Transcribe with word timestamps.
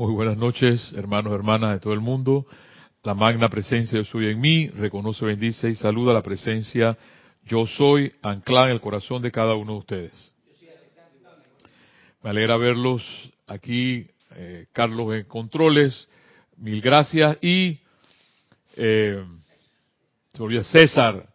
Muy 0.00 0.14
buenas 0.14 0.38
noches, 0.38 0.94
hermanos, 0.94 1.34
hermanas 1.34 1.72
de 1.72 1.78
todo 1.78 1.92
el 1.92 2.00
mundo. 2.00 2.46
La 3.02 3.12
magna 3.12 3.50
presencia 3.50 3.98
yo 3.98 4.04
soy 4.06 4.28
en 4.28 4.40
mí, 4.40 4.66
reconoce, 4.68 5.26
bendice 5.26 5.68
y 5.68 5.74
saluda 5.74 6.14
la 6.14 6.22
presencia 6.22 6.96
yo 7.44 7.66
soy 7.66 8.10
anclada 8.22 8.68
en 8.68 8.72
el 8.72 8.80
corazón 8.80 9.20
de 9.20 9.30
cada 9.30 9.56
uno 9.56 9.72
de 9.72 9.78
ustedes. 9.78 10.32
Me 12.22 12.30
alegra 12.30 12.56
verlos 12.56 13.02
aquí, 13.46 14.06
eh, 14.36 14.68
Carlos 14.72 15.12
en 15.12 15.24
controles, 15.24 16.08
mil 16.56 16.80
gracias 16.80 17.36
y 17.42 17.78
eh, 18.76 19.22
César 20.62 21.28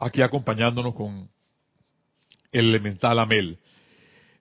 aquí 0.00 0.22
acompañándonos 0.22 0.94
con 0.94 1.28
el 2.52 2.68
elemental 2.68 3.18
Amel. 3.18 3.58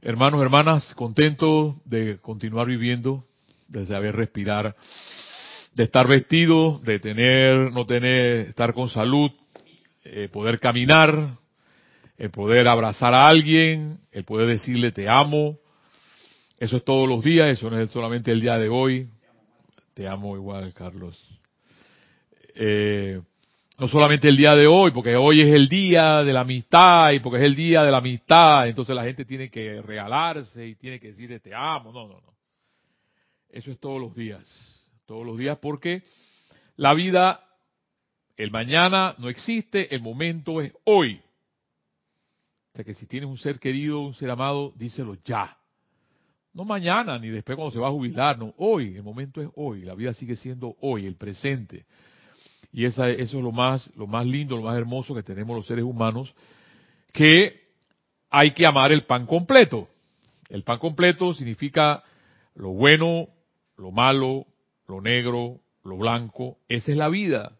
Hermanos, 0.03 0.41
hermanas, 0.41 0.95
contento 0.95 1.79
de 1.85 2.17
continuar 2.17 2.65
viviendo, 2.65 3.23
de 3.67 3.85
saber 3.85 4.15
respirar, 4.15 4.75
de 5.75 5.83
estar 5.83 6.07
vestido, 6.07 6.79
de 6.79 6.99
tener, 6.99 7.71
no 7.71 7.85
tener, 7.85 8.47
estar 8.47 8.73
con 8.73 8.89
salud, 8.89 9.29
eh, 10.03 10.27
poder 10.33 10.59
caminar, 10.59 11.37
el 12.17 12.31
poder 12.31 12.67
abrazar 12.67 13.13
a 13.13 13.27
alguien, 13.27 13.99
el 14.11 14.23
poder 14.23 14.47
decirle 14.47 14.91
te 14.91 15.07
amo. 15.07 15.59
Eso 16.57 16.77
es 16.77 16.83
todos 16.83 17.07
los 17.07 17.23
días, 17.23 17.49
eso 17.49 17.69
no 17.69 17.79
es 17.79 17.91
solamente 17.91 18.31
el 18.31 18.41
día 18.41 18.57
de 18.57 18.69
hoy. 18.69 19.07
Te 19.93 20.07
amo 20.07 20.35
igual, 20.35 20.73
Carlos. 20.73 21.15
Eh, 22.55 23.21
no 23.81 23.87
solamente 23.87 24.29
el 24.29 24.37
día 24.37 24.55
de 24.55 24.67
hoy, 24.67 24.91
porque 24.91 25.15
hoy 25.15 25.41
es 25.41 25.51
el 25.51 25.67
día 25.67 26.23
de 26.23 26.31
la 26.31 26.41
amistad 26.41 27.13
y 27.13 27.19
porque 27.19 27.39
es 27.39 27.45
el 27.45 27.55
día 27.55 27.81
de 27.81 27.89
la 27.89 27.97
amistad, 27.97 28.67
entonces 28.67 28.95
la 28.95 29.03
gente 29.03 29.25
tiene 29.25 29.49
que 29.49 29.81
regalarse 29.81 30.67
y 30.67 30.75
tiene 30.75 30.99
que 30.99 31.07
decirle 31.07 31.39
te 31.39 31.55
amo. 31.55 31.91
No, 31.91 32.07
no, 32.07 32.21
no. 32.21 32.35
Eso 33.49 33.71
es 33.71 33.79
todos 33.79 33.99
los 33.99 34.13
días, 34.13 34.87
todos 35.07 35.25
los 35.25 35.35
días 35.35 35.57
porque 35.59 36.03
la 36.75 36.93
vida, 36.93 37.43
el 38.37 38.51
mañana 38.51 39.15
no 39.17 39.29
existe, 39.29 39.95
el 39.95 40.03
momento 40.03 40.61
es 40.61 40.71
hoy. 40.83 41.19
O 42.73 42.75
sea 42.75 42.85
que 42.85 42.93
si 42.93 43.07
tienes 43.07 43.31
un 43.31 43.39
ser 43.39 43.57
querido, 43.57 44.01
un 44.01 44.13
ser 44.13 44.29
amado, 44.29 44.73
díselo 44.75 45.17
ya. 45.25 45.57
No 46.53 46.65
mañana 46.65 47.17
ni 47.17 47.29
después 47.29 47.55
cuando 47.55 47.71
se 47.71 47.79
va 47.79 47.87
a 47.87 47.91
jubilar, 47.91 48.37
no, 48.37 48.53
hoy, 48.57 48.95
el 48.95 49.01
momento 49.01 49.41
es 49.41 49.49
hoy, 49.55 49.81
la 49.81 49.95
vida 49.95 50.13
sigue 50.13 50.35
siendo 50.35 50.75
hoy, 50.81 51.07
el 51.07 51.15
presente. 51.15 51.87
Y 52.73 52.85
esa, 52.85 53.09
eso 53.09 53.37
es 53.37 53.43
lo 53.43 53.51
más, 53.51 53.89
lo 53.95 54.07
más 54.07 54.25
lindo, 54.25 54.55
lo 54.55 54.63
más 54.63 54.77
hermoso 54.77 55.13
que 55.13 55.23
tenemos 55.23 55.55
los 55.55 55.65
seres 55.65 55.83
humanos, 55.83 56.33
que 57.11 57.61
hay 58.29 58.51
que 58.51 58.65
amar 58.65 58.91
el 58.91 59.03
pan 59.03 59.25
completo. 59.25 59.89
El 60.49 60.63
pan 60.63 60.79
completo 60.79 61.33
significa 61.33 62.03
lo 62.55 62.69
bueno, 62.69 63.27
lo 63.77 63.91
malo, 63.91 64.45
lo 64.87 65.01
negro, 65.01 65.59
lo 65.83 65.97
blanco. 65.97 66.57
Esa 66.69 66.91
es 66.91 66.97
la 66.97 67.09
vida. 67.09 67.53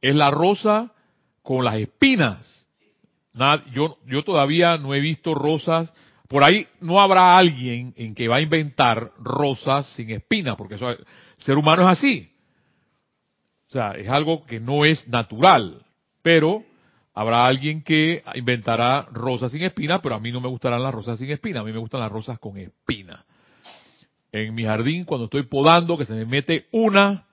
Es 0.00 0.14
la 0.14 0.30
rosa 0.30 0.92
con 1.42 1.64
las 1.64 1.76
espinas. 1.76 2.68
yo, 3.72 3.98
yo 4.06 4.24
todavía 4.24 4.78
no 4.78 4.94
he 4.94 5.00
visto 5.00 5.34
rosas. 5.34 5.92
Por 6.28 6.42
ahí 6.42 6.66
no 6.80 7.00
habrá 7.00 7.36
alguien 7.36 7.92
en 7.96 8.14
que 8.14 8.28
va 8.28 8.36
a 8.36 8.40
inventar 8.40 9.12
rosas 9.18 9.86
sin 9.94 10.10
espinas, 10.10 10.56
porque 10.56 10.74
eso, 10.74 10.90
el 10.90 11.06
ser 11.36 11.56
humano 11.56 11.82
es 11.82 11.98
así. 11.98 12.30
O 13.68 13.72
sea, 13.72 13.92
es 13.92 14.08
algo 14.08 14.44
que 14.46 14.60
no 14.60 14.84
es 14.84 15.06
natural, 15.08 15.84
pero 16.22 16.64
habrá 17.14 17.46
alguien 17.46 17.82
que 17.82 18.22
inventará 18.34 19.08
rosas 19.10 19.50
sin 19.50 19.62
espina, 19.62 20.00
pero 20.00 20.14
a 20.14 20.20
mí 20.20 20.30
no 20.30 20.40
me 20.40 20.48
gustarán 20.48 20.82
las 20.82 20.94
rosas 20.94 21.18
sin 21.18 21.30
espina, 21.30 21.60
a 21.60 21.64
mí 21.64 21.72
me 21.72 21.78
gustan 21.78 22.00
las 22.00 22.12
rosas 22.12 22.38
con 22.38 22.56
espina. 22.58 23.24
En 24.30 24.54
mi 24.54 24.64
jardín, 24.64 25.04
cuando 25.04 25.24
estoy 25.24 25.44
podando, 25.44 25.96
que 25.96 26.04
se 26.04 26.14
me 26.14 26.26
mete 26.26 26.66
una 26.72 27.26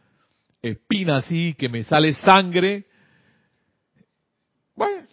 espina 0.61 1.17
así, 1.17 1.53
que 1.55 1.69
me 1.69 1.83
sale 1.83 2.13
sangre, 2.13 2.85
bueno, 4.75 5.07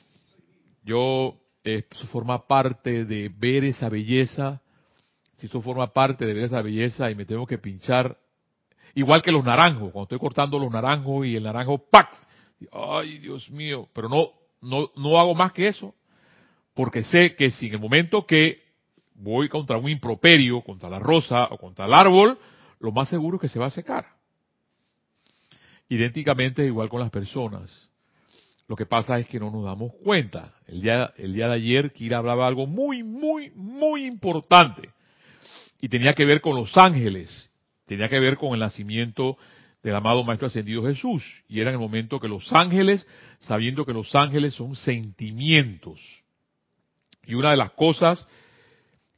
yo, 0.84 1.36
eso 1.64 2.06
forma 2.06 2.46
parte 2.46 3.04
de 3.04 3.28
ver 3.28 3.64
esa 3.64 3.88
belleza, 3.88 4.62
si 5.36 5.46
eso 5.46 5.60
forma 5.60 5.92
parte 5.92 6.24
de 6.24 6.32
ver 6.32 6.44
esa 6.44 6.62
belleza 6.62 7.10
y 7.10 7.14
me 7.14 7.26
tengo 7.26 7.46
que 7.46 7.58
pinchar 7.58 8.16
Igual 8.94 9.22
que 9.22 9.32
los 9.32 9.44
naranjos, 9.44 9.92
cuando 9.92 10.04
estoy 10.04 10.18
cortando 10.18 10.58
los 10.58 10.70
naranjos 10.70 11.26
y 11.26 11.36
el 11.36 11.42
naranjo 11.42 11.78
¡pac! 11.78 12.10
Ay, 12.72 13.18
Dios 13.18 13.50
mío, 13.50 13.88
pero 13.92 14.08
no, 14.08 14.30
no, 14.60 14.90
no 14.96 15.18
hago 15.18 15.34
más 15.34 15.52
que 15.52 15.68
eso, 15.68 15.94
porque 16.74 17.04
sé 17.04 17.34
que 17.36 17.50
si 17.50 17.66
en 17.66 17.74
el 17.74 17.80
momento 17.80 18.26
que 18.26 18.62
voy 19.14 19.48
contra 19.48 19.76
un 19.76 19.88
improperio, 19.88 20.62
contra 20.62 20.88
la 20.88 20.98
rosa 20.98 21.48
o 21.50 21.58
contra 21.58 21.86
el 21.86 21.94
árbol, 21.94 22.38
lo 22.80 22.92
más 22.92 23.08
seguro 23.08 23.36
es 23.36 23.42
que 23.42 23.48
se 23.48 23.58
va 23.58 23.66
a 23.66 23.70
secar. 23.70 24.06
Idénticamente 25.88 26.64
igual 26.64 26.88
con 26.88 27.00
las 27.00 27.10
personas. 27.10 27.88
Lo 28.68 28.76
que 28.76 28.86
pasa 28.86 29.18
es 29.18 29.26
que 29.26 29.40
no 29.40 29.50
nos 29.50 29.64
damos 29.64 29.92
cuenta. 30.04 30.54
El 30.68 30.80
día, 30.80 31.10
el 31.16 31.34
día 31.34 31.48
de 31.48 31.54
ayer 31.54 31.92
Kira 31.92 32.18
hablaba 32.18 32.46
algo 32.46 32.66
muy, 32.66 33.02
muy, 33.02 33.50
muy 33.56 34.06
importante. 34.06 34.90
Y 35.80 35.88
tenía 35.88 36.14
que 36.14 36.24
ver 36.24 36.40
con 36.40 36.54
los 36.54 36.76
ángeles 36.76 37.49
tenía 37.90 38.08
que 38.08 38.20
ver 38.20 38.36
con 38.36 38.54
el 38.54 38.60
nacimiento 38.60 39.36
del 39.82 39.96
amado 39.96 40.22
Maestro 40.22 40.46
Ascendido 40.46 40.84
Jesús. 40.84 41.24
Y 41.48 41.58
era 41.58 41.70
en 41.70 41.74
el 41.74 41.80
momento 41.80 42.20
que 42.20 42.28
los 42.28 42.52
ángeles, 42.52 43.04
sabiendo 43.40 43.84
que 43.84 43.92
los 43.92 44.14
ángeles 44.14 44.54
son 44.54 44.76
sentimientos, 44.76 45.98
y 47.26 47.34
una 47.34 47.50
de 47.50 47.56
las 47.56 47.72
cosas 47.72 48.28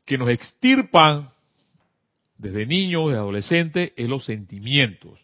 que 0.06 0.16
nos 0.16 0.30
extirpan 0.30 1.32
desde 2.38 2.64
niños, 2.64 3.08
desde 3.08 3.18
adolescentes, 3.18 3.92
es 3.94 4.08
los 4.08 4.24
sentimientos. 4.24 5.20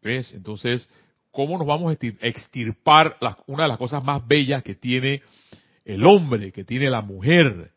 ¿Ves? 0.00 0.32
Entonces, 0.32 0.88
¿cómo 1.32 1.58
nos 1.58 1.66
vamos 1.66 1.92
a 1.92 2.06
extirpar 2.24 3.16
una 3.48 3.64
de 3.64 3.68
las 3.68 3.78
cosas 3.78 4.04
más 4.04 4.24
bellas 4.28 4.62
que 4.62 4.76
tiene 4.76 5.22
el 5.84 6.06
hombre, 6.06 6.52
que 6.52 6.62
tiene 6.62 6.88
la 6.88 7.00
mujer? 7.00 7.72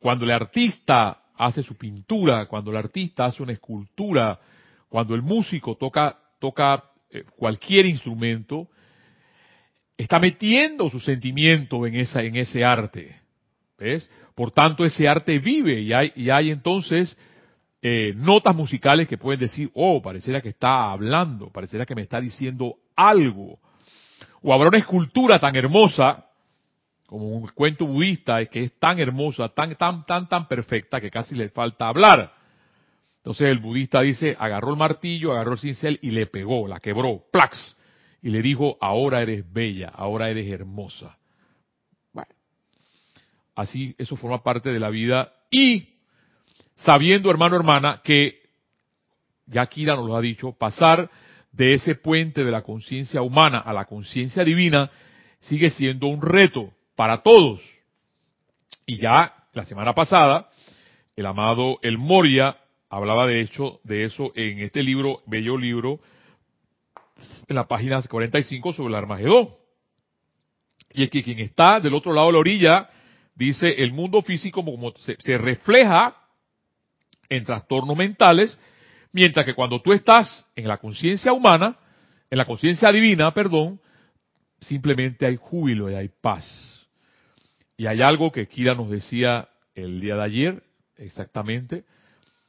Cuando 0.00 0.24
el 0.24 0.32
artista 0.32 1.22
hace 1.38 1.62
su 1.62 1.76
pintura, 1.76 2.46
cuando 2.46 2.70
el 2.70 2.76
artista 2.76 3.24
hace 3.24 3.42
una 3.42 3.52
escultura, 3.52 4.38
cuando 4.88 5.14
el 5.14 5.22
músico 5.22 5.76
toca, 5.76 6.18
toca 6.38 6.84
eh, 7.10 7.24
cualquier 7.36 7.86
instrumento, 7.86 8.68
está 9.96 10.18
metiendo 10.18 10.90
su 10.90 11.00
sentimiento 11.00 11.86
en, 11.86 11.94
esa, 11.96 12.22
en 12.22 12.36
ese 12.36 12.64
arte. 12.64 13.16
¿Ves? 13.78 14.10
Por 14.34 14.50
tanto, 14.50 14.84
ese 14.84 15.06
arte 15.06 15.38
vive 15.38 15.80
y 15.80 15.92
hay, 15.92 16.12
y 16.16 16.30
hay 16.30 16.50
entonces 16.50 17.16
eh, 17.80 18.12
notas 18.16 18.54
musicales 18.54 19.06
que 19.06 19.18
pueden 19.18 19.40
decir, 19.40 19.70
oh, 19.74 20.02
pareciera 20.02 20.40
que 20.40 20.48
está 20.48 20.90
hablando, 20.90 21.50
pareciera 21.50 21.86
que 21.86 21.94
me 21.94 22.02
está 22.02 22.20
diciendo 22.20 22.76
algo. 22.96 23.60
O 24.42 24.52
habrá 24.52 24.68
una 24.68 24.78
escultura 24.78 25.38
tan 25.38 25.54
hermosa 25.54 26.27
como 27.08 27.26
un 27.26 27.48
cuento 27.48 27.86
budista 27.86 28.44
que 28.44 28.64
es 28.64 28.78
tan 28.78 28.98
hermosa, 28.98 29.48
tan, 29.48 29.74
tan, 29.76 30.04
tan, 30.04 30.28
tan 30.28 30.46
perfecta 30.46 31.00
que 31.00 31.10
casi 31.10 31.34
le 31.34 31.48
falta 31.48 31.88
hablar. 31.88 32.34
Entonces 33.16 33.48
el 33.48 33.60
budista 33.60 34.02
dice, 34.02 34.36
agarró 34.38 34.72
el 34.72 34.76
martillo, 34.76 35.32
agarró 35.32 35.54
el 35.54 35.58
cincel 35.58 35.98
y 36.02 36.10
le 36.10 36.26
pegó, 36.26 36.68
la 36.68 36.80
quebró, 36.80 37.24
plax, 37.32 37.76
y 38.20 38.28
le 38.28 38.42
dijo, 38.42 38.76
ahora 38.82 39.22
eres 39.22 39.50
bella, 39.50 39.88
ahora 39.88 40.28
eres 40.28 40.52
hermosa. 40.52 41.16
Bueno, 42.12 42.28
así 43.56 43.94
eso 43.96 44.14
forma 44.14 44.42
parte 44.42 44.70
de 44.70 44.78
la 44.78 44.90
vida 44.90 45.32
y 45.50 45.88
sabiendo, 46.76 47.30
hermano, 47.30 47.56
hermana, 47.56 48.02
que 48.04 48.42
ya 49.46 49.64
Kira 49.64 49.96
nos 49.96 50.06
lo 50.06 50.14
ha 50.14 50.20
dicho, 50.20 50.52
pasar 50.52 51.08
de 51.52 51.72
ese 51.72 51.94
puente 51.94 52.44
de 52.44 52.50
la 52.50 52.60
conciencia 52.60 53.22
humana 53.22 53.60
a 53.60 53.72
la 53.72 53.86
conciencia 53.86 54.44
divina 54.44 54.90
sigue 55.40 55.70
siendo 55.70 56.08
un 56.08 56.20
reto 56.20 56.74
para 56.98 57.22
todos. 57.22 57.60
Y 58.84 58.98
ya 58.98 59.32
la 59.52 59.64
semana 59.64 59.94
pasada, 59.94 60.48
el 61.14 61.26
amado 61.26 61.78
El 61.80 61.96
Moria 61.96 62.56
hablaba 62.90 63.24
de 63.24 63.40
hecho 63.40 63.78
de 63.84 64.02
eso 64.02 64.32
en 64.34 64.58
este 64.58 64.82
libro, 64.82 65.22
bello 65.26 65.56
libro, 65.56 66.00
en 67.46 67.54
la 67.54 67.68
página 67.68 68.02
45 68.02 68.72
sobre 68.72 68.88
el 68.88 68.96
Armagedón. 68.96 69.50
Y 70.92 71.04
es 71.04 71.10
que 71.10 71.22
quien 71.22 71.38
está 71.38 71.78
del 71.78 71.94
otro 71.94 72.12
lado 72.12 72.26
de 72.26 72.32
la 72.32 72.38
orilla, 72.40 72.90
dice, 73.36 73.80
el 73.80 73.92
mundo 73.92 74.20
físico 74.22 74.64
como 74.64 74.90
se, 74.96 75.16
se 75.20 75.38
refleja 75.38 76.16
en 77.28 77.44
trastornos 77.44 77.96
mentales, 77.96 78.58
mientras 79.12 79.46
que 79.46 79.54
cuando 79.54 79.80
tú 79.80 79.92
estás 79.92 80.46
en 80.56 80.66
la 80.66 80.78
conciencia 80.78 81.32
humana, 81.32 81.78
en 82.28 82.38
la 82.38 82.44
conciencia 82.44 82.90
divina, 82.90 83.32
perdón, 83.32 83.80
simplemente 84.58 85.26
hay 85.26 85.36
júbilo 85.36 85.88
y 85.88 85.94
hay 85.94 86.08
paz. 86.08 86.77
Y 87.78 87.86
hay 87.86 88.02
algo 88.02 88.32
que 88.32 88.48
Kira 88.48 88.74
nos 88.74 88.90
decía 88.90 89.48
el 89.76 90.00
día 90.00 90.16
de 90.16 90.22
ayer, 90.22 90.62
exactamente, 90.96 91.84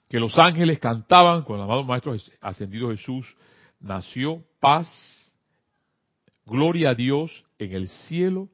que 0.10 0.20
los 0.20 0.40
ángeles 0.40 0.80
cantaban 0.80 1.44
con 1.44 1.58
el 1.58 1.64
amado 1.64 1.84
Maestro 1.84 2.16
Ascendido 2.42 2.90
Jesús, 2.90 3.38
nació 3.80 4.44
paz, 4.60 4.90
gloria 6.48 6.90
a 6.90 6.96
Dios 6.96 7.46
en 7.60 7.74
el 7.74 7.90
cielo 7.90 8.50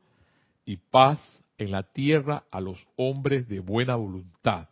y 0.66 0.75
paz 0.75 1.42
en 1.57 1.72
la 1.72 1.83
tierra 1.83 2.44
a 2.51 2.60
los 2.60 2.86
hombres 2.98 3.48
de 3.48 3.62
buena 3.62 3.95
voluntad. 3.95 4.68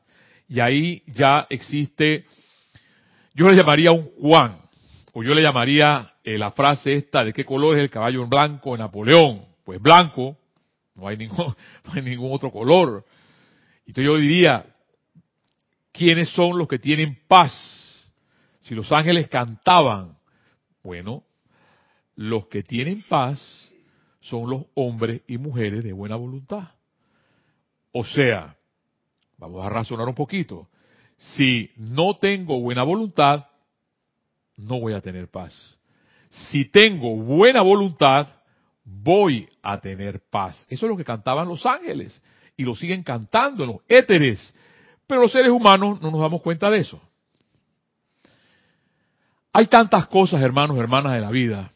y 0.49 0.59
ahí 0.59 1.03
ya 1.07 1.47
existe, 1.49 2.25
yo 3.33 3.49
le 3.49 3.55
llamaría 3.55 3.93
un 3.93 4.11
Juan, 4.19 4.57
o 5.13 5.23
yo 5.23 5.33
le 5.33 5.41
llamaría 5.41 6.15
eh, 6.25 6.37
la 6.37 6.51
frase 6.51 6.95
esta 6.95 7.23
de 7.23 7.31
qué 7.31 7.45
color 7.45 7.77
es 7.77 7.81
el 7.81 7.89
caballo 7.89 8.27
blanco 8.27 8.73
de 8.73 8.79
Napoleón. 8.79 9.45
Pues 9.63 9.81
blanco, 9.81 10.37
no 10.95 11.07
hay 11.07 11.17
ningún, 11.17 11.55
no 11.83 11.93
hay 11.93 12.01
ningún 12.01 12.31
otro 12.31 12.51
color. 12.51 13.05
Entonces 13.85 14.05
yo 14.05 14.17
diría, 14.17 14.65
¿quiénes 15.91 16.29
son 16.29 16.57
los 16.57 16.67
que 16.67 16.79
tienen 16.79 17.19
paz? 17.27 17.51
Si 18.61 18.75
los 18.75 18.91
ángeles 18.91 19.27
cantaban, 19.27 20.17
bueno, 20.83 21.23
los 22.15 22.47
que 22.47 22.63
tienen 22.63 23.03
paz 23.07 23.39
son 24.21 24.49
los 24.49 24.65
hombres 24.75 25.21
y 25.27 25.37
mujeres 25.37 25.83
de 25.83 25.91
buena 25.91 26.15
voluntad. 26.15 26.69
O 27.91 28.05
sea, 28.05 28.55
vamos 29.37 29.65
a 29.65 29.69
razonar 29.69 30.07
un 30.07 30.15
poquito. 30.15 30.69
Si 31.17 31.71
no 31.75 32.17
tengo 32.17 32.59
buena 32.59 32.83
voluntad, 32.83 33.47
no 34.55 34.79
voy 34.79 34.93
a 34.93 35.01
tener 35.01 35.29
paz. 35.29 35.53
Si 36.29 36.65
tengo 36.65 37.15
buena 37.15 37.61
voluntad, 37.61 38.27
voy 38.83 39.49
a 39.61 39.79
tener 39.79 40.21
paz. 40.29 40.65
Eso 40.69 40.85
es 40.85 40.89
lo 40.89 40.97
que 40.97 41.05
cantaban 41.05 41.47
los 41.47 41.65
ángeles 41.65 42.21
y 42.57 42.63
lo 42.63 42.75
siguen 42.75 43.03
cantando 43.03 43.65
los 43.65 43.77
éteres. 43.87 44.53
Pero 45.07 45.21
los 45.21 45.31
seres 45.31 45.51
humanos 45.51 46.01
no 46.01 46.11
nos 46.11 46.21
damos 46.21 46.41
cuenta 46.41 46.69
de 46.69 46.79
eso. 46.79 47.01
Hay 49.51 49.67
tantas 49.67 50.07
cosas, 50.07 50.41
hermanos, 50.41 50.77
hermanas 50.79 51.13
de 51.13 51.21
la 51.21 51.29
vida, 51.29 51.71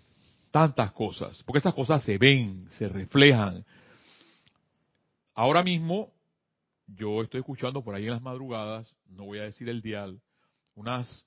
tantas 0.50 0.92
cosas, 0.94 1.44
porque 1.44 1.60
esas 1.60 1.76
cosas 1.76 2.02
se 2.04 2.18
ven, 2.18 2.66
se 2.72 2.90
reflejan. 2.90 3.64
Ahora 5.36 5.62
mismo, 5.62 6.12
yo 6.88 7.22
estoy 7.22 7.42
escuchando 7.42 7.84
por 7.84 7.94
ahí 7.94 8.06
en 8.06 8.12
las 8.12 8.22
madrugadas, 8.24 8.92
no 9.08 9.26
voy 9.26 9.38
a 9.38 9.44
decir 9.44 9.70
el 9.70 9.84
dial, 9.84 10.20
unas 10.74 11.27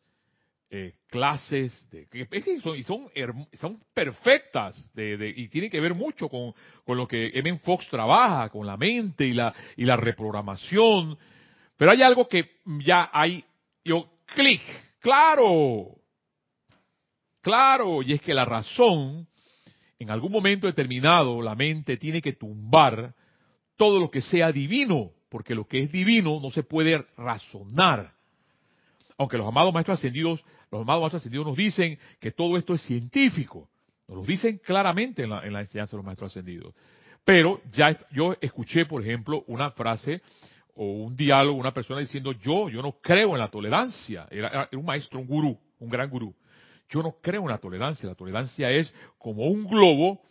eh, 0.72 0.94
clases 1.08 1.88
de, 1.90 2.06
que 2.06 2.60
son, 2.60 2.76
y 2.76 2.84
son, 2.84 3.80
perfectas 3.92 4.88
de, 4.94 5.34
y 5.36 5.48
tienen 5.48 5.68
que 5.68 5.80
ver 5.80 5.94
mucho 5.94 6.28
con, 6.28 6.54
con 6.84 6.96
lo 6.96 7.08
que 7.08 7.32
M. 7.34 7.58
Fox 7.58 7.88
trabaja, 7.88 8.50
con 8.50 8.64
la 8.64 8.76
mente 8.76 9.26
y 9.26 9.32
la, 9.32 9.52
y 9.76 9.84
la 9.84 9.96
reprogramación. 9.96 11.18
Pero 11.76 11.90
hay 11.90 12.02
algo 12.02 12.28
que 12.28 12.58
ya 12.84 13.10
hay, 13.12 13.44
yo, 13.84 14.20
clic, 14.26 14.60
claro, 15.00 15.88
claro, 17.42 18.00
y 18.02 18.12
es 18.12 18.20
que 18.20 18.32
la 18.32 18.44
razón, 18.44 19.26
en 19.98 20.10
algún 20.10 20.30
momento 20.30 20.68
determinado, 20.68 21.42
la 21.42 21.56
mente 21.56 21.96
tiene 21.96 22.22
que 22.22 22.34
tumbar 22.34 23.12
todo 23.76 23.98
lo 23.98 24.08
que 24.08 24.22
sea 24.22 24.52
divino, 24.52 25.10
porque 25.28 25.56
lo 25.56 25.66
que 25.66 25.80
es 25.80 25.90
divino 25.90 26.38
no 26.40 26.52
se 26.52 26.62
puede 26.62 27.06
razonar. 27.16 28.19
Aunque 29.20 29.36
los 29.36 29.46
amados 29.46 29.74
maestros 29.74 29.98
ascendidos 29.98 30.42
los 30.70 30.80
amados 30.80 31.02
maestros 31.02 31.20
ascendidos 31.20 31.46
nos 31.46 31.56
dicen 31.56 31.98
que 32.18 32.30
todo 32.30 32.56
esto 32.56 32.72
es 32.72 32.80
científico. 32.80 33.68
Nos 34.08 34.16
lo 34.16 34.22
dicen 34.24 34.58
claramente 34.64 35.24
en 35.24 35.30
la, 35.30 35.60
enseñanza 35.60 35.92
de 35.92 35.98
los 35.98 36.06
maestros 36.06 36.32
ascendidos. 36.32 36.74
Pero 37.22 37.60
ya 37.70 37.94
yo 38.12 38.34
escuché, 38.40 38.86
por 38.86 39.02
ejemplo, 39.02 39.44
una 39.46 39.72
frase 39.72 40.22
o 40.74 40.84
un 40.84 41.16
diálogo, 41.16 41.58
una 41.58 41.74
persona 41.74 42.00
diciendo, 42.00 42.32
yo, 42.32 42.70
yo 42.70 42.80
no 42.80 42.92
creo 43.02 43.32
en 43.32 43.40
la 43.40 43.48
tolerancia. 43.48 44.26
Era, 44.30 44.70
un 44.72 44.86
maestro, 44.86 45.18
un 45.18 45.26
gurú, 45.26 45.58
un 45.80 45.90
gran 45.90 46.08
gurú. 46.08 46.34
Yo 46.88 47.02
no 47.02 47.16
creo 47.20 47.42
en 47.42 47.48
la 47.48 47.58
tolerancia. 47.58 48.08
La 48.08 48.14
tolerancia 48.14 48.70
es 48.70 48.94
como 49.18 49.48
un 49.48 49.66
globo 49.66 50.22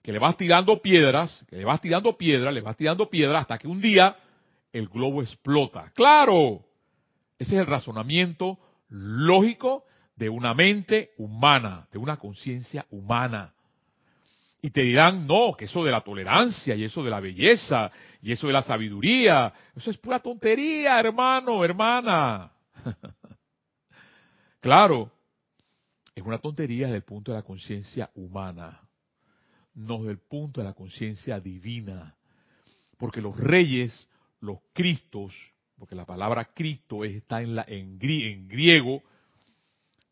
que 0.00 0.10
le 0.10 0.18
vas 0.18 0.38
tirando 0.38 0.80
piedras, 0.80 1.44
que 1.50 1.56
le 1.56 1.66
vas 1.66 1.82
tirando 1.82 2.16
piedras, 2.16 2.54
le 2.54 2.62
vas 2.62 2.78
tirando 2.78 3.10
piedras 3.10 3.42
hasta 3.42 3.58
que 3.58 3.68
un 3.68 3.82
día 3.82 4.16
el 4.72 4.88
globo 4.88 5.20
explota. 5.20 5.92
Claro, 5.94 6.64
ese 7.38 7.54
es 7.54 7.60
el 7.60 7.66
razonamiento 7.66 8.58
lógico 8.88 9.84
de 10.16 10.28
una 10.28 10.54
mente 10.54 11.12
humana, 11.18 11.86
de 11.92 11.98
una 11.98 12.16
conciencia 12.16 12.84
humana. 12.90 13.54
Y 14.60 14.70
te 14.70 14.82
dirán, 14.82 15.26
no, 15.26 15.54
que 15.56 15.66
eso 15.66 15.84
de 15.84 15.92
la 15.92 16.00
tolerancia 16.00 16.74
y 16.74 16.82
eso 16.82 17.04
de 17.04 17.10
la 17.10 17.20
belleza 17.20 17.92
y 18.20 18.32
eso 18.32 18.48
de 18.48 18.52
la 18.52 18.62
sabiduría, 18.62 19.52
eso 19.76 19.90
es 19.90 19.98
pura 19.98 20.18
tontería, 20.18 20.98
hermano, 20.98 21.64
hermana. 21.64 22.50
claro, 24.60 25.12
es 26.12 26.24
una 26.24 26.38
tontería 26.38 26.86
desde 26.86 26.96
el 26.96 27.04
punto 27.04 27.30
de 27.30 27.38
la 27.38 27.44
conciencia 27.44 28.10
humana, 28.16 28.80
no 29.74 29.98
desde 29.98 30.10
el 30.10 30.18
punto 30.18 30.60
de 30.60 30.66
la 30.66 30.74
conciencia 30.74 31.38
divina. 31.38 32.16
Porque 32.96 33.22
los 33.22 33.36
reyes, 33.36 34.08
los 34.40 34.58
cristos, 34.72 35.32
porque 35.78 35.94
la 35.94 36.04
palabra 36.04 36.44
Cristo 36.44 37.04
está 37.04 37.40
en, 37.40 37.98
griego, 38.48 39.02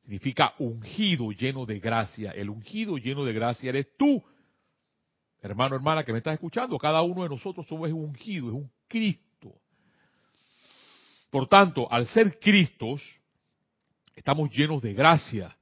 significa 0.02 0.54
ungido, 0.58 1.32
lleno 1.32 1.66
de 1.66 1.80
gracia. 1.80 2.30
El 2.30 2.50
ungido, 2.50 2.96
lleno 2.98 3.24
de 3.24 3.32
gracia 3.32 3.70
eres 3.70 3.96
tú, 3.96 4.22
hermano, 5.42 5.74
hermana, 5.74 6.04
que 6.04 6.12
me 6.12 6.18
estás 6.18 6.34
escuchando. 6.34 6.78
Cada 6.78 7.02
uno 7.02 7.24
de 7.24 7.30
nosotros 7.30 7.66
somos 7.66 7.90
un 7.90 8.04
ungido, 8.04 8.48
es 8.48 8.54
un 8.54 8.70
Cristo. 8.86 9.54
Por 11.30 11.48
tanto, 11.48 11.90
al 11.90 12.06
ser 12.06 12.38
Cristos, 12.38 13.02
estamos 14.14 14.50
llenos 14.50 14.80
de 14.82 14.94
gracia. 14.94 15.56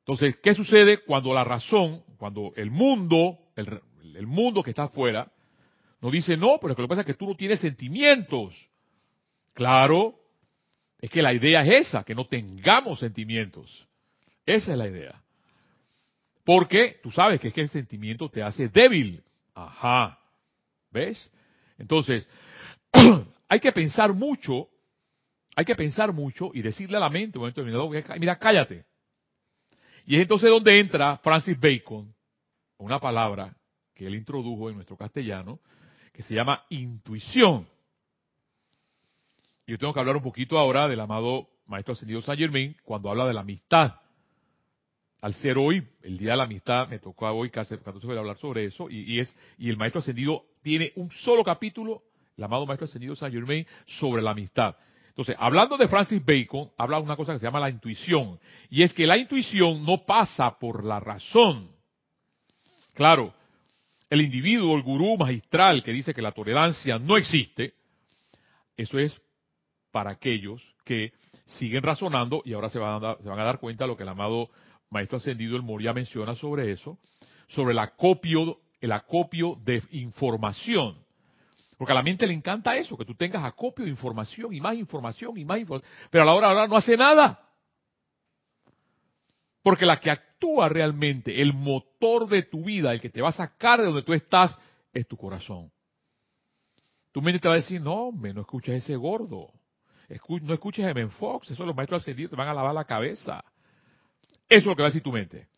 Entonces, 0.00 0.36
¿qué 0.42 0.52
sucede 0.54 1.04
cuando 1.04 1.32
la 1.32 1.44
razón, 1.44 2.02
cuando 2.18 2.52
el 2.54 2.70
mundo, 2.70 3.38
el, 3.56 3.80
el 4.14 4.26
mundo 4.26 4.62
que 4.62 4.70
está 4.70 4.84
afuera, 4.84 5.32
nos 6.00 6.12
dice, 6.12 6.36
no, 6.36 6.58
pero 6.60 6.68
lo 6.70 6.76
que 6.76 6.88
pasa 6.88 7.00
es 7.00 7.06
que 7.06 7.14
tú 7.14 7.26
no 7.26 7.34
tienes 7.34 7.60
sentimientos. 7.60 8.54
Claro, 9.52 10.14
es 11.00 11.10
que 11.10 11.22
la 11.22 11.32
idea 11.32 11.62
es 11.62 11.88
esa, 11.88 12.04
que 12.04 12.14
no 12.14 12.26
tengamos 12.26 13.00
sentimientos. 13.00 13.86
Esa 14.46 14.72
es 14.72 14.78
la 14.78 14.88
idea. 14.88 15.22
Porque 16.44 17.00
tú 17.02 17.10
sabes 17.10 17.40
que 17.40 17.48
es 17.48 17.54
que 17.54 17.60
el 17.60 17.68
sentimiento 17.68 18.28
te 18.28 18.42
hace 18.42 18.68
débil. 18.68 19.22
Ajá. 19.54 20.18
¿Ves? 20.90 21.30
Entonces, 21.78 22.28
hay 23.48 23.60
que 23.60 23.72
pensar 23.72 24.12
mucho, 24.12 24.68
hay 25.54 25.64
que 25.64 25.74
pensar 25.74 26.12
mucho 26.12 26.50
y 26.54 26.62
decirle 26.62 26.96
a 26.96 27.00
la 27.00 27.10
mente, 27.10 27.38
un 27.38 27.50
momento 27.50 27.64
mira, 28.18 28.38
cállate. 28.38 28.86
Y 30.06 30.16
es 30.16 30.22
entonces 30.22 30.48
donde 30.48 30.80
entra 30.80 31.18
Francis 31.18 31.58
Bacon, 31.60 32.14
una 32.78 32.98
palabra 32.98 33.54
que 33.94 34.06
él 34.06 34.14
introdujo 34.14 34.70
en 34.70 34.76
nuestro 34.76 34.96
castellano, 34.96 35.60
que 36.18 36.24
se 36.24 36.34
llama 36.34 36.64
intuición. 36.70 37.68
Y 39.64 39.70
yo 39.70 39.78
tengo 39.78 39.94
que 39.94 40.00
hablar 40.00 40.16
un 40.16 40.22
poquito 40.24 40.58
ahora 40.58 40.88
del 40.88 40.98
amado 40.98 41.46
Maestro 41.66 41.92
Ascendido 41.92 42.20
Saint 42.22 42.40
Germain 42.40 42.76
cuando 42.82 43.08
habla 43.08 43.24
de 43.24 43.34
la 43.34 43.42
amistad. 43.42 43.94
Al 45.22 45.32
ser 45.34 45.56
hoy, 45.58 45.86
el 46.02 46.18
día 46.18 46.32
de 46.32 46.38
la 46.38 46.42
amistad, 46.42 46.88
me 46.88 46.98
tocó 46.98 47.30
hoy 47.30 47.50
casi 47.50 47.76
hablar 47.76 48.36
sobre 48.38 48.64
eso, 48.64 48.90
y, 48.90 49.20
es, 49.20 49.32
y 49.58 49.70
el 49.70 49.76
Maestro 49.76 50.00
Ascendido 50.00 50.42
tiene 50.60 50.90
un 50.96 51.08
solo 51.12 51.44
capítulo, 51.44 52.02
el 52.36 52.42
amado 52.42 52.66
Maestro 52.66 52.86
Ascendido 52.86 53.14
Saint 53.14 53.32
Germain, 53.32 53.64
sobre 53.86 54.20
la 54.20 54.32
amistad. 54.32 54.74
Entonces, 55.10 55.36
hablando 55.38 55.76
de 55.76 55.86
Francis 55.86 56.20
Bacon, 56.24 56.68
habla 56.76 56.96
de 56.96 57.04
una 57.04 57.14
cosa 57.14 57.32
que 57.32 57.38
se 57.38 57.46
llama 57.46 57.60
la 57.60 57.70
intuición. 57.70 58.40
Y 58.70 58.82
es 58.82 58.92
que 58.92 59.06
la 59.06 59.16
intuición 59.16 59.84
no 59.84 60.04
pasa 60.04 60.58
por 60.58 60.82
la 60.82 60.98
razón. 60.98 61.70
Claro, 62.94 63.32
el 64.10 64.22
individuo, 64.22 64.76
el 64.76 64.82
gurú 64.82 65.16
magistral 65.16 65.82
que 65.82 65.92
dice 65.92 66.14
que 66.14 66.22
la 66.22 66.32
tolerancia 66.32 66.98
no 66.98 67.16
existe, 67.16 67.74
eso 68.76 68.98
es 68.98 69.20
para 69.90 70.10
aquellos 70.10 70.62
que 70.84 71.12
siguen 71.44 71.82
razonando 71.82 72.42
y 72.44 72.52
ahora 72.52 72.70
se 72.70 72.78
van 72.78 73.04
a 73.04 73.44
dar, 73.44 73.58
cuenta 73.58 73.84
de 73.84 73.88
lo 73.88 73.96
que 73.96 74.02
el 74.02 74.08
amado 74.08 74.50
Maestro 74.90 75.18
Ascendido 75.18 75.56
el 75.56 75.62
Moria 75.62 75.92
menciona 75.92 76.34
sobre 76.34 76.72
eso, 76.72 76.98
sobre 77.48 77.72
el 77.72 77.78
acopio, 77.78 78.60
el 78.80 78.92
acopio 78.92 79.56
de 79.64 79.82
información. 79.90 80.96
Porque 81.76 81.92
a 81.92 81.94
la 81.94 82.02
mente 82.02 82.26
le 82.26 82.34
encanta 82.34 82.76
eso, 82.76 82.96
que 82.96 83.04
tú 83.04 83.14
tengas 83.14 83.44
acopio 83.44 83.84
de 83.84 83.90
información 83.90 84.52
y 84.52 84.60
más 84.60 84.74
información 84.74 85.36
y 85.38 85.44
más 85.44 85.58
información, 85.58 85.90
pero 86.10 86.22
a 86.22 86.26
la 86.26 86.34
hora 86.34 86.46
de 86.48 86.52
hablar 86.52 86.68
no 86.68 86.76
hace 86.76 86.96
nada. 86.96 87.40
Porque 89.62 89.86
la 89.86 90.00
que 90.00 90.10
actúa 90.38 90.68
realmente, 90.68 91.42
el 91.42 91.52
motor 91.52 92.28
de 92.28 92.44
tu 92.44 92.64
vida, 92.64 92.92
el 92.92 93.00
que 93.00 93.10
te 93.10 93.20
va 93.20 93.30
a 93.30 93.32
sacar 93.32 93.80
de 93.80 93.86
donde 93.86 94.02
tú 94.02 94.14
estás, 94.14 94.56
es 94.92 95.06
tu 95.06 95.16
corazón. 95.16 95.70
Tu 97.12 97.20
mente 97.20 97.40
te 97.40 97.48
va 97.48 97.54
a 97.54 97.58
decir, 97.58 97.80
no, 97.80 98.08
hombre, 98.08 98.32
no 98.32 98.42
escuches 98.42 98.84
ese 98.84 98.94
gordo. 98.94 99.52
no 100.42 100.54
escuches 100.54 100.86
a 100.86 100.94
Men 100.94 101.10
Fox, 101.10 101.50
eso 101.50 101.66
los 101.66 101.74
maestros 101.74 102.02
ascendidos 102.02 102.30
te 102.30 102.36
van 102.36 102.48
a 102.48 102.54
lavar 102.54 102.74
la 102.74 102.84
cabeza. 102.84 103.44
Eso 104.48 104.60
es 104.60 104.66
lo 104.66 104.76
que 104.76 104.82
va 104.82 104.88
a 104.88 104.90
decir 104.90 105.02
tu 105.02 105.12
mente. 105.12 105.48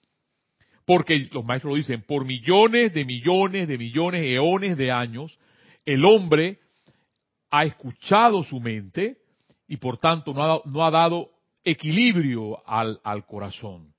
Porque 0.87 1.29
los 1.31 1.45
maestros 1.45 1.73
lo 1.73 1.77
dicen, 1.77 2.03
por 2.03 2.25
millones 2.25 2.95
de 2.95 3.05
millones 3.05 3.69
de 3.69 3.77
millones, 3.77 4.25
eones 4.25 4.77
de 4.77 4.91
años, 4.91 5.39
el 5.85 6.05
hombre 6.05 6.59
ha 7.51 7.65
escuchado 7.65 8.43
su 8.45 8.61
mente 8.61 9.19
y 9.69 9.77
por 9.77 9.99
tanto 9.99 10.33
no 10.33 10.43
ha, 10.43 10.63
no 10.65 10.85
ha 10.85 10.91
dado 10.91 11.31
equilibrio 11.65 12.67
al, 12.67 13.01
al 13.05 13.27
corazón, 13.27 13.93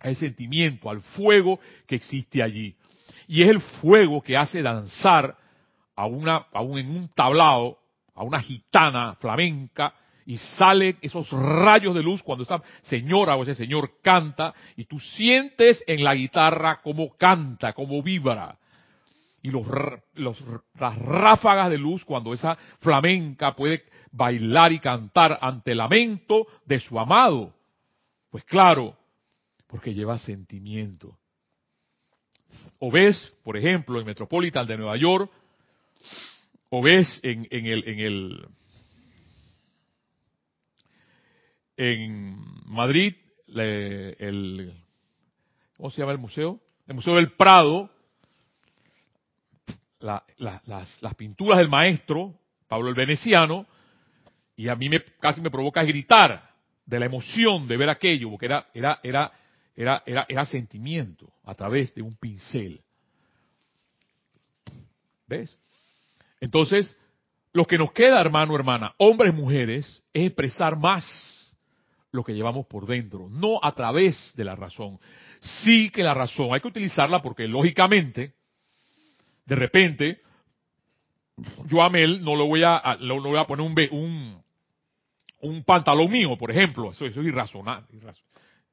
al 0.00 0.16
sentimiento, 0.16 0.90
al 0.90 1.02
fuego 1.02 1.58
que 1.86 1.96
existe 1.96 2.42
allí. 2.42 2.74
Y 3.26 3.42
es 3.42 3.48
el 3.48 3.60
fuego 3.60 4.22
que 4.22 4.36
hace 4.36 4.62
danzar 4.62 5.36
a 5.94 6.06
una, 6.06 6.46
a 6.52 6.62
un, 6.62 6.78
en 6.78 6.90
un 6.90 7.08
tablao, 7.08 7.78
a 8.14 8.22
una 8.22 8.40
gitana 8.40 9.16
flamenca 9.20 9.94
y 10.28 10.36
salen 10.36 10.96
esos 11.00 11.30
rayos 11.30 11.94
de 11.94 12.02
luz 12.02 12.22
cuando 12.22 12.44
esa 12.44 12.62
señora 12.82 13.34
o 13.36 13.42
ese 13.42 13.54
señor 13.54 13.92
canta 14.02 14.52
y 14.76 14.84
tú 14.84 15.00
sientes 15.00 15.82
en 15.86 16.04
la 16.04 16.14
guitarra 16.14 16.80
cómo 16.82 17.16
canta, 17.16 17.72
cómo 17.72 18.02
vibra. 18.02 18.58
Y 19.42 19.50
los, 19.50 19.66
los, 20.14 20.38
las 20.78 20.98
ráfagas 20.98 21.70
de 21.70 21.78
luz 21.78 22.04
cuando 22.04 22.34
esa 22.34 22.56
flamenca 22.80 23.56
puede 23.56 23.84
bailar 24.12 24.72
y 24.72 24.80
cantar 24.80 25.38
ante 25.40 25.72
el 25.72 25.78
lamento 25.78 26.46
de 26.66 26.78
su 26.80 27.00
amado. 27.00 27.54
Pues 28.30 28.44
claro, 28.44 28.96
porque 29.68 29.94
lleva 29.94 30.18
sentimiento. 30.18 31.16
O 32.80 32.90
ves, 32.90 33.32
por 33.44 33.56
ejemplo, 33.56 34.00
en 34.00 34.06
Metropolitan 34.06 34.66
de 34.66 34.76
Nueva 34.76 34.96
York, 34.96 35.30
o 36.70 36.82
ves 36.82 37.20
en, 37.22 37.46
en 37.50 37.66
el, 37.66 37.88
en 37.88 38.00
el 38.00 38.48
en 41.78 42.36
Madrid, 42.66 43.14
el, 43.54 44.74
¿cómo 45.76 45.90
se 45.90 46.00
llama 46.00 46.12
el 46.12 46.18
museo? 46.18 46.60
El 46.88 46.94
Museo 46.96 47.14
del 47.14 47.32
Prado, 47.32 47.88
las, 50.00 50.22
las, 50.66 51.14
pinturas 51.16 51.58
del 51.58 51.68
maestro, 51.68 52.34
Pablo 52.66 52.88
el 52.88 52.94
Veneciano, 52.94 53.66
y 54.56 54.68
a 54.68 54.74
mí 54.74 54.88
me, 54.88 55.04
casi 55.20 55.40
me 55.40 55.50
provoca 55.50 55.84
gritar 55.84 56.50
de 56.84 56.98
la 56.98 57.06
emoción 57.06 57.68
de 57.68 57.76
ver 57.76 57.90
aquello, 57.90 58.30
porque 58.30 58.46
era, 58.46 58.66
era, 58.74 58.98
era, 59.02 59.30
era, 59.78 60.02
era, 60.04 60.26
era 60.28 60.44
sentimiento 60.44 61.32
a 61.44 61.54
través 61.54 61.94
de 61.94 62.02
un 62.02 62.16
pincel. 62.16 62.80
¿Ves? 65.28 65.56
Entonces, 66.40 66.96
lo 67.52 67.64
que 67.64 67.78
nos 67.78 67.92
queda, 67.92 68.20
hermano, 68.20 68.56
hermana, 68.56 68.92
hombres, 68.98 69.32
mujeres, 69.32 70.02
es 70.12 70.26
expresar 70.26 70.76
más 70.76 71.04
lo 72.10 72.24
que 72.24 72.34
llevamos 72.34 72.66
por 72.66 72.86
dentro, 72.86 73.28
no 73.30 73.60
a 73.62 73.72
través 73.72 74.32
de 74.34 74.44
la 74.44 74.56
razón. 74.56 74.98
Sí 75.40 75.90
que 75.90 76.02
la 76.02 76.12
razón 76.14 76.52
hay 76.52 76.60
que 76.60 76.68
utilizarla 76.68 77.22
porque 77.22 77.46
lógicamente, 77.46 78.34
de 79.46 79.54
repente, 79.54 80.22
yo 81.66 81.82
a 81.82 81.88
Mel 81.88 82.24
no 82.24 82.34
lo 82.34 82.46
voy 82.46 82.64
a, 82.64 82.98
no, 83.00 83.22
voy 83.22 83.38
a 83.38 83.46
poner 83.46 83.64
un, 83.64 83.76
un, 83.96 84.42
un, 85.40 85.62
pantalón 85.62 86.10
mío, 86.10 86.36
por 86.36 86.50
ejemplo, 86.50 86.90
eso, 86.90 87.06
es 87.06 87.16
irrazonable. 87.16 87.86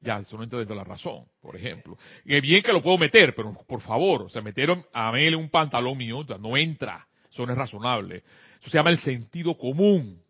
Ya, 0.00 0.18
eso 0.18 0.36
no 0.36 0.42
entra 0.42 0.58
dentro 0.58 0.74
de 0.74 0.82
la 0.82 0.84
razón, 0.84 1.24
por 1.40 1.56
ejemplo. 1.56 1.96
Es 2.24 2.42
bien 2.42 2.62
que 2.62 2.72
lo 2.72 2.82
puedo 2.82 2.98
meter, 2.98 3.34
pero 3.34 3.52
por 3.66 3.80
favor, 3.80 4.22
o 4.22 4.28
sea, 4.28 4.42
metieron 4.42 4.84
a 4.92 5.10
Mel 5.10 5.34
un 5.34 5.48
pantalón 5.48 5.96
mío, 5.96 6.24
no 6.38 6.56
entra, 6.56 7.06
eso 7.30 7.46
no 7.46 7.52
es 7.52 7.58
razonable. 7.58 8.22
Eso 8.60 8.70
se 8.70 8.78
llama 8.78 8.90
el 8.90 8.98
sentido 8.98 9.56
común. 9.56 10.22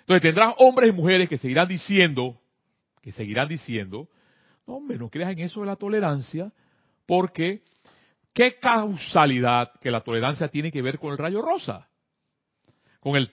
Entonces 0.00 0.22
tendrás 0.22 0.54
hombres 0.58 0.90
y 0.90 0.92
mujeres 0.92 1.28
que 1.28 1.38
seguirán 1.38 1.66
diciendo, 1.66 2.40
que 3.02 3.10
seguirán 3.10 3.48
diciendo, 3.48 4.08
no 4.66 4.76
hombre, 4.76 4.98
no 4.98 5.10
creas 5.10 5.32
en 5.32 5.40
eso 5.40 5.60
de 5.60 5.66
la 5.66 5.76
tolerancia, 5.76 6.52
porque 7.06 7.62
¿qué 8.32 8.58
causalidad 8.58 9.72
que 9.80 9.90
la 9.90 10.02
tolerancia 10.02 10.48
tiene 10.48 10.70
que 10.70 10.82
ver 10.82 10.98
con 10.98 11.12
el 11.12 11.18
rayo 11.18 11.42
rosa? 11.42 11.88
Con 13.00 13.16
el 13.16 13.32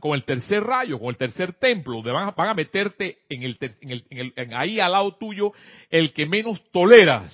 con 0.00 0.14
el 0.14 0.24
tercer 0.24 0.62
rayo, 0.62 0.98
con 0.98 1.10
el 1.10 1.16
tercer 1.16 1.52
templo, 1.52 1.96
donde 1.96 2.12
van 2.12 2.32
a, 2.34 2.54
meterte 2.54 3.18
en 3.28 3.42
el, 3.42 3.58
en 3.60 3.90
el, 3.90 4.32
en 4.34 4.54
ahí 4.54 4.80
al 4.80 4.92
lado 4.92 5.14
tuyo 5.16 5.52
el 5.90 6.14
que 6.14 6.24
menos 6.24 6.62
toleras. 6.70 7.30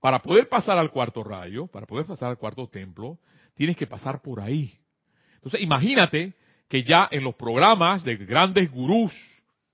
Para 0.00 0.20
poder 0.20 0.48
pasar 0.48 0.76
al 0.78 0.90
cuarto 0.90 1.22
rayo, 1.22 1.68
para 1.68 1.86
poder 1.86 2.04
pasar 2.04 2.30
al 2.30 2.38
cuarto 2.38 2.66
templo, 2.66 3.18
tienes 3.54 3.76
que 3.76 3.86
pasar 3.86 4.20
por 4.20 4.40
ahí. 4.40 4.76
Entonces, 5.34 5.60
imagínate 5.60 6.34
que 6.68 6.82
ya 6.82 7.06
en 7.10 7.22
los 7.22 7.36
programas 7.36 8.02
de 8.02 8.16
grandes 8.16 8.72
gurús 8.72 9.12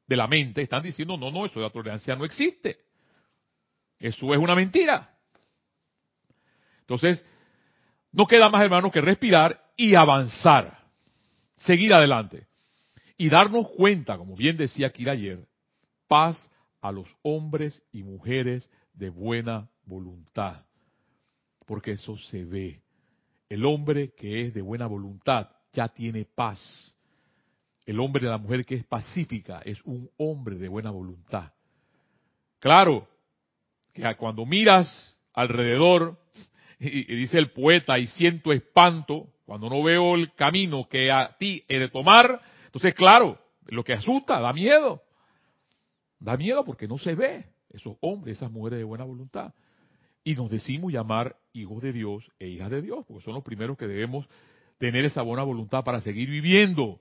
de 0.06 0.16
la 0.16 0.26
mente 0.26 0.60
están 0.60 0.82
diciendo, 0.82 1.16
no, 1.16 1.30
no, 1.30 1.46
eso 1.46 1.58
de 1.58 1.66
la 1.66 1.72
tolerancia 1.72 2.14
no 2.16 2.26
existe. 2.26 2.76
Eso 3.98 4.34
es 4.34 4.38
una 4.38 4.54
mentira. 4.54 5.10
Entonces, 6.80 7.24
no 8.12 8.26
queda 8.26 8.50
más, 8.50 8.60
hermano, 8.62 8.90
que 8.90 9.00
respirar 9.00 9.67
y 9.78 9.94
avanzar. 9.94 10.76
Seguir 11.56 11.94
adelante. 11.94 12.46
Y 13.16 13.30
darnos 13.30 13.68
cuenta, 13.70 14.18
como 14.18 14.36
bien 14.36 14.58
decía 14.58 14.88
aquí 14.88 15.08
ayer, 15.08 15.46
paz 16.06 16.50
a 16.82 16.92
los 16.92 17.08
hombres 17.22 17.82
y 17.92 18.02
mujeres 18.02 18.70
de 18.92 19.08
buena 19.08 19.70
voluntad. 19.86 20.64
Porque 21.64 21.92
eso 21.92 22.18
se 22.18 22.44
ve. 22.44 22.82
El 23.48 23.64
hombre 23.64 24.12
que 24.14 24.42
es 24.42 24.54
de 24.54 24.60
buena 24.60 24.86
voluntad 24.86 25.48
ya 25.72 25.88
tiene 25.88 26.24
paz. 26.26 26.60
El 27.86 28.00
hombre 28.00 28.24
de 28.24 28.30
la 28.30 28.38
mujer 28.38 28.66
que 28.66 28.74
es 28.74 28.84
pacífica 28.84 29.60
es 29.64 29.80
un 29.84 30.10
hombre 30.18 30.56
de 30.56 30.68
buena 30.68 30.90
voluntad. 30.90 31.52
Claro, 32.58 33.08
que 33.92 34.14
cuando 34.16 34.44
miras 34.44 35.18
alrededor, 35.32 36.18
y, 36.80 37.04
dice 37.14 37.38
el 37.38 37.52
poeta, 37.52 37.98
y 37.98 38.06
siento 38.08 38.52
espanto, 38.52 39.32
cuando 39.48 39.70
no 39.70 39.82
veo 39.82 40.14
el 40.14 40.34
camino 40.34 40.86
que 40.90 41.10
a 41.10 41.34
ti 41.38 41.64
he 41.68 41.78
de 41.78 41.88
tomar, 41.88 42.38
entonces 42.66 42.92
claro, 42.92 43.40
lo 43.68 43.82
que 43.82 43.94
asusta, 43.94 44.38
da 44.40 44.52
miedo. 44.52 45.00
Da 46.20 46.36
miedo 46.36 46.66
porque 46.66 46.86
no 46.86 46.98
se 46.98 47.14
ve 47.14 47.46
esos 47.70 47.96
hombres, 48.02 48.36
esas 48.36 48.50
mujeres 48.50 48.80
de 48.80 48.84
buena 48.84 49.04
voluntad. 49.04 49.54
Y 50.22 50.34
nos 50.34 50.50
decimos 50.50 50.92
llamar 50.92 51.34
hijos 51.54 51.80
de 51.80 51.94
Dios 51.94 52.30
e 52.38 52.46
hijas 52.48 52.68
de 52.68 52.82
Dios, 52.82 53.06
porque 53.08 53.24
son 53.24 53.32
los 53.32 53.42
primeros 53.42 53.78
que 53.78 53.86
debemos 53.86 54.28
tener 54.76 55.06
esa 55.06 55.22
buena 55.22 55.44
voluntad 55.44 55.82
para 55.82 56.02
seguir 56.02 56.28
viviendo. 56.28 57.00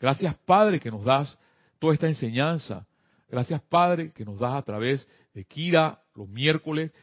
Gracias 0.00 0.34
Padre 0.46 0.80
que 0.80 0.90
nos 0.90 1.04
das 1.04 1.38
toda 1.78 1.92
esta 1.92 2.08
enseñanza. 2.08 2.86
Gracias 3.28 3.60
Padre 3.60 4.10
que 4.12 4.24
nos 4.24 4.38
das 4.38 4.54
a 4.54 4.62
través 4.62 5.06
de 5.34 5.44
Kira 5.44 6.00
los 6.14 6.30
miércoles 6.30 6.94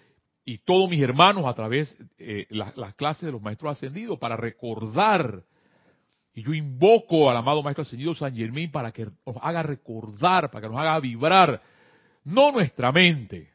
y 0.45 0.57
todos 0.59 0.89
mis 0.89 1.01
hermanos 1.01 1.45
a 1.45 1.53
través 1.53 1.97
de 2.17 2.41
eh, 2.41 2.47
las, 2.49 2.73
clases 2.95 3.23
de 3.23 3.31
los 3.31 3.41
maestros 3.41 3.77
ascendidos 3.77 4.19
para 4.19 4.35
recordar. 4.35 5.43
Y 6.33 6.43
yo 6.43 6.53
invoco 6.53 7.29
al 7.29 7.37
amado 7.37 7.61
Maestro 7.61 7.83
Ascendido 7.83 8.15
San 8.15 8.35
Germán 8.35 8.71
para 8.71 8.91
que 8.91 9.05
nos 9.25 9.37
haga 9.41 9.63
recordar, 9.63 10.49
para 10.49 10.61
que 10.61 10.69
nos 10.69 10.79
haga 10.79 10.99
vibrar, 10.99 11.61
no 12.23 12.51
nuestra 12.51 12.91
mente, 12.91 13.51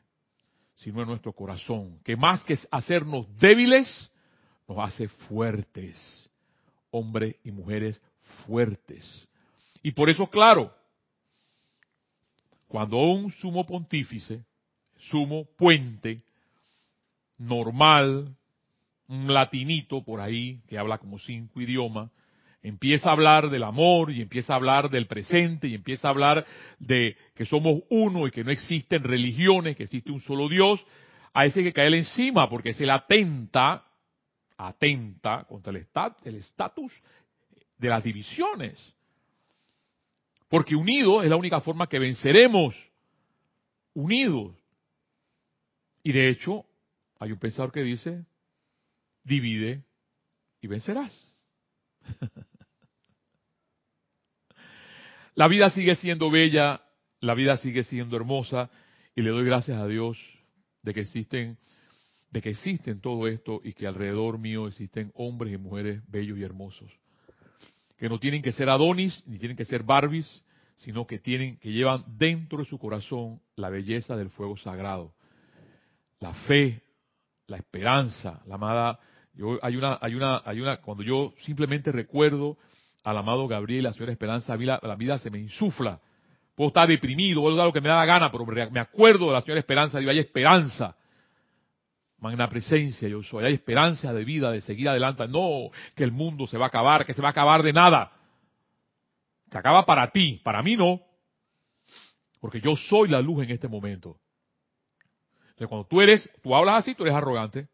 sino 0.76 1.02
en 1.02 1.08
nuestro 1.08 1.32
corazón, 1.32 1.98
que 2.04 2.16
más 2.16 2.44
que 2.44 2.56
hacernos 2.70 3.26
débiles, 3.38 4.12
nos 4.68 4.78
hace 4.78 5.08
fuertes, 5.08 6.30
hombres 6.90 7.36
y 7.42 7.50
mujeres 7.50 8.00
fuertes. 8.46 9.28
Y 9.82 9.90
por 9.92 10.08
eso, 10.08 10.28
claro, 10.28 10.72
cuando 12.68 12.98
un 12.98 13.32
sumo 13.32 13.66
pontífice, 13.66 14.44
sumo 14.98 15.46
puente, 15.56 16.22
normal, 17.38 18.34
un 19.08 19.32
latinito 19.32 20.04
por 20.04 20.20
ahí 20.20 20.60
que 20.68 20.78
habla 20.78 20.98
como 20.98 21.18
cinco 21.18 21.60
idiomas, 21.60 22.10
empieza 22.62 23.08
a 23.08 23.12
hablar 23.12 23.50
del 23.50 23.62
amor 23.62 24.10
y 24.10 24.20
empieza 24.20 24.52
a 24.52 24.56
hablar 24.56 24.90
del 24.90 25.06
presente 25.06 25.68
y 25.68 25.74
empieza 25.74 26.08
a 26.08 26.10
hablar 26.10 26.44
de 26.78 27.16
que 27.34 27.46
somos 27.46 27.82
uno 27.88 28.26
y 28.26 28.30
que 28.30 28.44
no 28.44 28.50
existen 28.50 29.04
religiones, 29.04 29.76
que 29.76 29.84
existe 29.84 30.12
un 30.12 30.20
solo 30.20 30.48
Dios, 30.48 30.84
a 31.32 31.46
ese 31.46 31.60
hay 31.60 31.66
que 31.66 31.72
caerle 31.72 31.98
encima 31.98 32.48
porque 32.48 32.74
se 32.74 32.84
le 32.84 32.92
atenta 32.92 33.84
atenta 34.58 35.44
contra 35.44 35.72
el 35.72 36.34
estatus 36.34 36.92
de 37.78 37.88
las 37.88 38.02
divisiones. 38.02 38.94
Porque 40.48 40.74
unidos 40.74 41.24
es 41.24 41.30
la 41.30 41.36
única 41.36 41.60
forma 41.60 41.88
que 41.88 41.98
venceremos. 41.98 42.74
Unidos. 43.94 44.56
Y 46.02 46.12
de 46.12 46.30
hecho, 46.30 46.64
hay 47.18 47.32
un 47.32 47.38
pensador 47.38 47.72
que 47.72 47.82
dice, 47.82 48.24
divide 49.24 49.84
y 50.60 50.66
vencerás. 50.66 51.12
la 55.34 55.48
vida 55.48 55.70
sigue 55.70 55.96
siendo 55.96 56.30
bella, 56.30 56.82
la 57.20 57.34
vida 57.34 57.56
sigue 57.58 57.84
siendo 57.84 58.16
hermosa 58.16 58.70
y 59.14 59.22
le 59.22 59.30
doy 59.30 59.44
gracias 59.44 59.80
a 59.80 59.86
Dios 59.86 60.18
de 60.82 60.94
que 60.94 61.00
existen 61.00 61.58
de 62.30 62.42
que 62.42 62.50
existen 62.50 63.00
todo 63.00 63.26
esto 63.26 63.60
y 63.64 63.72
que 63.72 63.86
alrededor 63.86 64.38
mío 64.38 64.68
existen 64.68 65.10
hombres 65.14 65.54
y 65.54 65.56
mujeres 65.56 66.02
bellos 66.08 66.38
y 66.38 66.42
hermosos. 66.42 66.90
Que 67.96 68.08
no 68.08 68.18
tienen 68.18 68.42
que 68.42 68.52
ser 68.52 68.68
Adonis, 68.68 69.22
ni 69.26 69.38
tienen 69.38 69.56
que 69.56 69.64
ser 69.64 69.82
Barbies, 69.82 70.44
sino 70.76 71.06
que 71.06 71.18
tienen, 71.18 71.56
que 71.56 71.72
llevan 71.72 72.04
dentro 72.06 72.58
de 72.58 72.64
su 72.66 72.78
corazón 72.78 73.40
la 73.56 73.70
belleza 73.70 74.16
del 74.16 74.30
fuego 74.30 74.56
sagrado. 74.56 75.14
La 76.20 76.34
fe, 76.34 76.82
la 77.48 77.56
esperanza, 77.56 78.40
la 78.46 78.54
amada, 78.54 78.98
yo, 79.34 79.58
hay 79.62 79.76
una, 79.76 79.98
hay 80.00 80.14
una, 80.14 80.42
hay 80.44 80.60
una, 80.60 80.76
cuando 80.78 81.02
yo 81.02 81.32
simplemente 81.42 81.90
recuerdo 81.90 82.56
al 83.02 83.16
amado 83.16 83.48
Gabriel, 83.48 83.84
la 83.84 83.92
señora 83.92 84.12
Esperanza, 84.12 84.56
la, 84.56 84.94
vida 84.96 85.18
se 85.18 85.30
me 85.30 85.38
insufla. 85.38 86.00
Puedo 86.54 86.68
estar 86.68 86.88
deprimido, 86.88 87.40
puedo 87.40 87.56
dar 87.56 87.66
lo 87.66 87.72
que 87.72 87.80
me 87.80 87.88
da 87.88 87.96
la 87.96 88.06
gana, 88.06 88.30
pero 88.30 88.46
me 88.46 88.80
acuerdo 88.80 89.26
de 89.26 89.32
la 89.32 89.42
señora 89.42 89.60
Esperanza, 89.60 89.98
digo, 89.98 90.10
hay 90.10 90.18
esperanza 90.18 90.94
magna 92.20 92.48
presencia 92.48 93.08
yo 93.08 93.22
soy, 93.22 93.44
hay 93.44 93.54
esperanza 93.54 94.12
de 94.12 94.24
vida, 94.24 94.50
de 94.50 94.60
seguir 94.60 94.88
adelante, 94.88 95.26
no 95.28 95.70
que 95.94 96.04
el 96.04 96.12
mundo 96.12 96.46
se 96.46 96.58
va 96.58 96.66
a 96.66 96.68
acabar, 96.68 97.06
que 97.06 97.14
se 97.14 97.22
va 97.22 97.28
a 97.28 97.30
acabar 97.30 97.62
de 97.62 97.72
nada. 97.72 98.12
Se 99.50 99.58
acaba 99.58 99.86
para 99.86 100.08
ti, 100.10 100.40
para 100.44 100.62
mí 100.62 100.76
no, 100.76 101.00
porque 102.40 102.60
yo 102.60 102.76
soy 102.76 103.08
la 103.08 103.20
luz 103.20 103.44
en 103.44 103.50
este 103.50 103.68
momento. 103.68 104.18
Entonces 105.58 105.70
cuando 105.70 105.88
tú 105.88 106.00
eres, 106.00 106.30
tú 106.40 106.54
hablas 106.54 106.76
así, 106.76 106.94
tú 106.94 107.02
eres 107.02 107.16
arrogante. 107.16 107.66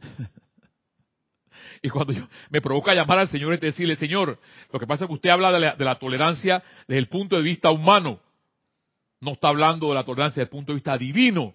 y 1.82 1.88
cuando 1.88 2.12
yo 2.12 2.26
me 2.50 2.60
provoca 2.60 2.94
llamar 2.94 3.20
al 3.20 3.28
Señor 3.28 3.54
y 3.54 3.58
decirle, 3.58 3.94
Señor, 3.94 4.40
lo 4.72 4.80
que 4.80 4.88
pasa 4.88 5.04
es 5.04 5.08
que 5.08 5.14
usted 5.14 5.30
habla 5.30 5.52
de 5.52 5.60
la, 5.60 5.76
de 5.76 5.84
la 5.84 6.00
tolerancia 6.00 6.64
desde 6.88 6.98
el 6.98 7.06
punto 7.06 7.36
de 7.36 7.42
vista 7.42 7.70
humano. 7.70 8.18
No 9.20 9.34
está 9.34 9.50
hablando 9.50 9.88
de 9.88 9.94
la 9.94 10.02
tolerancia 10.02 10.40
desde 10.40 10.48
el 10.48 10.50
punto 10.50 10.72
de 10.72 10.78
vista 10.78 10.98
divino. 10.98 11.54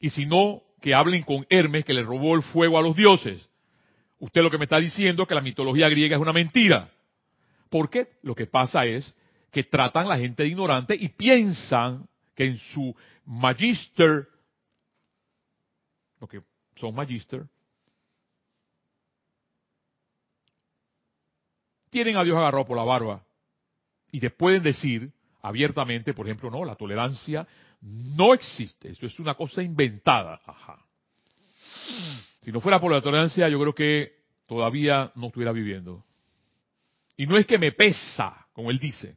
Y 0.00 0.08
si 0.08 0.24
no, 0.24 0.62
que 0.80 0.94
hablen 0.94 1.22
con 1.22 1.46
Hermes 1.50 1.84
que 1.84 1.92
le 1.92 2.04
robó 2.04 2.34
el 2.34 2.42
fuego 2.42 2.78
a 2.78 2.82
los 2.82 2.96
dioses. 2.96 3.46
Usted 4.18 4.42
lo 4.42 4.50
que 4.50 4.56
me 4.56 4.64
está 4.64 4.78
diciendo 4.78 5.24
es 5.24 5.28
que 5.28 5.34
la 5.34 5.42
mitología 5.42 5.90
griega 5.90 6.16
es 6.16 6.22
una 6.22 6.32
mentira. 6.32 6.88
¿Por 7.68 7.90
qué? 7.90 8.08
Lo 8.22 8.34
que 8.34 8.46
pasa 8.46 8.86
es 8.86 9.14
que 9.50 9.64
tratan 9.64 10.06
a 10.06 10.08
la 10.08 10.18
gente 10.18 10.42
de 10.42 10.48
ignorante 10.48 10.96
y 10.98 11.10
piensan 11.10 12.08
que 12.34 12.46
en 12.46 12.56
su 12.56 12.96
magister, 13.26 14.28
lo 16.20 16.28
que 16.28 16.42
son 16.76 16.94
magister, 16.94 17.46
tienen 21.90 22.16
a 22.16 22.24
Dios 22.24 22.36
agarrado 22.36 22.64
por 22.64 22.76
la 22.76 22.84
barba 22.84 23.24
y 24.10 24.20
te 24.20 24.30
pueden 24.30 24.62
decir 24.62 25.12
abiertamente, 25.42 26.14
por 26.14 26.26
ejemplo, 26.26 26.50
no, 26.50 26.64
la 26.64 26.76
tolerancia 26.76 27.46
no 27.80 28.32
existe, 28.32 28.90
eso 28.90 29.06
es 29.06 29.18
una 29.18 29.34
cosa 29.34 29.62
inventada. 29.62 30.40
Ajá. 30.46 30.78
Si 32.42 32.50
no 32.50 32.60
fuera 32.60 32.80
por 32.80 32.92
la 32.92 33.02
tolerancia, 33.02 33.48
yo 33.48 33.60
creo 33.60 33.74
que 33.74 34.12
todavía 34.46 35.12
no 35.16 35.26
estuviera 35.28 35.52
viviendo. 35.52 36.04
Y 37.16 37.26
no 37.26 37.36
es 37.36 37.46
que 37.46 37.58
me 37.58 37.72
pesa, 37.72 38.46
como 38.52 38.70
él 38.70 38.78
dice, 38.78 39.16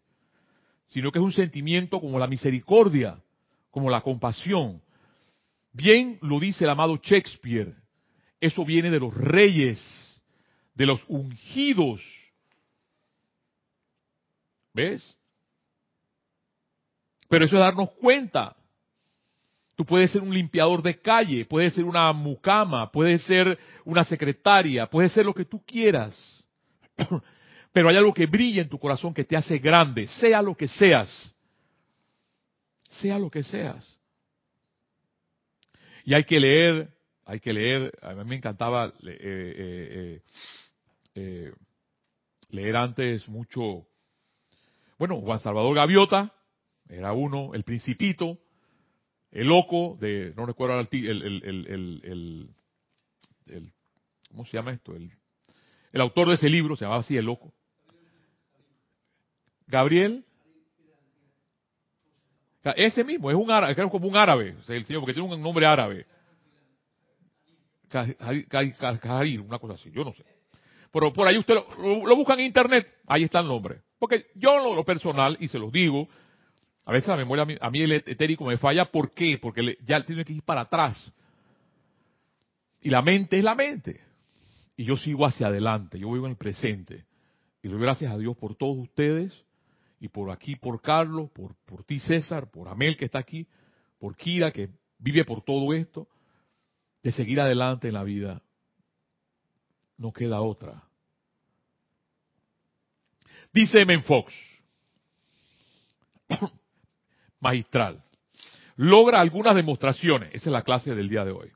sino 0.87 1.11
que 1.11 1.19
es 1.19 1.25
un 1.25 1.31
sentimiento 1.31 1.99
como 1.99 2.19
la 2.19 2.27
misericordia, 2.27 3.19
como 3.75 3.89
la 3.89 3.99
compasión. 3.99 4.81
Bien 5.73 6.17
lo 6.21 6.39
dice 6.39 6.63
el 6.63 6.69
amado 6.69 6.95
Shakespeare, 6.95 7.75
eso 8.39 8.63
viene 8.63 8.89
de 8.89 9.01
los 9.01 9.13
reyes, 9.13 10.21
de 10.73 10.85
los 10.85 11.03
ungidos. 11.09 12.01
¿Ves? 14.73 15.03
Pero 17.27 17.43
eso 17.43 17.57
es 17.57 17.59
darnos 17.59 17.89
cuenta. 17.99 18.55
Tú 19.75 19.83
puedes 19.83 20.09
ser 20.09 20.21
un 20.21 20.33
limpiador 20.33 20.81
de 20.81 20.97
calle, 21.01 21.43
puedes 21.43 21.73
ser 21.73 21.83
una 21.83 22.13
mucama, 22.13 22.89
puedes 22.89 23.23
ser 23.23 23.59
una 23.83 24.05
secretaria, 24.05 24.89
puedes 24.89 25.11
ser 25.11 25.25
lo 25.25 25.33
que 25.33 25.43
tú 25.43 25.61
quieras. 25.65 26.17
Pero 27.73 27.89
hay 27.89 27.97
algo 27.97 28.13
que 28.13 28.25
brilla 28.25 28.61
en 28.61 28.69
tu 28.69 28.79
corazón 28.79 29.13
que 29.13 29.25
te 29.25 29.35
hace 29.35 29.57
grande, 29.57 30.07
sea 30.07 30.41
lo 30.41 30.55
que 30.55 30.69
seas. 30.69 31.34
Sea 33.01 33.19
lo 33.19 33.29
que 33.29 33.43
seas. 33.43 33.85
Y 36.05 36.13
hay 36.13 36.23
que 36.23 36.39
leer, 36.39 36.93
hay 37.25 37.39
que 37.39 37.51
leer, 37.51 37.91
a 38.01 38.13
mí 38.13 38.23
me 38.25 38.35
encantaba 38.35 38.93
eh, 39.03 39.17
eh, 39.17 40.21
eh, 41.15 41.51
leer 42.49 42.75
antes 42.75 43.27
mucho, 43.27 43.87
bueno, 44.99 45.19
Juan 45.21 45.39
Salvador 45.39 45.75
Gaviota, 45.75 46.31
era 46.87 47.13
uno, 47.13 47.55
el 47.55 47.63
principito, 47.63 48.37
el 49.31 49.47
loco 49.47 49.97
de, 49.99 50.33
no 50.37 50.45
recuerdo 50.45 50.79
el, 50.79 50.87
el, 50.91 51.43
el, 52.03 52.49
el, 53.47 53.73
¿cómo 54.29 54.45
se 54.45 54.57
llama 54.57 54.71
esto? 54.73 54.95
El, 54.95 55.09
el 55.91 56.01
autor 56.01 56.27
de 56.27 56.35
ese 56.35 56.49
libro 56.49 56.75
se 56.75 56.85
llamaba 56.85 57.01
así, 57.01 57.17
el 57.17 57.25
loco. 57.25 57.53
Gabriel. 59.67 60.24
Ese 62.75 63.03
mismo, 63.03 63.29
es 63.29 63.35
un 63.35 63.51
árabe, 63.51 63.75
creo 63.75 63.89
como 63.89 64.07
un 64.07 64.17
árabe, 64.17 64.55
el 64.67 64.85
señor, 64.85 65.01
porque 65.01 65.13
tiene 65.13 65.33
un 65.33 65.41
nombre 65.41 65.65
árabe. 65.65 66.05
Kadir, 67.89 69.41
una 69.41 69.59
cosa 69.59 69.75
así, 69.75 69.91
yo 69.91 70.03
no 70.03 70.13
sé. 70.13 70.25
Pero 70.91 71.13
por 71.13 71.27
ahí 71.27 71.37
usted 71.37 71.53
lo, 71.53 72.05
lo, 72.05 72.15
busca 72.15 72.33
en 72.33 72.41
internet, 72.41 72.91
ahí 73.05 73.23
está 73.23 73.39
el 73.39 73.47
nombre. 73.47 73.81
Porque 73.99 74.25
yo 74.35 74.57
lo, 74.57 74.73
lo 74.73 74.83
personal, 74.83 75.37
y 75.39 75.47
se 75.47 75.59
los 75.59 75.71
digo, 75.71 76.07
a 76.85 76.91
veces 76.91 77.09
la 77.09 77.17
memoria, 77.17 77.45
a 77.61 77.69
mí 77.69 77.81
el 77.81 77.91
etérico 77.93 78.45
me 78.45 78.57
falla. 78.57 78.85
¿Por 78.85 79.11
qué? 79.11 79.39
Porque 79.39 79.77
ya 79.83 80.03
tiene 80.05 80.23
que 80.23 80.33
ir 80.33 80.43
para 80.43 80.61
atrás. 80.61 81.11
Y 82.81 82.89
la 82.89 83.01
mente 83.01 83.37
es 83.37 83.43
la 83.43 83.55
mente. 83.55 84.01
Y 84.77 84.85
yo 84.85 84.95
sigo 84.95 85.25
hacia 85.25 85.47
adelante, 85.47 85.99
yo 85.99 86.11
vivo 86.11 86.25
en 86.25 86.31
el 86.31 86.37
presente. 86.37 87.05
Y 87.63 87.67
doy 87.67 87.79
gracias 87.79 88.11
a 88.11 88.17
Dios 88.17 88.37
por 88.37 88.55
todos 88.55 88.77
ustedes, 88.77 89.44
y 89.99 90.09
por 90.09 90.31
aquí, 90.31 90.55
por 90.55 90.81
Carlos, 90.81 91.29
por, 91.31 91.55
por 91.65 91.83
ti 91.83 91.99
César, 91.99 92.51
por 92.51 92.67
Amel 92.67 92.97
que 92.97 93.05
está 93.05 93.19
aquí, 93.19 93.47
por 93.99 94.15
Kira 94.15 94.51
que 94.51 94.69
vive 94.99 95.25
por 95.25 95.43
todo 95.43 95.73
esto, 95.73 96.07
de 97.03 97.11
seguir 97.11 97.39
adelante 97.39 97.87
en 97.87 97.93
la 97.93 98.03
vida. 98.03 98.41
No 99.97 100.11
queda 100.11 100.41
otra. 100.41 100.83
Dice 103.53 103.85
Men 103.85 104.03
Fox, 104.03 104.33
magistral. 107.39 108.03
Logra 108.75 109.21
algunas 109.21 109.55
demostraciones. 109.55 110.35
Esa 110.35 110.49
es 110.49 110.51
la 110.51 110.63
clase 110.63 110.93
del 110.93 111.07
día 111.07 111.23
de 111.23 111.31
hoy. 111.31 111.51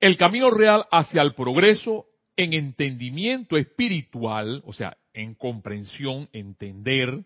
El 0.00 0.16
camino 0.16 0.50
real 0.50 0.86
hacia 0.90 1.20
el 1.22 1.34
progreso 1.34 2.06
en 2.36 2.52
entendimiento 2.52 3.56
espiritual, 3.56 4.62
o 4.66 4.72
sea, 4.72 4.96
en 5.12 5.34
comprensión, 5.34 6.28
entender 6.32 7.24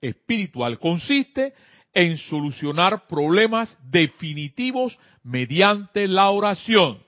espiritual, 0.00 0.78
consiste 0.78 1.54
en 1.92 2.16
solucionar 2.16 3.06
problemas 3.06 3.76
definitivos 3.90 4.98
mediante 5.22 6.06
la 6.06 6.30
oración. 6.30 7.02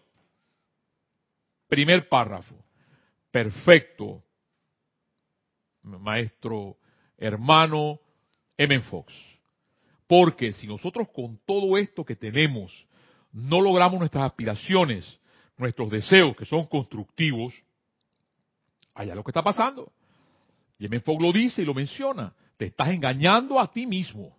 Primer 1.69 2.09
párrafo. 2.09 2.57
Perfecto. 3.31 4.23
Maestro, 5.83 6.77
hermano, 7.17 8.01
M. 8.57 8.81
Fox. 8.83 9.15
Porque 10.07 10.53
si 10.53 10.67
nosotros 10.67 11.09
con 11.15 11.39
todo 11.47 11.79
esto 11.79 12.05
que 12.05 12.17
tenemos 12.17 12.87
no 13.33 13.61
logramos 13.61 14.01
nuestras 14.01 14.25
aspiraciones, 14.25 15.20
nuestros 15.61 15.91
deseos 15.91 16.37
que 16.37 16.45
son 16.45 16.67
constructivos, 16.67 17.55
allá 18.95 19.15
lo 19.15 19.23
que 19.23 19.31
está 19.31 19.43
pasando. 19.43 19.93
Y 20.79 20.87
M. 20.87 21.01
Fox 21.01 21.23
lo 21.23 21.33
dice 21.33 21.63
y 21.63 21.65
lo 21.65 21.75
menciona. 21.75 22.33
Te 22.57 22.67
estás 22.67 22.89
engañando 22.89 23.61
a 23.61 23.71
ti 23.71 23.87
mismo. 23.87 24.37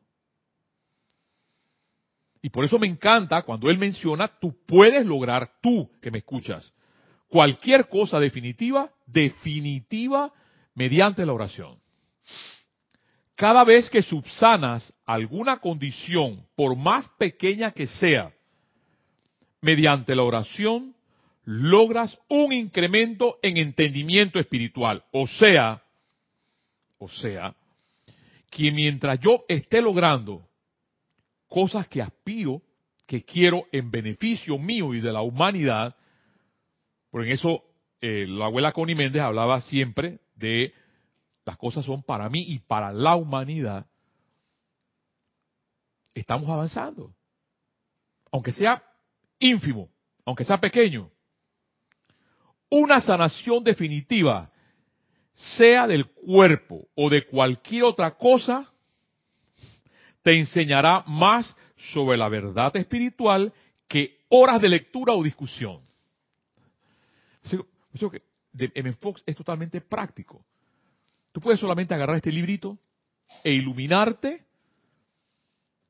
Y 2.41 2.49
por 2.49 2.65
eso 2.65 2.79
me 2.79 2.87
encanta 2.87 3.43
cuando 3.43 3.69
él 3.69 3.77
menciona, 3.77 4.27
tú 4.27 4.55
puedes 4.65 5.05
lograr, 5.05 5.51
tú 5.61 5.91
que 6.01 6.09
me 6.09 6.19
escuchas, 6.19 6.73
cualquier 7.27 7.87
cosa 7.87 8.19
definitiva, 8.19 8.89
definitiva, 9.05 10.33
mediante 10.73 11.25
la 11.25 11.33
oración. 11.33 11.77
Cada 13.35 13.63
vez 13.63 13.89
que 13.89 14.01
subsanas 14.01 14.93
alguna 15.05 15.57
condición, 15.57 16.45
por 16.55 16.75
más 16.75 17.07
pequeña 17.19 17.71
que 17.71 17.85
sea, 17.85 18.33
mediante 19.61 20.15
la 20.15 20.23
oración, 20.23 20.95
logras 21.43 22.17
un 22.29 22.53
incremento 22.53 23.39
en 23.41 23.57
entendimiento 23.57 24.39
espiritual. 24.39 25.03
O 25.11 25.27
sea, 25.27 25.83
o 26.97 27.09
sea, 27.09 27.55
que 28.49 28.71
mientras 28.71 29.19
yo 29.19 29.43
esté 29.47 29.81
logrando 29.81 30.47
cosas 31.47 31.87
que 31.87 32.01
aspiro, 32.01 32.61
que 33.07 33.23
quiero 33.23 33.65
en 33.71 33.89
beneficio 33.91 34.57
mío 34.57 34.93
y 34.93 35.01
de 35.01 35.11
la 35.11 35.21
humanidad, 35.21 35.95
por 37.09 37.25
en 37.25 37.31
eso 37.31 37.63
eh, 38.01 38.25
la 38.27 38.45
abuela 38.45 38.71
Connie 38.71 38.95
Méndez 38.95 39.21
hablaba 39.21 39.61
siempre 39.61 40.19
de 40.35 40.73
las 41.45 41.57
cosas 41.57 41.85
son 41.85 42.03
para 42.03 42.29
mí 42.29 42.43
y 42.47 42.59
para 42.59 42.93
la 42.93 43.15
humanidad, 43.15 43.87
estamos 46.13 46.49
avanzando. 46.49 47.13
Aunque 48.31 48.51
sea 48.51 48.83
ínfimo, 49.39 49.89
aunque 50.25 50.43
sea 50.43 50.59
pequeño. 50.59 51.09
Una 52.71 53.01
sanación 53.01 53.63
definitiva, 53.63 54.49
sea 55.33 55.87
del 55.87 56.05
cuerpo 56.07 56.87
o 56.95 57.09
de 57.09 57.25
cualquier 57.25 57.83
otra 57.83 58.11
cosa, 58.17 58.65
te 60.23 60.37
enseñará 60.37 61.03
más 61.05 61.55
sobre 61.93 62.17
la 62.17 62.29
verdad 62.29 62.75
espiritual 62.77 63.51
que 63.87 64.19
horas 64.29 64.61
de 64.61 64.69
lectura 64.69 65.13
o 65.13 65.21
discusión. 65.21 65.81
M. 68.53 68.93
Fox 68.93 69.21
es 69.25 69.35
totalmente 69.35 69.81
práctico. 69.81 70.45
Tú 71.31 71.41
puedes 71.41 71.59
solamente 71.59 71.93
agarrar 71.93 72.17
este 72.17 72.31
librito 72.31 72.77
e 73.43 73.51
iluminarte 73.51 74.45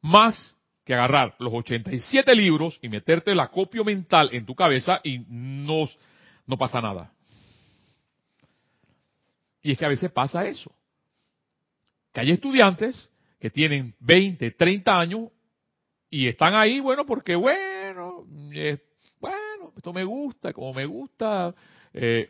más 0.02 0.58
que 0.84 0.94
agarrar 0.94 1.36
los 1.40 1.54
87 1.54 2.34
libros 2.36 2.80
y 2.82 2.90
meterte 2.90 3.32
el 3.32 3.40
acopio 3.40 3.84
mental 3.84 4.30
en 4.34 4.46
tu 4.46 4.56
cabeza 4.56 5.00
y 5.04 5.20
no, 5.28 5.88
no 6.46 6.58
pasa 6.58 6.82
nada. 6.82 7.14
Y 9.62 9.72
es 9.72 9.78
que 9.78 9.86
a 9.86 9.90
veces 9.90 10.12
pasa 10.12 10.46
eso. 10.48 10.74
Que 12.12 12.22
hay 12.22 12.32
estudiantes 12.32 13.10
que 13.40 13.50
tienen 13.50 13.96
20, 14.00 14.52
30 14.52 15.00
años 15.00 15.30
y 16.10 16.28
están 16.28 16.54
ahí, 16.56 16.80
bueno, 16.80 17.06
porque 17.06 17.36
bueno, 17.36 18.26
bueno, 19.20 19.74
esto 19.78 19.94
me 19.94 20.04
gusta, 20.04 20.52
como 20.52 20.74
me 20.74 20.86
gusta. 20.86 21.54
Eh, 21.94 22.30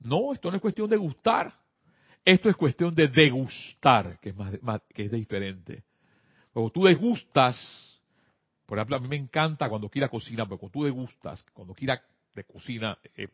no, 0.00 0.32
esto 0.32 0.50
no 0.50 0.56
es 0.56 0.62
cuestión 0.62 0.88
de 0.88 0.96
gustar. 0.96 1.52
Esto 2.24 2.48
es 2.48 2.56
cuestión 2.56 2.94
de 2.94 3.08
degustar, 3.08 4.18
que 4.20 4.30
es, 4.30 4.36
más, 4.36 4.82
que 4.92 5.04
es 5.04 5.10
diferente. 5.12 5.84
Cuando 6.52 6.70
tú 6.70 6.84
degustas, 6.84 7.56
por 8.66 8.78
ejemplo, 8.78 8.96
a 8.96 9.00
mí 9.00 9.08
me 9.08 9.16
encanta 9.16 9.68
cuando 9.68 9.88
quiera 9.88 10.08
cocina, 10.08 10.44
pero 10.44 10.58
cuando 10.58 10.72
tú 10.72 10.84
degustas, 10.84 11.44
cuando 11.52 11.74
quiera 11.74 12.02
de 12.34 12.44
cocina, 12.44 12.98
eh, 13.16 13.28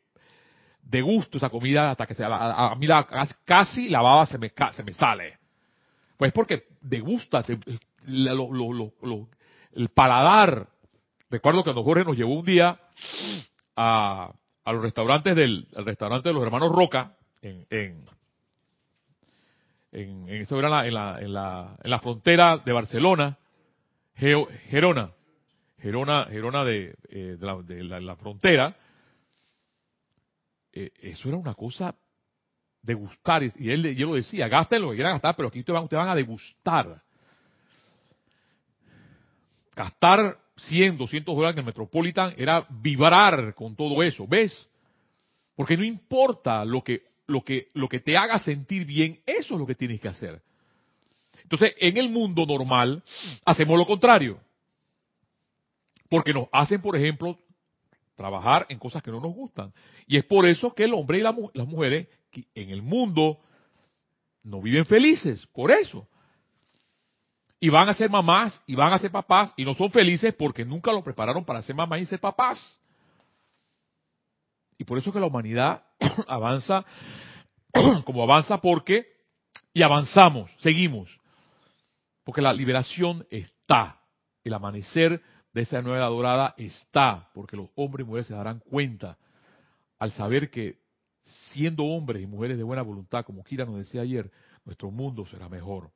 degusto 0.82 1.38
esa 1.38 1.50
comida 1.50 1.90
hasta 1.90 2.06
que 2.06 2.14
se, 2.14 2.24
a, 2.24 2.74
mí 2.76 2.86
la, 2.86 3.06
casi 3.44 3.88
la 3.88 4.02
baba 4.02 4.26
se 4.26 4.38
me, 4.38 4.52
se 4.72 4.82
me 4.82 4.92
sale. 4.92 5.38
Pues 6.16 6.32
porque 6.32 6.64
degusta 6.80 7.44
el 8.06 9.88
paladar. 9.94 10.68
Recuerdo 11.30 11.64
cuando 11.64 11.82
Jorge 11.82 12.04
nos 12.04 12.16
llevó 12.16 12.34
un 12.34 12.44
día 12.44 12.78
a, 13.76 14.32
a 14.64 14.72
los 14.72 14.82
restaurantes 14.82 15.34
del 15.34 15.66
restaurante 15.72 16.28
de 16.28 16.34
los 16.34 16.42
hermanos 16.42 16.70
Roca 16.72 17.16
en, 17.40 17.66
en, 17.70 18.04
en, 19.92 20.28
esto 20.28 20.58
era 20.58 20.68
en 20.86 20.94
la, 20.94 21.18
en, 21.20 21.32
la, 21.32 21.76
en, 21.82 21.90
la, 21.90 21.98
frontera 21.98 22.58
de 22.58 22.72
Barcelona, 22.72 23.36
Gerona, 24.14 25.10
Gerona, 25.78 26.26
Gerona 26.30 26.64
de, 26.64 26.94
eh, 27.08 27.36
de, 27.38 27.46
la, 27.46 27.56
de 27.62 28.00
la, 28.00 28.16
frontera, 28.16 28.76
eh, 30.72 30.90
eso 31.00 31.28
era 31.28 31.36
una 31.36 31.54
cosa 31.54 31.94
de 32.82 32.94
gustar. 32.94 33.42
Y 33.42 33.70
él, 33.70 33.86
y 33.86 33.94
lo 33.96 34.14
decía, 34.14 34.48
gasten 34.48 34.82
lo 34.82 34.90
que 34.90 34.96
quieran 34.96 35.14
gastar, 35.14 35.36
pero 35.36 35.48
aquí 35.48 35.60
ustedes 35.60 35.80
van, 35.80 35.88
van 35.90 36.08
a 36.08 36.14
degustar. 36.14 37.02
Gastar 39.74 40.38
100, 40.56 40.98
200 40.98 41.34
dólares 41.34 41.54
en 41.54 41.60
el 41.60 41.66
Metropolitan 41.66 42.34
era 42.36 42.66
vibrar 42.68 43.54
con 43.54 43.74
todo 43.74 44.02
eso, 44.02 44.26
¿ves? 44.26 44.68
Porque 45.54 45.76
no 45.76 45.84
importa 45.84 46.64
lo 46.64 46.82
que, 46.82 47.02
lo 47.26 47.42
que, 47.42 47.68
lo 47.74 47.88
que 47.88 48.00
te 48.00 48.16
haga 48.16 48.38
sentir 48.38 48.84
bien, 48.84 49.20
eso 49.26 49.54
es 49.54 49.60
lo 49.60 49.66
que 49.66 49.74
tienes 49.74 50.00
que 50.00 50.08
hacer. 50.08 50.42
Entonces, 51.42 51.74
en 51.78 51.96
el 51.96 52.10
mundo 52.10 52.46
normal, 52.46 53.02
hacemos 53.44 53.78
lo 53.78 53.86
contrario. 53.86 54.40
Porque 56.08 56.32
nos 56.32 56.48
hacen, 56.52 56.80
por 56.80 56.96
ejemplo, 56.96 57.38
trabajar 58.14 58.66
en 58.68 58.78
cosas 58.78 59.02
que 59.02 59.10
no 59.10 59.20
nos 59.20 59.32
gustan. 59.34 59.72
Y 60.06 60.16
es 60.16 60.24
por 60.24 60.46
eso 60.46 60.74
que 60.74 60.84
el 60.84 60.94
hombre 60.94 61.18
y 61.18 61.22
las 61.22 61.66
mujeres 61.66 62.08
en 62.54 62.70
el 62.70 62.82
mundo 62.82 63.38
no 64.42 64.60
viven 64.60 64.86
felices, 64.86 65.46
por 65.48 65.70
eso. 65.70 66.08
Y 67.60 67.68
van 67.68 67.88
a 67.88 67.94
ser 67.94 68.10
mamás 68.10 68.60
y 68.66 68.74
van 68.74 68.92
a 68.92 68.98
ser 68.98 69.10
papás 69.10 69.52
y 69.56 69.64
no 69.64 69.74
son 69.74 69.90
felices 69.90 70.34
porque 70.34 70.64
nunca 70.64 70.92
los 70.92 71.04
prepararon 71.04 71.44
para 71.44 71.62
ser 71.62 71.76
mamás 71.76 72.00
y 72.00 72.06
ser 72.06 72.20
papás. 72.20 72.58
Y 74.78 74.84
por 74.84 74.98
eso 74.98 75.12
que 75.12 75.20
la 75.20 75.26
humanidad 75.26 75.84
avanza 76.26 76.84
como 78.04 78.22
avanza 78.22 78.58
porque, 78.58 79.06
y 79.72 79.82
avanzamos, 79.82 80.50
seguimos. 80.58 81.10
Porque 82.24 82.42
la 82.42 82.52
liberación 82.52 83.26
está, 83.30 84.00
el 84.44 84.54
amanecer 84.54 85.22
de 85.52 85.62
esa 85.62 85.82
nueva 85.82 86.06
dorada 86.06 86.54
está, 86.56 87.28
porque 87.34 87.56
los 87.56 87.68
hombres 87.74 88.04
y 88.04 88.08
mujeres 88.08 88.26
se 88.26 88.34
darán 88.34 88.60
cuenta 88.60 89.18
al 89.98 90.10
saber 90.12 90.50
que 90.50 90.80
siendo 91.22 91.84
hombres 91.84 92.22
y 92.22 92.26
mujeres 92.26 92.56
de 92.56 92.64
buena 92.64 92.82
voluntad, 92.82 93.24
como 93.24 93.44
Kira 93.44 93.64
nos 93.64 93.78
decía 93.78 94.00
ayer, 94.00 94.30
nuestro 94.64 94.90
mundo 94.90 95.26
será 95.26 95.48
mejor. 95.48 95.90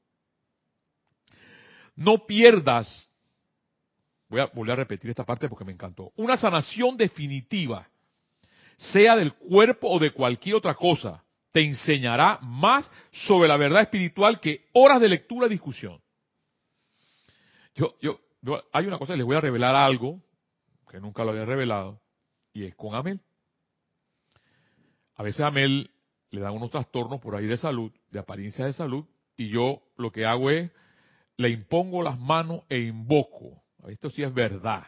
No 1.94 2.26
pierdas, 2.26 3.10
voy 4.28 4.40
a 4.40 4.46
volver 4.46 4.72
a 4.72 4.76
repetir 4.76 5.10
esta 5.10 5.24
parte 5.24 5.48
porque 5.48 5.64
me 5.64 5.72
encantó, 5.72 6.12
una 6.16 6.36
sanación 6.36 6.96
definitiva, 6.96 7.88
sea 8.76 9.16
del 9.16 9.34
cuerpo 9.34 9.88
o 9.88 9.98
de 9.98 10.12
cualquier 10.12 10.56
otra 10.56 10.74
cosa, 10.74 11.24
te 11.50 11.62
enseñará 11.62 12.38
más 12.42 12.90
sobre 13.10 13.48
la 13.48 13.56
verdad 13.56 13.80
espiritual 13.80 14.40
que 14.40 14.66
horas 14.74 15.00
de 15.00 15.08
lectura 15.08 15.46
y 15.46 15.50
discusión. 15.50 15.98
Yo, 17.74 17.96
yo, 18.00 18.20
hay 18.72 18.86
una 18.86 18.98
cosa, 18.98 19.16
les 19.16 19.26
voy 19.26 19.36
a 19.36 19.40
revelar 19.40 19.74
algo 19.74 20.20
que 20.88 21.00
nunca 21.00 21.24
lo 21.24 21.30
había 21.32 21.44
revelado, 21.44 22.00
y 22.52 22.64
es 22.64 22.74
con 22.74 22.94
Amel. 22.94 23.20
A 25.16 25.22
veces 25.22 25.40
Amel 25.40 25.90
le 26.30 26.40
dan 26.40 26.54
unos 26.54 26.70
trastornos 26.70 27.20
por 27.20 27.34
ahí 27.34 27.46
de 27.46 27.56
salud, 27.56 27.92
de 28.10 28.18
apariencia 28.18 28.66
de 28.66 28.72
salud, 28.72 29.04
y 29.36 29.48
yo 29.48 29.82
lo 29.96 30.12
que 30.12 30.24
hago 30.24 30.50
es 30.50 30.70
le 31.36 31.50
impongo 31.50 32.02
las 32.02 32.18
manos 32.18 32.62
e 32.68 32.78
invoco. 32.78 33.62
Esto 33.88 34.10
sí 34.10 34.22
es 34.22 34.32
verdad. 34.32 34.84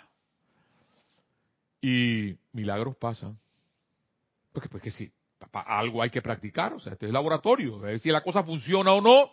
Y 1.80 2.36
milagros 2.52 2.96
pasan. 2.96 3.38
Porque, 4.52 4.68
pues 4.68 4.82
que 4.82 4.90
sí, 4.90 5.12
algo 5.52 6.02
hay 6.02 6.10
que 6.10 6.22
practicar, 6.22 6.72
o 6.72 6.80
sea, 6.80 6.94
este 6.94 7.06
es 7.06 7.12
laboratorio, 7.12 7.76
a 7.76 7.80
ver 7.80 8.00
si 8.00 8.10
la 8.10 8.22
cosa 8.22 8.42
funciona 8.42 8.92
o 8.92 9.00
no. 9.00 9.30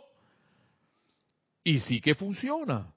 Y 1.64 1.80
sí 1.80 2.00
que 2.00 2.16
funciona. 2.16 2.95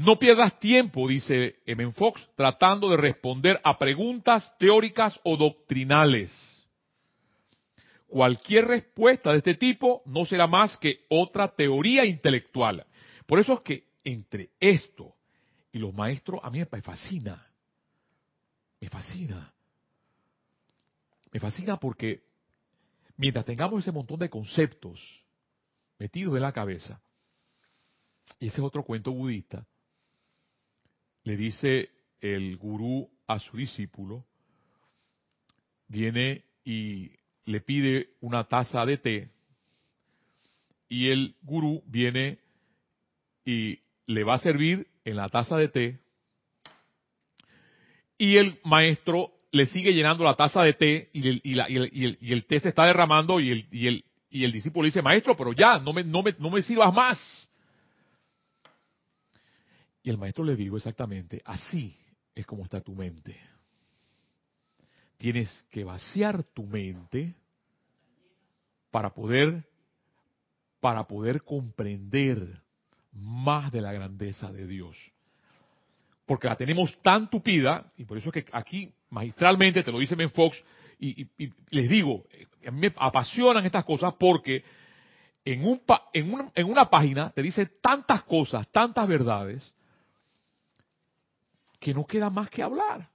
No 0.00 0.18
pierdas 0.18 0.58
tiempo, 0.58 1.06
dice 1.06 1.56
M. 1.66 1.92
Fox, 1.92 2.26
tratando 2.34 2.88
de 2.88 2.96
responder 2.96 3.60
a 3.62 3.78
preguntas 3.78 4.56
teóricas 4.56 5.20
o 5.24 5.36
doctrinales. 5.36 6.66
Cualquier 8.06 8.64
respuesta 8.64 9.30
de 9.30 9.38
este 9.38 9.56
tipo 9.56 10.00
no 10.06 10.24
será 10.24 10.46
más 10.46 10.78
que 10.78 11.04
otra 11.10 11.54
teoría 11.54 12.06
intelectual. 12.06 12.86
Por 13.26 13.40
eso 13.40 13.52
es 13.52 13.60
que 13.60 13.88
entre 14.02 14.48
esto 14.58 15.16
y 15.70 15.78
los 15.78 15.92
maestros 15.92 16.40
a 16.42 16.48
mí 16.48 16.60
me 16.60 16.80
fascina. 16.80 17.46
Me 18.80 18.88
fascina. 18.88 19.52
Me 21.30 21.40
fascina 21.40 21.78
porque 21.78 22.22
mientras 23.18 23.44
tengamos 23.44 23.80
ese 23.80 23.92
montón 23.92 24.18
de 24.18 24.30
conceptos 24.30 24.98
metidos 25.98 26.34
en 26.36 26.40
la 26.40 26.52
cabeza, 26.52 27.02
y 28.38 28.46
ese 28.46 28.56
es 28.56 28.62
otro 28.62 28.82
cuento 28.82 29.12
budista, 29.12 29.66
le 31.24 31.36
dice 31.36 31.90
el 32.20 32.56
gurú 32.56 33.10
a 33.26 33.38
su 33.38 33.56
discípulo, 33.56 34.24
viene 35.88 36.44
y 36.64 37.12
le 37.44 37.60
pide 37.60 38.10
una 38.20 38.44
taza 38.44 38.84
de 38.84 38.98
té 38.98 39.30
y 40.88 41.08
el 41.08 41.36
gurú 41.42 41.82
viene 41.86 42.38
y 43.44 43.80
le 44.06 44.24
va 44.24 44.34
a 44.34 44.38
servir 44.38 44.86
en 45.04 45.16
la 45.16 45.28
taza 45.28 45.56
de 45.56 45.68
té 45.68 46.00
y 48.18 48.36
el 48.36 48.58
maestro 48.64 49.32
le 49.52 49.66
sigue 49.66 49.94
llenando 49.94 50.24
la 50.24 50.34
taza 50.34 50.62
de 50.62 50.74
té 50.74 51.10
y 51.12 51.28
el, 51.28 51.40
y 51.42 52.32
el, 52.32 52.44
té 52.44 52.60
se 52.60 52.68
está 52.68 52.84
derramando 52.84 53.40
y 53.40 53.50
el, 53.50 53.66
y 53.70 53.86
el, 53.86 54.04
y 54.30 54.44
el 54.44 54.52
discípulo 54.52 54.84
dice, 54.84 55.02
maestro, 55.02 55.36
pero 55.36 55.52
ya, 55.52 55.78
no 55.78 55.92
me, 55.92 56.04
no 56.04 56.22
me, 56.22 56.34
no 56.38 56.50
me 56.50 56.62
sirvas 56.62 56.92
más. 56.92 57.48
Y 60.02 60.10
el 60.10 60.18
maestro 60.18 60.44
le 60.44 60.56
dijo 60.56 60.76
exactamente, 60.76 61.42
así 61.44 61.96
es 62.34 62.46
como 62.46 62.64
está 62.64 62.80
tu 62.80 62.94
mente. 62.94 63.36
Tienes 65.18 65.66
que 65.70 65.84
vaciar 65.84 66.42
tu 66.44 66.64
mente 66.64 67.34
para 68.90 69.10
poder 69.12 69.64
para 70.80 71.04
poder 71.04 71.42
comprender 71.42 72.62
más 73.12 73.70
de 73.70 73.82
la 73.82 73.92
grandeza 73.92 74.50
de 74.50 74.66
Dios. 74.66 74.96
Porque 76.26 76.48
la 76.48 76.56
tenemos 76.56 77.00
tan 77.02 77.28
tupida, 77.28 77.86
y 77.96 78.04
por 78.04 78.16
eso 78.16 78.30
es 78.32 78.44
que 78.44 78.50
aquí 78.52 78.92
magistralmente 79.10 79.82
te 79.82 79.92
lo 79.92 79.98
dice 79.98 80.14
Ben 80.14 80.30
Fox, 80.30 80.62
y, 80.98 81.28
les 81.70 81.88
digo, 81.88 82.24
a 82.66 82.70
mí 82.70 82.80
me 82.80 82.94
apasionan 82.96 83.64
estas 83.64 83.84
cosas 83.84 84.14
porque 84.18 84.62
en, 85.44 85.66
un, 85.66 85.80
en, 86.12 86.50
en 86.54 86.66
una 86.70 86.90
página 86.90 87.30
te 87.30 87.42
dice 87.42 87.66
tantas 87.80 88.22
cosas, 88.24 88.68
tantas 88.68 89.08
verdades, 89.08 89.74
que 91.80 91.94
no 91.94 92.06
queda 92.06 92.30
más 92.30 92.50
que 92.50 92.62
hablar. 92.62 93.08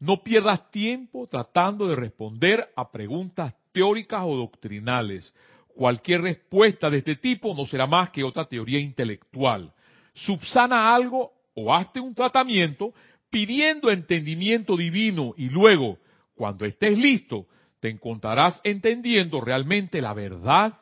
No 0.00 0.22
pierdas 0.22 0.70
tiempo 0.70 1.26
tratando 1.26 1.86
de 1.88 1.96
responder 1.96 2.68
a 2.76 2.90
preguntas 2.90 3.54
teóricas 3.72 4.22
o 4.24 4.36
doctrinales. 4.36 5.32
Cualquier 5.68 6.22
respuesta 6.22 6.90
de 6.90 6.98
este 6.98 7.16
tipo 7.16 7.54
no 7.54 7.66
será 7.66 7.86
más 7.86 8.10
que 8.10 8.24
otra 8.24 8.44
teoría 8.44 8.80
intelectual. 8.80 9.72
Subsana 10.14 10.94
algo 10.94 11.32
o 11.54 11.72
hazte 11.74 12.00
un 12.00 12.14
tratamiento 12.14 12.92
pidiendo 13.30 13.90
entendimiento 13.90 14.76
divino 14.76 15.34
y 15.36 15.48
luego, 15.48 15.98
cuando 16.34 16.64
estés 16.64 16.98
listo, 16.98 17.46
te 17.80 17.88
encontrarás 17.88 18.60
entendiendo 18.64 19.40
realmente 19.40 20.00
la 20.00 20.14
verdad 20.14 20.76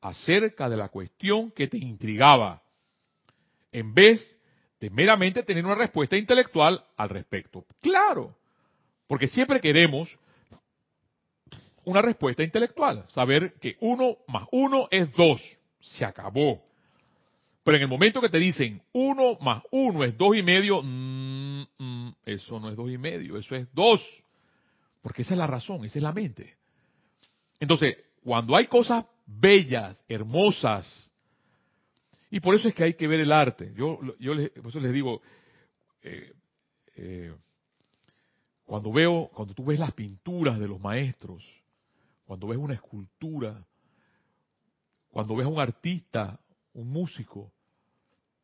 acerca 0.00 0.68
de 0.68 0.76
la 0.76 0.88
cuestión 0.88 1.50
que 1.52 1.68
te 1.68 1.78
intrigaba. 1.78 2.62
en 3.72 3.92
vez 3.92 4.38
meramente 4.90 5.42
tener 5.42 5.64
una 5.64 5.74
respuesta 5.74 6.16
intelectual 6.16 6.84
al 6.96 7.08
respecto. 7.08 7.64
Claro, 7.80 8.34
porque 9.06 9.28
siempre 9.28 9.60
queremos 9.60 10.16
una 11.84 12.00
respuesta 12.00 12.42
intelectual, 12.42 13.04
saber 13.10 13.54
que 13.60 13.76
uno 13.80 14.16
más 14.28 14.46
uno 14.52 14.88
es 14.90 15.12
dos, 15.14 15.40
se 15.80 16.04
acabó. 16.04 16.62
Pero 17.62 17.76
en 17.76 17.82
el 17.82 17.88
momento 17.88 18.20
que 18.20 18.28
te 18.28 18.38
dicen 18.38 18.82
uno 18.92 19.38
más 19.40 19.62
uno 19.70 20.04
es 20.04 20.16
dos 20.16 20.36
y 20.36 20.42
medio, 20.42 20.82
mm, 20.82 21.66
mm, 21.78 22.14
eso 22.26 22.60
no 22.60 22.70
es 22.70 22.76
dos 22.76 22.90
y 22.90 22.98
medio, 22.98 23.38
eso 23.38 23.54
es 23.54 23.66
dos. 23.72 24.02
Porque 25.02 25.22
esa 25.22 25.34
es 25.34 25.38
la 25.38 25.46
razón, 25.46 25.84
esa 25.84 25.98
es 25.98 26.02
la 26.02 26.12
mente. 26.12 26.56
Entonces, 27.60 27.96
cuando 28.22 28.56
hay 28.56 28.66
cosas 28.66 29.04
bellas, 29.26 30.02
hermosas, 30.08 31.10
y 32.34 32.40
por 32.40 32.56
eso 32.56 32.66
es 32.66 32.74
que 32.74 32.82
hay 32.82 32.94
que 32.94 33.06
ver 33.06 33.20
el 33.20 33.30
arte. 33.30 33.72
Yo, 33.76 34.00
yo 34.18 34.34
les, 34.34 34.50
por 34.50 34.66
eso 34.66 34.80
les 34.80 34.92
digo, 34.92 35.22
eh, 36.02 36.32
eh, 36.96 37.32
cuando 38.64 38.92
veo, 38.92 39.30
cuando 39.32 39.54
tú 39.54 39.64
ves 39.64 39.78
las 39.78 39.92
pinturas 39.92 40.58
de 40.58 40.66
los 40.66 40.80
maestros, 40.80 41.44
cuando 42.24 42.48
ves 42.48 42.58
una 42.58 42.74
escultura, 42.74 43.64
cuando 45.10 45.36
ves 45.36 45.46
a 45.46 45.48
un 45.48 45.60
artista, 45.60 46.40
un 46.72 46.90
músico, 46.90 47.52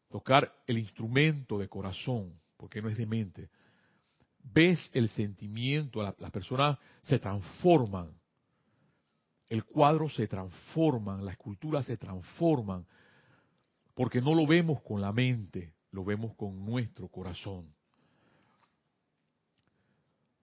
tocar 0.08 0.54
el 0.68 0.78
instrumento 0.78 1.58
de 1.58 1.66
corazón, 1.66 2.32
porque 2.56 2.80
no 2.80 2.90
es 2.90 2.96
de 2.96 3.06
mente, 3.06 3.50
ves 4.38 4.88
el 4.92 5.08
sentimiento, 5.08 6.00
las 6.00 6.30
personas 6.30 6.78
se 7.02 7.18
transforman, 7.18 8.14
el 9.48 9.64
cuadro 9.64 10.08
se 10.08 10.28
transforma, 10.28 11.20
la 11.20 11.32
escultura 11.32 11.82
se 11.82 11.96
transforman, 11.96 12.86
porque 13.94 14.20
no 14.20 14.34
lo 14.34 14.46
vemos 14.46 14.82
con 14.82 15.00
la 15.00 15.12
mente, 15.12 15.74
lo 15.92 16.04
vemos 16.04 16.34
con 16.36 16.64
nuestro 16.64 17.08
corazón. 17.08 17.72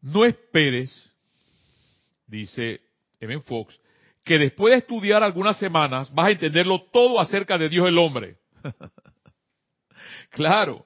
No 0.01 0.25
esperes, 0.25 1.11
dice 2.27 2.81
M. 3.19 3.39
Fox, 3.41 3.79
que 4.23 4.37
después 4.37 4.71
de 4.73 4.79
estudiar 4.79 5.23
algunas 5.23 5.57
semanas 5.57 6.13
vas 6.13 6.27
a 6.27 6.31
entenderlo 6.31 6.83
todo 6.91 7.19
acerca 7.19 7.57
de 7.57 7.69
Dios 7.69 7.87
el 7.87 7.97
hombre. 7.97 8.37
claro, 10.29 10.85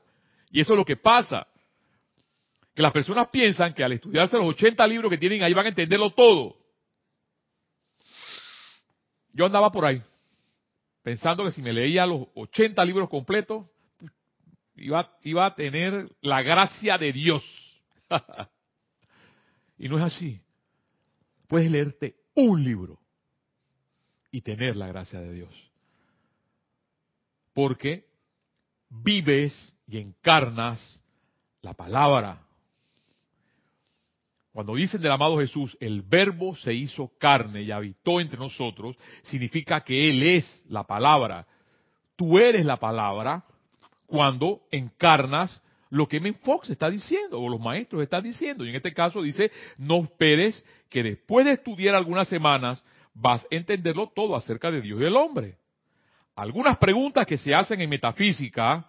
y 0.50 0.62
eso 0.62 0.74
es 0.74 0.78
lo 0.78 0.86
que 0.86 0.98
pasa. 0.98 1.48
Que 2.74 2.82
las 2.82 2.94
personas 2.94 3.28
piensan 3.30 3.74
que 3.74 3.84
al 3.84 3.92
estudiarse 3.94 4.38
los 4.38 4.46
80 4.46 4.88
libros 4.88 5.10
que 5.10 5.18
tienen 5.18 5.44
ahí 5.44 5.54
van 5.54 5.66
a 5.66 5.70
entenderlo 5.70 6.12
todo. 6.12 6.56
Yo 9.34 9.46
andaba 9.46 9.72
por 9.72 9.86
ahí, 9.86 10.02
pensando 11.02 11.46
que 11.46 11.52
si 11.52 11.62
me 11.62 11.74
leía 11.74 12.06
los 12.06 12.28
80 12.36 12.84
libros 12.86 13.10
completos, 13.10 13.66
iba, 14.76 15.18
iba 15.24 15.46
a 15.46 15.56
tener 15.56 16.08
la 16.22 16.42
gracia 16.42 16.98
de 16.98 17.14
Dios. 17.14 17.44
y 19.78 19.90
no 19.90 19.98
es 19.98 20.04
así. 20.04 20.42
Puedes 21.48 21.70
leerte 21.70 22.16
un 22.36 22.64
libro 22.64 23.00
y 24.32 24.42
tener 24.42 24.76
la 24.76 24.88
gracia 24.88 25.20
de 25.20 25.34
Dios. 25.34 25.72
Porque 27.54 28.08
vives 28.90 29.74
y 29.88 29.98
encarnas 29.98 31.00
la 31.62 31.74
palabra. 31.74 32.42
Cuando 34.54 34.76
dicen 34.76 35.02
del 35.02 35.12
amado 35.12 35.38
Jesús, 35.40 35.78
el 35.80 36.02
verbo 36.02 36.56
se 36.56 36.74
hizo 36.74 37.12
carne 37.18 37.62
y 37.62 37.72
habitó 37.72 38.20
entre 38.20 38.38
nosotros, 38.38 38.98
significa 39.22 39.82
que 39.82 40.10
Él 40.10 40.24
es 40.24 40.66
la 40.68 40.84
palabra. 40.84 41.48
Tú 42.18 42.38
eres 42.38 42.66
la 42.66 42.78
palabra 42.78 43.46
cuando 44.08 44.62
encarnas 44.72 45.62
lo 45.90 46.08
que 46.08 46.20
Men 46.20 46.36
Fox 46.36 46.70
está 46.70 46.90
diciendo, 46.90 47.40
o 47.40 47.50
los 47.50 47.60
maestros 47.60 48.04
están 48.04 48.24
diciendo. 48.24 48.66
Y 48.66 48.70
en 48.70 48.76
este 48.76 48.94
caso 48.94 49.22
dice, 49.22 49.52
no 49.78 50.04
esperes 50.04 50.66
que 50.90 51.04
después 51.04 51.46
de 51.46 51.54
estudiar 51.54 51.96
algunas 51.96 52.28
semanas 52.28 52.84
vas 53.14 53.44
a 53.44 53.56
entenderlo 53.56 54.12
todo 54.14 54.36
acerca 54.36 54.72
de 54.72 54.82
Dios 54.82 55.00
y 55.02 55.06
el 55.06 55.16
hombre. 55.16 55.58
Algunas 56.36 56.78
preguntas 56.78 57.26
que 57.26 57.38
se 57.38 57.54
hacen 57.54 57.80
en 57.82 57.90
metafísica 57.90 58.88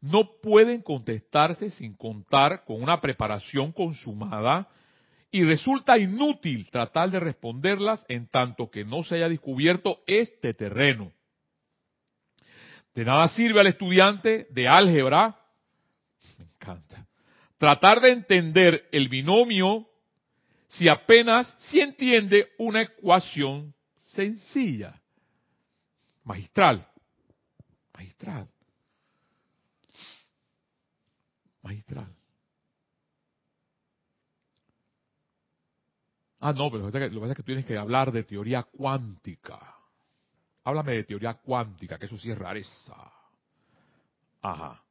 no 0.00 0.30
pueden 0.42 0.82
contestarse 0.82 1.70
sin 1.70 1.94
contar 1.94 2.64
con 2.64 2.82
una 2.82 3.00
preparación 3.00 3.72
consumada 3.72 4.68
y 5.34 5.42
resulta 5.42 5.98
inútil 5.98 6.70
tratar 6.70 7.10
de 7.10 7.18
responderlas 7.18 8.06
en 8.08 8.28
tanto 8.28 8.70
que 8.70 8.84
no 8.84 9.02
se 9.02 9.16
haya 9.16 9.28
descubierto 9.28 9.98
este 10.06 10.54
terreno. 10.54 11.10
De 12.94 13.04
nada 13.04 13.26
sirve 13.26 13.58
al 13.58 13.66
estudiante 13.66 14.46
de 14.50 14.68
álgebra 14.68 15.36
me 16.38 16.44
encanta. 16.44 17.08
Tratar 17.58 18.00
de 18.00 18.12
entender 18.12 18.88
el 18.92 19.08
binomio 19.08 19.88
si 20.68 20.88
apenas 20.88 21.52
si 21.58 21.80
entiende 21.80 22.52
una 22.56 22.82
ecuación 22.82 23.74
sencilla. 23.96 25.02
Magistral. 26.22 26.86
Magistral. 27.92 28.48
Magistral. 31.60 32.23
Ah, 36.46 36.52
no, 36.52 36.70
pero 36.70 36.84
lo 36.84 36.92
que 36.92 36.98
pasa 37.00 37.32
es 37.32 37.36
que 37.36 37.42
tú 37.42 37.46
tienes 37.46 37.64
que 37.64 37.78
hablar 37.78 38.12
de 38.12 38.22
teoría 38.22 38.64
cuántica. 38.64 39.58
Háblame 40.62 40.92
de 40.92 41.04
teoría 41.04 41.32
cuántica, 41.32 41.98
que 41.98 42.04
eso 42.04 42.18
sí 42.18 42.30
es 42.30 42.36
rareza. 42.36 42.94
Ajá. 44.42 44.84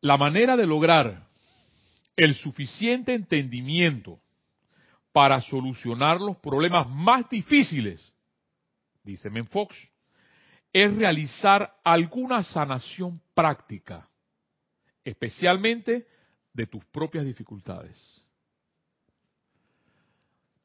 La 0.00 0.16
manera 0.16 0.56
de 0.56 0.66
lograr 0.66 1.28
el 2.16 2.34
suficiente 2.36 3.12
entendimiento 3.12 4.18
para 5.12 5.42
solucionar 5.42 6.22
los 6.22 6.38
problemas 6.38 6.88
más 6.88 7.28
difíciles, 7.28 8.14
dice 9.04 9.28
Menfox, 9.28 9.76
es 10.72 10.96
realizar 10.96 11.76
alguna 11.84 12.44
sanación 12.44 13.20
práctica, 13.34 14.08
especialmente 15.04 16.06
de 16.52 16.66
tus 16.66 16.84
propias 16.86 17.24
dificultades. 17.24 17.96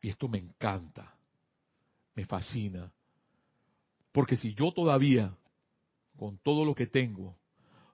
Y 0.02 0.10
esto 0.10 0.28
me 0.28 0.38
encanta, 0.38 1.16
me 2.14 2.26
fascina, 2.26 2.92
porque 4.12 4.38
si 4.38 4.54
yo 4.54 4.72
todavía, 4.72 5.36
con 6.16 6.38
todo 6.38 6.64
lo 6.64 6.76
que 6.76 6.88
tengo, 6.88 7.38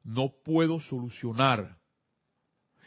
no 0.04 0.34
puedo 0.44 0.80
solucionar, 0.80 1.78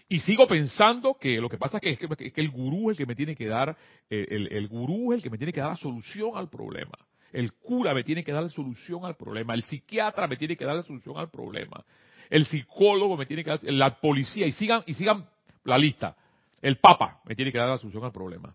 y 0.09 0.21
sigo 0.21 0.47
pensando 0.47 1.15
que 1.15 1.41
lo 1.41 1.49
que 1.49 1.57
pasa 1.57 1.79
es 1.81 1.99
que, 1.99 2.07
el 2.37 2.51
gurú 2.51 2.91
es 2.91 2.95
el 2.95 2.99
que 2.99 3.07
me 3.07 3.15
tiene 3.15 3.35
que 3.35 3.47
dar, 3.47 3.77
eh, 4.11 4.27
el, 4.31 4.53
el 4.53 4.69
gurú 4.69 5.13
es 5.13 5.17
el 5.17 5.23
que 5.23 5.31
me 5.31 5.39
tiene 5.39 5.53
que 5.53 5.61
dar 5.61 5.71
la 5.71 5.77
solución 5.77 6.37
al 6.37 6.51
problema. 6.51 6.99
El 7.33 7.53
cura 7.55 7.95
me 7.95 8.05
tiene 8.05 8.23
que 8.23 8.31
dar 8.31 8.45
la 8.45 8.49
solución 8.49 9.05
al 9.05 9.17
problema. 9.17 9.55
El 9.55 9.65
psiquiatra 9.65 10.29
me 10.29 10.37
tiene 10.37 10.57
que 10.57 10.65
dar 10.65 10.77
la 10.77 10.83
solución 10.83 11.17
al 11.17 11.31
problema. 11.31 11.85
El 12.31 12.47
psicólogo 12.47 13.17
me 13.17 13.27
tiene 13.27 13.45
que 13.45 13.51
dar, 13.51 13.61
la 13.65 14.01
policía, 14.01 14.47
y 14.47 14.53
sigan, 14.53 14.83
y 14.87 14.95
sigan 14.95 15.27
la 15.65 15.79
lista. 15.79 16.17
El 16.61 16.77
papa 16.77 17.21
me 17.25 17.35
tiene 17.35 17.53
que 17.53 17.59
dar 17.59 17.69
la 17.69 17.79
solución 17.79 18.05
al 18.05 18.13
problema. 18.13 18.55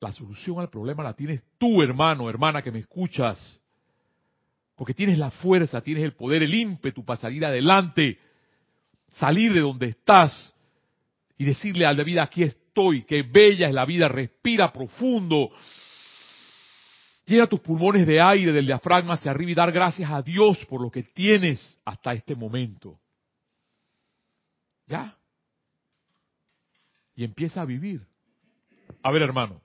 La 0.00 0.12
solución 0.12 0.60
al 0.60 0.68
problema 0.68 1.02
la 1.02 1.14
tienes 1.14 1.42
tú, 1.58 1.82
hermano, 1.82 2.28
hermana, 2.28 2.62
que 2.62 2.70
me 2.70 2.80
escuchas. 2.80 3.58
Porque 4.76 4.94
tienes 4.94 5.18
la 5.18 5.30
fuerza, 5.30 5.80
tienes 5.80 6.04
el 6.04 6.14
poder, 6.14 6.42
el 6.42 6.54
ímpetu 6.54 7.04
para 7.04 7.20
salir 7.20 7.44
adelante, 7.44 8.18
salir 9.12 9.52
de 9.52 9.60
donde 9.60 9.86
estás 9.86 10.52
y 11.38 11.44
decirle 11.44 11.86
a 11.86 11.92
la 11.92 12.02
vida, 12.02 12.22
aquí 12.22 12.42
estoy, 12.42 13.04
qué 13.04 13.22
bella 13.22 13.68
es 13.68 13.74
la 13.74 13.84
vida, 13.84 14.08
respira 14.08 14.72
profundo. 14.72 15.50
Llena 17.26 17.46
tus 17.46 17.60
pulmones 17.60 18.06
de 18.06 18.20
aire 18.20 18.52
del 18.52 18.66
diafragma 18.66 19.14
hacia 19.14 19.30
arriba 19.30 19.50
y 19.50 19.54
dar 19.54 19.72
gracias 19.72 20.10
a 20.10 20.20
Dios 20.20 20.64
por 20.66 20.82
lo 20.82 20.90
que 20.90 21.02
tienes 21.02 21.78
hasta 21.84 22.12
este 22.12 22.34
momento. 22.34 22.98
¿Ya? 24.86 25.16
Y 27.16 27.24
empieza 27.24 27.62
a 27.62 27.64
vivir. 27.64 28.02
A 29.02 29.10
ver, 29.10 29.22
hermano. 29.22 29.62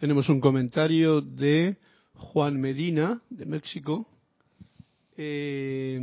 Tenemos 0.00 0.28
un 0.28 0.40
comentario 0.40 1.20
de 1.20 1.76
Juan 2.14 2.60
Medina, 2.60 3.20
de 3.28 3.46
México, 3.46 4.08
eh, 5.16 6.00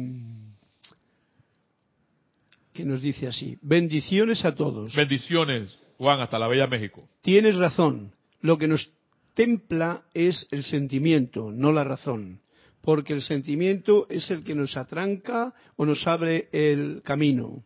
que 2.73 2.85
nos 2.85 3.01
dice 3.01 3.27
así, 3.27 3.57
bendiciones 3.61 4.45
a 4.45 4.53
todos. 4.53 4.95
Bendiciones, 4.95 5.75
Juan, 5.97 6.21
hasta 6.21 6.37
la 6.37 6.47
Bella 6.47 6.67
México. 6.67 7.09
Tienes 7.21 7.55
razón, 7.55 8.13
lo 8.41 8.59
que 8.59 8.67
nos 8.67 8.91
templa 9.37 10.01
es 10.15 10.47
el 10.49 10.63
sentimiento, 10.63 11.51
no 11.51 11.71
la 11.71 11.83
razón, 11.83 12.41
porque 12.81 13.13
el 13.13 13.21
sentimiento 13.21 14.07
es 14.09 14.31
el 14.31 14.43
que 14.43 14.55
nos 14.55 14.75
atranca 14.75 15.53
o 15.75 15.85
nos 15.85 16.07
abre 16.07 16.49
el 16.51 17.03
camino, 17.03 17.63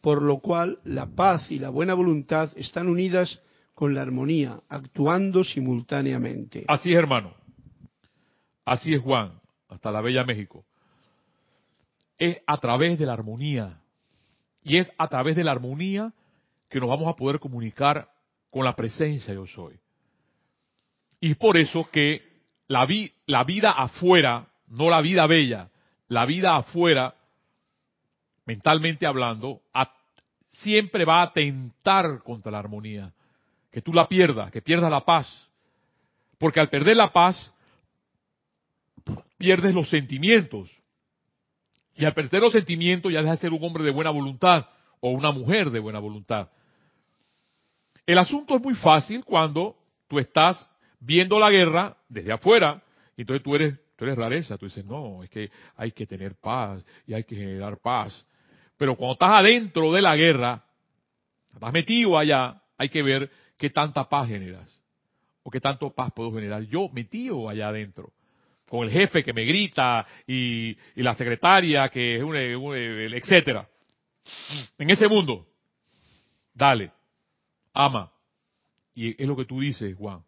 por 0.00 0.20
lo 0.20 0.40
cual 0.40 0.80
la 0.82 1.06
paz 1.06 1.52
y 1.52 1.60
la 1.60 1.68
buena 1.68 1.94
voluntad 1.94 2.50
están 2.56 2.88
unidas 2.88 3.40
con 3.74 3.94
la 3.94 4.02
armonía, 4.02 4.60
actuando 4.68 5.44
simultáneamente. 5.44 6.64
Así 6.66 6.90
es, 6.90 6.98
hermano. 6.98 7.32
Así 8.64 8.92
es, 8.92 9.00
Juan, 9.00 9.38
hasta 9.68 9.92
la 9.92 10.00
Bella 10.00 10.24
México. 10.24 10.64
Es 12.18 12.38
a 12.44 12.56
través 12.56 12.98
de 12.98 13.06
la 13.06 13.12
armonía. 13.12 13.80
Y 14.64 14.78
es 14.78 14.90
a 14.98 15.06
través 15.06 15.36
de 15.36 15.44
la 15.44 15.52
armonía 15.52 16.12
que 16.68 16.80
nos 16.80 16.88
vamos 16.88 17.06
a 17.06 17.14
poder 17.14 17.38
comunicar 17.38 18.08
con 18.50 18.64
la 18.64 18.74
presencia 18.74 19.32
yo 19.32 19.46
soy. 19.46 19.78
Y 21.20 21.34
por 21.34 21.56
eso 21.56 21.88
que 21.90 22.22
la, 22.68 22.86
la 23.26 23.44
vida 23.44 23.72
afuera, 23.72 24.46
no 24.68 24.90
la 24.90 25.00
vida 25.00 25.26
bella, 25.26 25.70
la 26.08 26.26
vida 26.26 26.56
afuera, 26.56 27.14
mentalmente 28.46 29.06
hablando, 29.06 29.60
siempre 30.48 31.04
va 31.04 31.20
a 31.20 31.24
atentar 31.24 32.22
contra 32.22 32.50
la 32.52 32.58
armonía. 32.58 33.12
Que 33.70 33.82
tú 33.82 33.92
la 33.92 34.08
pierdas, 34.08 34.50
que 34.50 34.62
pierdas 34.62 34.90
la 34.90 35.04
paz. 35.04 35.48
Porque 36.38 36.60
al 36.60 36.70
perder 36.70 36.96
la 36.96 37.12
paz, 37.12 37.52
pierdes 39.36 39.74
los 39.74 39.88
sentimientos. 39.88 40.70
Y 41.94 42.04
al 42.04 42.14
perder 42.14 42.42
los 42.42 42.52
sentimientos 42.52 43.12
ya 43.12 43.22
dejas 43.22 43.38
de 43.38 43.42
ser 43.42 43.52
un 43.52 43.62
hombre 43.62 43.84
de 43.84 43.90
buena 43.90 44.10
voluntad 44.10 44.66
o 45.00 45.10
una 45.10 45.32
mujer 45.32 45.70
de 45.70 45.80
buena 45.80 45.98
voluntad. 45.98 46.48
El 48.06 48.18
asunto 48.18 48.56
es 48.56 48.62
muy 48.62 48.74
fácil 48.74 49.24
cuando 49.24 49.76
tú 50.08 50.18
estás 50.18 50.68
viendo 51.00 51.38
la 51.38 51.50
guerra 51.50 51.96
desde 52.08 52.32
afuera, 52.32 52.82
y 53.16 53.22
entonces 53.22 53.42
tú 53.42 53.54
eres, 53.54 53.74
tú 53.96 54.04
eres 54.04 54.16
rareza, 54.16 54.56
tú 54.56 54.66
dices, 54.66 54.84
no, 54.84 55.22
es 55.22 55.30
que 55.30 55.50
hay 55.76 55.92
que 55.92 56.06
tener 56.06 56.36
paz 56.36 56.82
y 57.06 57.14
hay 57.14 57.24
que 57.24 57.36
generar 57.36 57.78
paz. 57.78 58.26
Pero 58.76 58.96
cuando 58.96 59.14
estás 59.14 59.30
adentro 59.32 59.92
de 59.92 60.00
la 60.00 60.16
guerra, 60.16 60.64
estás 61.52 61.72
metido 61.72 62.16
allá, 62.16 62.62
hay 62.76 62.88
que 62.88 63.02
ver 63.02 63.30
qué 63.56 63.70
tanta 63.70 64.08
paz 64.08 64.28
generas. 64.28 64.68
O 65.42 65.50
qué 65.50 65.60
tanto 65.60 65.90
paz 65.90 66.12
puedo 66.14 66.32
generar 66.32 66.62
yo 66.62 66.88
metido 66.90 67.48
allá 67.48 67.68
adentro. 67.68 68.12
Con 68.68 68.84
el 68.86 68.92
jefe 68.92 69.24
que 69.24 69.32
me 69.32 69.44
grita 69.44 70.06
y, 70.26 70.76
la 70.96 71.14
secretaria 71.14 71.88
que 71.88 72.16
es 72.16 72.22
un, 72.22 72.36
etcétera. 72.36 73.66
En 74.78 74.90
ese 74.90 75.08
mundo, 75.08 75.46
dale, 76.52 76.92
ama. 77.72 78.12
Y 78.94 79.20
es 79.20 79.26
lo 79.26 79.36
que 79.36 79.46
tú 79.46 79.60
dices, 79.60 79.96
Juan. 79.96 80.22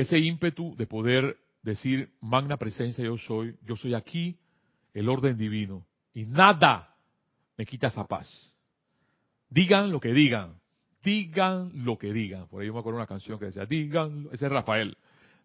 Ese 0.00 0.18
ímpetu 0.18 0.74
de 0.76 0.86
poder 0.86 1.36
decir, 1.60 2.10
magna 2.22 2.56
presencia 2.56 3.04
yo 3.04 3.18
soy, 3.18 3.54
yo 3.66 3.76
soy 3.76 3.92
aquí, 3.92 4.38
el 4.94 5.10
orden 5.10 5.36
divino. 5.36 5.84
Y 6.14 6.24
nada 6.24 6.96
me 7.58 7.66
quita 7.66 7.88
esa 7.88 8.06
paz. 8.08 8.26
Digan 9.50 9.90
lo 9.90 10.00
que 10.00 10.14
digan, 10.14 10.58
digan 11.02 11.84
lo 11.84 11.98
que 11.98 12.14
digan. 12.14 12.48
Por 12.48 12.62
ahí 12.62 12.68
yo 12.68 12.72
me 12.72 12.80
acuerdo 12.80 12.96
una 12.96 13.06
canción 13.06 13.38
que 13.38 13.44
decía, 13.46 13.66
digan, 13.66 14.26
ese 14.32 14.46
es 14.46 14.50
Rafael, 14.50 14.96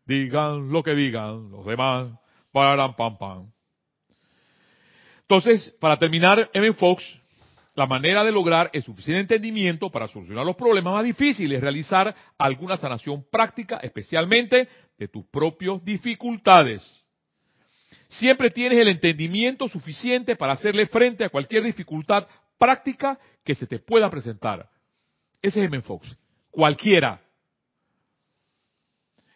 digan 0.06 0.72
lo 0.72 0.84
que 0.84 0.96
digan, 0.96 1.52
los 1.52 1.66
demás, 1.66 2.18
para 2.54 2.96
pam 2.96 3.18
pam. 3.18 3.52
Entonces, 5.24 5.76
para 5.82 6.00
terminar, 6.00 6.50
M. 6.54 6.72
Fox, 6.76 7.04
la 7.76 7.86
manera 7.86 8.24
de 8.24 8.32
lograr 8.32 8.70
el 8.74 8.84
suficiente 8.84 9.22
entendimiento 9.22 9.90
para 9.90 10.08
solucionar 10.08 10.46
los 10.46 10.56
problemas 10.56 10.94
más 10.94 11.04
difíciles 11.04 11.58
es 11.58 11.62
realizar 11.62 12.16
alguna 12.38 12.78
sanación 12.78 13.26
práctica, 13.30 13.78
especialmente 13.78 14.70
de 14.98 15.08
tus 15.10 15.26
propias 15.26 15.84
dificultades. 15.84 16.82
Siempre 18.08 18.50
tienes 18.50 18.80
el 18.80 18.88
entendimiento 18.88 19.68
suficiente 19.68 20.38
para 20.38 20.54
hacerle 20.54 20.88
frente 20.88 21.26
a 21.26 21.30
cualquier 21.30 21.64
dificultad 21.64 22.26
práctica 22.58 23.20
que 23.44 23.56
se 23.56 23.68
te 23.68 23.80
pueda 23.80 24.10
presentar. 24.10 24.70
Ese 25.42 25.60
es 25.60 25.66
M. 25.66 25.82
Fox. 25.82 26.18
Cualquiera. 26.50 27.22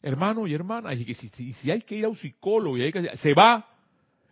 Hermano 0.02 0.47
y 0.47 0.54
hermana, 0.54 0.93
y 0.93 1.13
si, 1.13 1.28
si, 1.52 1.71
hay 1.71 1.82
que 1.82 1.95
ir 1.95 2.06
a 2.06 2.10
un 2.10 2.15
psicólogo, 2.15 2.78
y 2.78 2.84
hay 2.84 2.91
que, 2.93 3.17
se 3.17 3.34
va, 3.34 3.67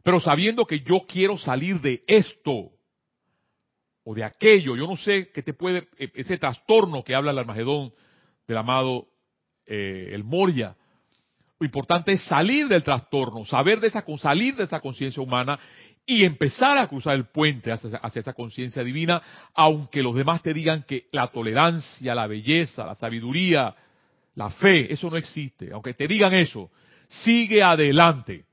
pero 0.01 0.21
sabiendo 0.21 0.65
que 0.65 0.79
yo 0.79 1.01
quiero 1.05 1.37
salir 1.37 1.81
de 1.81 2.05
esto 2.07 2.71
o 4.09 4.15
de 4.15 4.23
aquello, 4.23 4.77
yo 4.77 4.87
no 4.87 4.95
sé 4.95 5.31
qué 5.33 5.43
te 5.43 5.53
puede, 5.53 5.89
e, 5.97 6.09
ese 6.15 6.37
trastorno 6.37 7.03
que 7.03 7.13
habla 7.13 7.31
el 7.31 7.39
Armagedón 7.39 7.91
del 8.47 8.57
amado 8.57 9.09
eh, 9.65 10.11
el 10.13 10.23
Moria, 10.23 10.77
lo 11.59 11.65
importante 11.65 12.13
es 12.13 12.23
salir 12.23 12.69
del 12.69 12.83
trastorno, 12.83 13.43
saber 13.43 13.81
de 13.81 13.87
esa, 13.87 14.05
salir 14.17 14.55
de 14.55 14.63
esa 14.63 14.79
conciencia 14.79 15.21
humana 15.21 15.59
y 16.05 16.23
empezar 16.23 16.77
a 16.77 16.87
cruzar 16.87 17.15
el 17.15 17.25
puente 17.25 17.69
hacia, 17.69 17.99
esa 18.15 18.31
conciencia 18.31 18.81
divina, 18.81 19.21
aunque 19.53 20.01
los 20.01 20.15
demás 20.15 20.41
te 20.41 20.53
digan 20.53 20.83
que 20.83 21.07
la 21.11 21.27
tolerancia, 21.27 22.15
la 22.15 22.27
belleza, 22.27 22.85
la 22.85 22.95
sabiduría, 22.95 23.75
la 24.35 24.51
fe, 24.51 24.93
eso 24.93 25.09
no 25.09 25.17
existe. 25.17 25.73
Aunque 25.73 25.93
te 25.95 26.07
digan 26.07 26.33
eso, 26.33 26.71
sigue 27.09 27.61
adelante. 27.61 28.45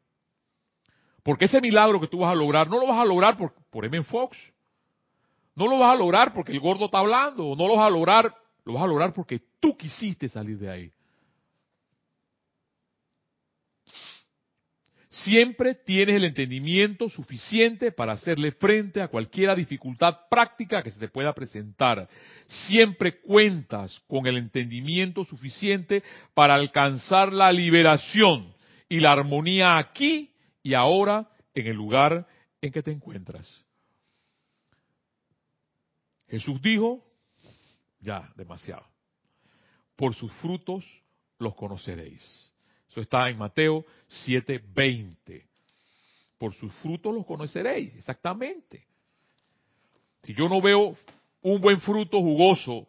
Porque 1.23 1.45
ese 1.45 1.61
milagro 1.61 2.01
que 2.01 2.09
tú 2.09 2.19
vas 2.19 2.33
a 2.33 2.35
lograr, 2.35 2.69
no 2.69 2.81
lo 2.81 2.89
vas 2.89 2.99
a 2.99 3.05
lograr 3.05 3.37
por, 3.37 3.55
por. 3.71 4.05
Fox. 4.05 4.37
No 5.57 5.69
lo 5.69 5.79
vas 5.79 5.93
a 5.93 5.99
lograr 5.99 6.33
porque 6.33 6.53
el 6.53 6.61
gordo 6.61 6.87
está 6.87 6.99
hablando. 6.99 7.55
No 7.57 7.69
lo 7.69 7.77
vas 7.77 7.87
a 7.87 7.91
lograr, 7.91 8.35
lo 8.65 8.75
vas 8.75 8.83
a 8.83 8.87
lograr 8.87 9.13
porque 9.13 9.41
tú 9.61 9.77
quisiste 9.77 10.29
salir 10.29 10.59
de 10.59 10.71
ahí. 10.71 10.93
Siempre 15.23 15.77
tienes 15.77 16.17
el 16.17 16.25
entendimiento 16.25 17.09
suficiente 17.09 17.93
para 17.93 18.15
hacerle 18.15 18.51
frente 18.51 19.01
a 19.01 19.07
cualquier 19.07 19.55
dificultad 19.55 20.17
práctica 20.29 20.83
que 20.83 20.91
se 20.91 20.99
te 20.99 21.09
pueda 21.09 21.33
presentar. 21.33 22.09
Siempre 22.67 23.21
cuentas 23.21 24.03
con 24.09 24.27
el 24.27 24.37
entendimiento 24.37 25.25
suficiente 25.25 26.03
para 26.35 26.57
alcanzar 26.57 27.33
la 27.33 27.53
liberación 27.53 28.53
y 28.89 28.99
la 28.99 29.13
armonía 29.13 29.79
aquí 29.79 30.33
y 30.65 30.75
ahora 30.75 31.29
en 31.55 31.69
el 31.69 31.77
lugar 31.77 32.27
en 32.61 32.73
que 32.73 32.83
te 32.83 32.91
encuentras. 32.91 33.64
Jesús 36.29 36.61
dijo, 36.63 37.05
ya, 38.01 38.33
demasiado, 38.37 38.85
por 39.97 40.15
sus 40.15 40.33
frutos 40.35 40.85
los 41.39 41.55
conoceréis. 41.55 42.53
Eso 42.91 43.01
está 43.01 43.29
en 43.29 43.39
Mateo 43.39 43.85
7:20. 44.27 45.45
Por 46.39 46.55
sus 46.55 46.73
frutos 46.75 47.15
los 47.15 47.27
conoceréis, 47.27 47.95
exactamente. 47.97 48.87
Si 50.23 50.35
yo 50.35 50.49
no 50.49 50.61
veo 50.61 50.97
un 51.43 51.61
buen 51.61 51.81
fruto 51.81 52.21
jugoso, 52.21 52.89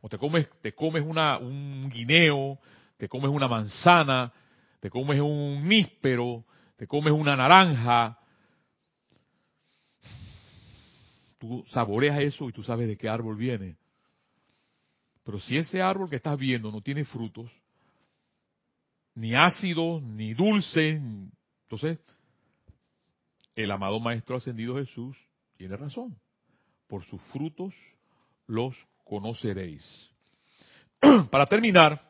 o 0.00 0.08
te 0.08 0.18
comes, 0.18 0.48
te 0.60 0.74
comes 0.74 1.02
una, 1.02 1.38
un 1.38 1.88
guineo, 1.88 2.58
te 2.96 3.08
comes 3.08 3.30
una 3.30 3.48
manzana, 3.48 4.32
te 4.80 4.90
comes 4.90 5.20
un 5.20 5.66
níspero, 5.66 6.44
te 6.76 6.86
comes 6.86 7.12
una 7.12 7.36
naranja, 7.36 8.18
tú 11.44 11.62
saboreas 11.68 12.18
eso 12.20 12.48
y 12.48 12.52
tú 12.52 12.62
sabes 12.62 12.88
de 12.88 12.96
qué 12.96 13.06
árbol 13.06 13.36
viene. 13.36 13.76
Pero 15.24 15.38
si 15.40 15.58
ese 15.58 15.82
árbol 15.82 16.08
que 16.08 16.16
estás 16.16 16.38
viendo 16.38 16.72
no 16.72 16.80
tiene 16.80 17.04
frutos, 17.04 17.50
ni 19.14 19.34
ácido, 19.34 20.00
ni 20.00 20.32
dulce. 20.32 21.02
Entonces, 21.64 21.98
el 23.54 23.70
amado 23.70 24.00
Maestro 24.00 24.36
Ascendido 24.36 24.76
Jesús 24.76 25.18
tiene 25.58 25.76
razón. 25.76 26.16
Por 26.88 27.04
sus 27.04 27.20
frutos 27.24 27.74
los 28.46 28.74
conoceréis. 29.04 30.10
Para 31.30 31.44
terminar, 31.44 32.08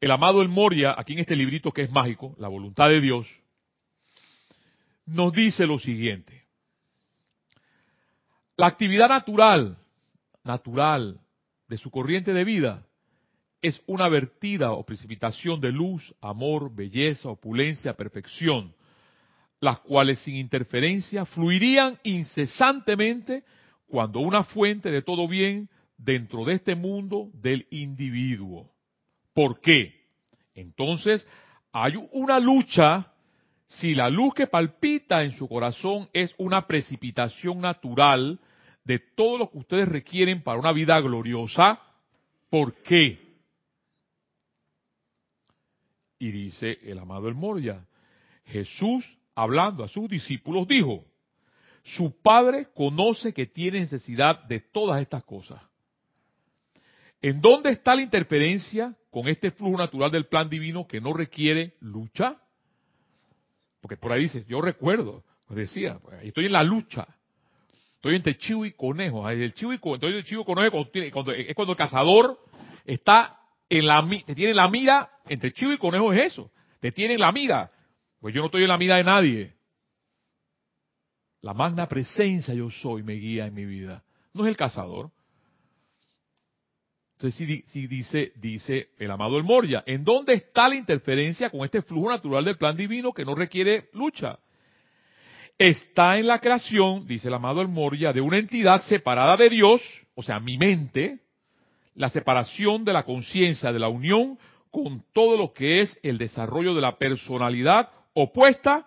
el 0.00 0.10
amado 0.12 0.40
El 0.40 0.48
Moria, 0.48 0.94
aquí 0.96 1.14
en 1.14 1.18
este 1.18 1.34
librito 1.34 1.72
que 1.72 1.82
es 1.82 1.90
mágico, 1.90 2.36
La 2.38 2.46
voluntad 2.46 2.88
de 2.88 3.00
Dios, 3.00 3.26
nos 5.04 5.32
dice 5.32 5.66
lo 5.66 5.80
siguiente. 5.80 6.39
La 8.60 8.66
actividad 8.66 9.08
natural, 9.08 9.78
natural 10.44 11.18
de 11.66 11.78
su 11.78 11.90
corriente 11.90 12.34
de 12.34 12.44
vida 12.44 12.86
es 13.62 13.82
una 13.86 14.06
vertida 14.10 14.72
o 14.72 14.84
precipitación 14.84 15.62
de 15.62 15.72
luz, 15.72 16.14
amor, 16.20 16.70
belleza, 16.70 17.30
opulencia, 17.30 17.94
perfección, 17.94 18.74
las 19.60 19.78
cuales 19.78 20.18
sin 20.18 20.36
interferencia 20.36 21.24
fluirían 21.24 21.98
incesantemente 22.02 23.44
cuando 23.86 24.20
una 24.20 24.44
fuente 24.44 24.90
de 24.90 25.00
todo 25.00 25.26
bien 25.26 25.70
dentro 25.96 26.44
de 26.44 26.52
este 26.52 26.74
mundo 26.74 27.30
del 27.32 27.66
individuo. 27.70 28.70
¿Por 29.32 29.62
qué? 29.62 30.02
Entonces, 30.54 31.26
hay 31.72 31.94
una 32.12 32.38
lucha, 32.38 33.10
si 33.68 33.94
la 33.94 34.10
luz 34.10 34.34
que 34.34 34.48
palpita 34.48 35.24
en 35.24 35.32
su 35.32 35.48
corazón 35.48 36.10
es 36.12 36.34
una 36.36 36.66
precipitación 36.66 37.62
natural 37.62 38.38
de 38.90 38.98
todo 38.98 39.38
lo 39.38 39.48
que 39.52 39.58
ustedes 39.58 39.88
requieren 39.88 40.42
para 40.42 40.58
una 40.58 40.72
vida 40.72 41.00
gloriosa, 41.00 41.80
¿por 42.48 42.74
qué? 42.82 43.20
Y 46.18 46.32
dice 46.32 46.76
el 46.82 46.98
amado 46.98 47.28
El 47.28 47.36
Moria, 47.36 47.86
Jesús 48.46 49.06
hablando 49.36 49.84
a 49.84 49.88
sus 49.88 50.08
discípulos 50.08 50.66
dijo, 50.66 51.04
su 51.84 52.20
Padre 52.20 52.66
conoce 52.74 53.32
que 53.32 53.46
tiene 53.46 53.78
necesidad 53.78 54.42
de 54.46 54.58
todas 54.58 55.00
estas 55.00 55.22
cosas. 55.22 55.62
¿En 57.22 57.40
dónde 57.40 57.70
está 57.70 57.94
la 57.94 58.02
interferencia 58.02 58.96
con 59.12 59.28
este 59.28 59.52
flujo 59.52 59.78
natural 59.78 60.10
del 60.10 60.26
plan 60.26 60.50
divino 60.50 60.88
que 60.88 61.00
no 61.00 61.12
requiere 61.12 61.76
lucha? 61.78 62.42
Porque 63.80 63.96
por 63.96 64.10
ahí 64.10 64.22
dice, 64.22 64.44
yo 64.48 64.60
recuerdo, 64.60 65.22
pues 65.46 65.58
decía, 65.58 66.00
pues, 66.02 66.24
estoy 66.24 66.46
en 66.46 66.52
la 66.52 66.64
lucha. 66.64 67.06
Estoy 68.00 68.16
entre 68.16 68.38
chivo 68.38 68.64
y 68.64 68.72
conejo. 68.72 69.28
El 69.28 69.52
chivo 69.52 69.74
y 69.74 69.78
conejo, 69.78 70.06
el 70.06 70.24
chivo 70.24 70.40
y 70.40 70.44
conejo 70.46 70.88
es 70.94 71.54
cuando 71.54 71.72
el 71.72 71.76
cazador 71.76 72.38
está 72.86 73.38
en 73.68 73.86
la, 73.86 74.08
te 74.24 74.34
tiene 74.34 74.54
la 74.54 74.70
mira, 74.70 75.10
entre 75.28 75.52
chivo 75.52 75.74
y 75.74 75.76
conejo 75.76 76.10
es 76.14 76.32
eso. 76.32 76.50
Te 76.80 76.92
tiene 76.92 77.18
la 77.18 77.30
mira. 77.30 77.70
Pues 78.18 78.34
yo 78.34 78.40
no 78.40 78.46
estoy 78.46 78.62
en 78.62 78.68
la 78.68 78.78
mira 78.78 78.96
de 78.96 79.04
nadie. 79.04 79.54
La 81.42 81.52
magna 81.52 81.86
presencia 81.86 82.54
yo 82.54 82.70
soy 82.70 83.02
me 83.02 83.12
guía 83.16 83.44
en 83.44 83.52
mi 83.52 83.66
vida. 83.66 84.02
No 84.32 84.44
es 84.44 84.48
el 84.48 84.56
cazador. 84.56 85.10
Entonces, 87.18 87.66
si, 87.66 87.86
dice, 87.86 88.32
dice 88.36 88.92
el 88.96 89.10
amado 89.10 89.36
El 89.36 89.44
Moria, 89.44 89.84
¿en 89.86 90.04
dónde 90.04 90.32
está 90.32 90.70
la 90.70 90.76
interferencia 90.76 91.50
con 91.50 91.66
este 91.66 91.82
flujo 91.82 92.08
natural 92.08 92.46
del 92.46 92.56
plan 92.56 92.74
divino 92.74 93.12
que 93.12 93.26
no 93.26 93.34
requiere 93.34 93.90
lucha? 93.92 94.38
Está 95.60 96.16
en 96.16 96.26
la 96.26 96.38
creación, 96.38 97.06
dice 97.06 97.28
el 97.28 97.34
amado 97.34 97.60
El 97.60 97.68
Moria, 97.68 98.14
de 98.14 98.22
una 98.22 98.38
entidad 98.38 98.80
separada 98.84 99.36
de 99.36 99.50
Dios, 99.50 99.82
o 100.14 100.22
sea, 100.22 100.40
mi 100.40 100.56
mente, 100.56 101.18
la 101.94 102.08
separación 102.08 102.82
de 102.82 102.94
la 102.94 103.02
conciencia, 103.02 103.70
de 103.70 103.78
la 103.78 103.88
unión 103.88 104.38
con 104.70 105.04
todo 105.12 105.36
lo 105.36 105.52
que 105.52 105.82
es 105.82 106.00
el 106.02 106.16
desarrollo 106.16 106.74
de 106.74 106.80
la 106.80 106.96
personalidad 106.96 107.90
opuesta 108.14 108.86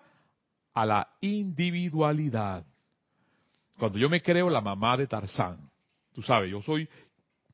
a 0.74 0.84
la 0.84 1.08
individualidad. 1.20 2.66
Cuando 3.78 3.96
yo 3.96 4.10
me 4.10 4.20
creo 4.20 4.50
la 4.50 4.60
mamá 4.60 4.96
de 4.96 5.06
Tarzán, 5.06 5.70
tú 6.12 6.22
sabes, 6.22 6.50
yo 6.50 6.60
soy, 6.60 6.88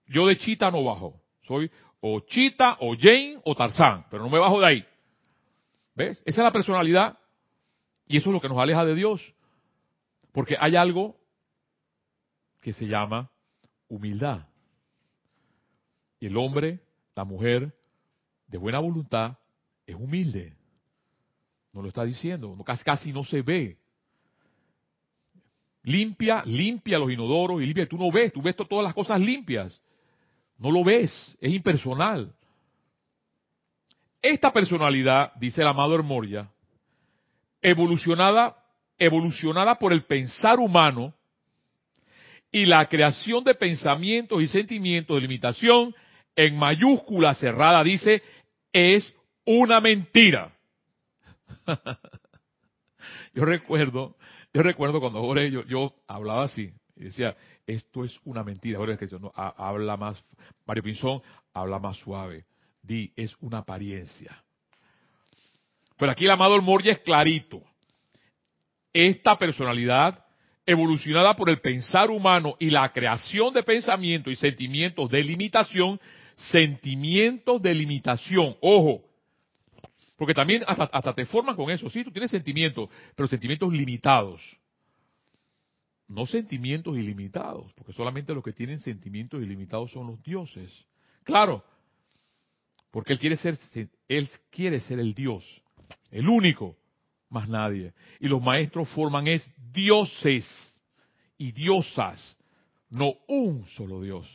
yo 0.06 0.26
de 0.26 0.38
Chita 0.38 0.70
no 0.70 0.82
bajo, 0.82 1.20
soy 1.46 1.70
o 2.00 2.20
Chita 2.20 2.78
o 2.80 2.96
Jane 2.98 3.38
o 3.44 3.54
Tarzán, 3.54 4.06
pero 4.10 4.22
no 4.22 4.30
me 4.30 4.38
bajo 4.38 4.58
de 4.60 4.66
ahí. 4.66 4.84
¿Ves? 5.94 6.22
Esa 6.24 6.40
es 6.40 6.44
la 6.44 6.52
personalidad 6.52 7.18
y 8.10 8.16
eso 8.16 8.30
es 8.30 8.34
lo 8.34 8.40
que 8.40 8.48
nos 8.48 8.58
aleja 8.58 8.84
de 8.84 8.96
Dios. 8.96 9.22
Porque 10.32 10.56
hay 10.58 10.74
algo 10.74 11.16
que 12.60 12.72
se 12.72 12.88
llama 12.88 13.30
humildad. 13.88 14.48
Y 16.18 16.26
el 16.26 16.36
hombre, 16.36 16.80
la 17.14 17.24
mujer, 17.24 17.72
de 18.48 18.58
buena 18.58 18.80
voluntad, 18.80 19.38
es 19.86 19.94
humilde. 19.94 20.56
No 21.72 21.82
lo 21.82 21.88
está 21.88 22.04
diciendo, 22.04 22.58
casi, 22.84 23.12
no 23.12 23.22
se 23.22 23.42
ve. 23.42 23.78
Limpia, 25.84 26.42
limpia 26.44 26.98
los 26.98 27.12
inodoros 27.12 27.62
y 27.62 27.66
limpia. 27.66 27.88
Tú 27.88 27.96
no 27.96 28.10
ves, 28.10 28.32
tú 28.32 28.42
ves 28.42 28.56
todas 28.56 28.82
las 28.82 28.92
cosas 28.92 29.20
limpias. 29.20 29.80
No 30.58 30.72
lo 30.72 30.82
ves, 30.82 31.38
es 31.40 31.52
impersonal. 31.52 32.34
Esta 34.20 34.52
personalidad, 34.52 35.32
dice 35.36 35.62
el 35.62 35.68
amado 35.68 35.94
Hermoria, 35.94 36.50
evolucionada, 37.62 38.56
evolucionada 38.98 39.76
por 39.78 39.92
el 39.92 40.04
pensar 40.04 40.58
humano 40.58 41.14
y 42.52 42.66
la 42.66 42.88
creación 42.88 43.44
de 43.44 43.54
pensamientos 43.54 44.42
y 44.42 44.48
sentimientos 44.48 45.16
de 45.16 45.20
limitación, 45.22 45.94
en 46.34 46.56
mayúscula 46.56 47.34
cerrada 47.34 47.84
dice, 47.84 48.22
es 48.72 49.12
una 49.44 49.80
mentira. 49.80 50.52
yo 53.34 53.44
recuerdo, 53.44 54.16
yo 54.52 54.62
recuerdo 54.62 55.00
cuando 55.00 55.20
Jorge, 55.20 55.50
yo, 55.50 55.64
yo 55.64 55.94
hablaba 56.06 56.44
así, 56.44 56.72
y 57.00 57.04
decía, 57.04 57.36
esto 57.66 58.04
es 58.04 58.20
una 58.24 58.44
mentira. 58.44 58.78
Es 58.92 58.98
que 58.98 59.18
no, 59.18 59.32
habla 59.34 59.96
más, 59.96 60.22
Mario 60.66 60.82
Pinzón 60.82 61.22
habla 61.54 61.78
más 61.78 61.96
suave. 61.96 62.44
Di, 62.82 63.10
es 63.16 63.34
una 63.40 63.58
apariencia. 63.58 64.44
Pero 66.00 66.12
aquí 66.12 66.24
el 66.24 66.30
amado 66.30 66.56
El 66.56 66.62
Moria 66.62 66.92
es 66.92 66.98
clarito. 67.00 67.62
Esta 68.90 69.36
personalidad, 69.36 70.24
evolucionada 70.64 71.36
por 71.36 71.50
el 71.50 71.60
pensar 71.60 72.10
humano 72.10 72.56
y 72.58 72.70
la 72.70 72.90
creación 72.90 73.52
de 73.52 73.62
pensamientos 73.62 74.32
y 74.32 74.36
sentimientos 74.36 75.10
de 75.10 75.22
limitación, 75.22 76.00
sentimientos 76.36 77.60
de 77.60 77.74
limitación, 77.74 78.56
ojo, 78.62 79.04
porque 80.16 80.32
también 80.32 80.62
hasta, 80.66 81.14
te 81.14 81.26
forman 81.26 81.54
con 81.54 81.70
eso. 81.70 81.90
Sí, 81.90 82.02
tú 82.02 82.10
tienes 82.10 82.30
sentimientos, 82.30 82.88
pero 83.14 83.28
sentimientos 83.28 83.70
limitados. 83.70 84.42
No 86.08 86.24
sentimientos 86.24 86.96
ilimitados, 86.96 87.72
porque 87.74 87.92
solamente 87.92 88.34
los 88.34 88.42
que 88.42 88.52
tienen 88.52 88.80
sentimientos 88.80 89.42
ilimitados 89.42 89.92
son 89.92 90.06
los 90.06 90.22
dioses. 90.22 90.72
Claro, 91.24 91.62
porque 92.90 93.12
él 93.12 93.18
quiere 93.18 93.36
ser, 93.36 93.58
él 94.08 94.28
quiere 94.50 94.80
ser 94.80 94.98
el 94.98 95.14
Dios, 95.14 95.44
el 96.10 96.28
único, 96.28 96.76
más 97.28 97.48
nadie. 97.48 97.92
Y 98.18 98.28
los 98.28 98.42
maestros 98.42 98.88
forman 98.90 99.28
es 99.28 99.48
dioses 99.72 100.76
y 101.38 101.52
diosas, 101.52 102.36
no 102.90 103.14
un 103.28 103.66
solo 103.66 104.00
Dios. 104.00 104.28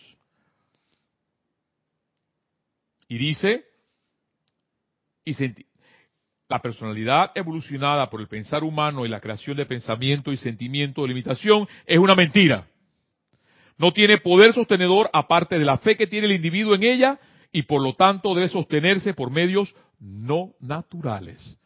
Y 3.08 3.18
dice, 3.18 3.66
y 5.24 5.34
la 6.48 6.60
personalidad 6.60 7.32
evolucionada 7.36 8.10
por 8.10 8.22
el 8.22 8.28
pensar 8.28 8.64
humano 8.64 9.06
y 9.06 9.10
la 9.10 9.20
creación 9.20 9.58
de 9.58 9.66
pensamiento 9.66 10.32
y 10.32 10.38
sentimiento 10.38 11.02
de 11.02 11.10
limitación 11.10 11.68
es 11.86 11.98
una 11.98 12.16
mentira. 12.16 12.68
No 13.78 13.92
tiene 13.92 14.20
poder 14.20 14.54
sostenedor 14.54 15.10
aparte 15.12 15.60
de 15.60 15.66
la 15.66 15.78
fe 15.80 15.98
que 15.98 16.08
tiene 16.08 16.28
el 16.28 16.34
individuo 16.34 16.76
en 16.76 16.84
ella 16.84 17.20
y 17.52 17.64
por 17.64 17.82
lo 17.82 17.96
tanto 17.96 18.34
debe 18.34 18.48
sostenerse 18.48 19.14
por 19.14 19.32
medios 19.32 19.76
no 20.00 20.54
naturales. 20.60 21.58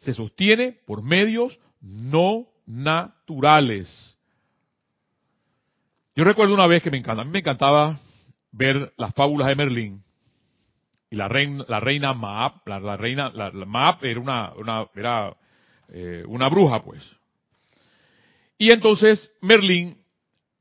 Se 0.00 0.12
sostiene 0.12 0.78
por 0.86 1.02
medios 1.02 1.58
no 1.80 2.48
naturales. 2.66 3.88
Yo 6.14 6.24
recuerdo 6.24 6.54
una 6.54 6.66
vez 6.66 6.82
que 6.82 6.90
me 6.90 6.98
encanta, 6.98 7.22
a 7.22 7.24
mí 7.24 7.30
me 7.30 7.38
encantaba 7.38 7.98
ver 8.52 8.92
las 8.96 9.14
fábulas 9.14 9.48
de 9.48 9.54
Merlín 9.54 10.02
y 11.10 11.16
la 11.16 11.28
reina, 11.28 11.64
la 11.68 11.80
reina 11.80 12.14
la, 12.66 12.96
reina, 12.96 13.30
la, 13.30 13.98
era 14.02 14.20
una, 14.20 14.52
una 14.56 14.86
era 14.94 15.36
eh, 15.88 16.24
una 16.26 16.48
bruja, 16.48 16.82
pues. 16.82 17.02
Y 18.58 18.70
entonces 18.70 19.30
Merlín, 19.40 19.98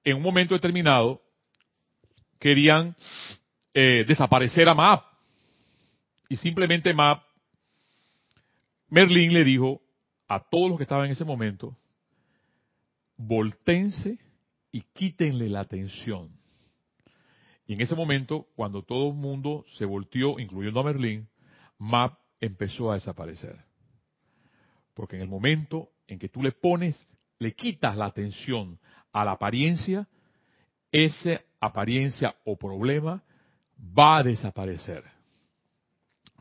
en 0.04 0.18
un 0.18 0.24
momento 0.24 0.54
determinado, 0.56 1.22
querían 2.40 2.96
eh, 3.74 4.06
desaparecer 4.08 4.68
a 4.70 4.74
Maap. 4.74 5.04
Y 6.30 6.38
simplemente 6.38 6.94
Maap, 6.94 7.24
Merlín 8.90 9.34
le 9.34 9.44
dijo 9.44 9.82
a 10.28 10.40
todos 10.40 10.70
los 10.70 10.78
que 10.78 10.84
estaban 10.84 11.06
en 11.06 11.12
ese 11.12 11.26
momento, 11.26 11.78
voltense 13.18 14.20
y 14.72 14.82
quítenle 14.82 15.50
la 15.50 15.62
atención. 15.62 16.32
Y 17.66 17.74
en 17.74 17.82
ese 17.82 17.96
momento, 17.96 18.48
cuando 18.56 18.84
todo 18.84 19.10
el 19.10 19.16
mundo 19.16 19.66
se 19.78 19.86
volteó, 19.86 20.40
incluyendo 20.40 20.80
a 20.80 20.84
Merlín, 20.84 21.28
Map 21.78 22.18
empezó 22.40 22.92
a 22.92 22.96
desaparecer. 22.96 23.58
Porque 24.94 25.16
en 25.16 25.22
el 25.22 25.28
momento 25.28 25.90
en 26.08 26.18
que 26.18 26.30
tú 26.30 26.42
le 26.42 26.52
pones, 26.52 26.98
le 27.38 27.54
quitas 27.54 27.96
la 27.96 28.06
atención 28.06 28.80
a 29.14 29.24
la 29.24 29.32
apariencia, 29.32 30.08
esa 30.92 31.42
apariencia 31.60 32.36
o 32.46 32.58
problema 32.58 33.24
va 33.78 34.18
a 34.18 34.24
desaparecer. 34.24 35.04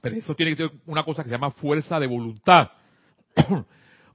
Pero 0.01 0.17
eso 0.17 0.35
tiene 0.35 0.53
que 0.53 0.65
ser 0.65 0.71
una 0.87 1.03
cosa 1.03 1.23
que 1.23 1.29
se 1.29 1.35
llama 1.35 1.51
fuerza 1.51 1.99
de 1.99 2.07
voluntad. 2.07 2.71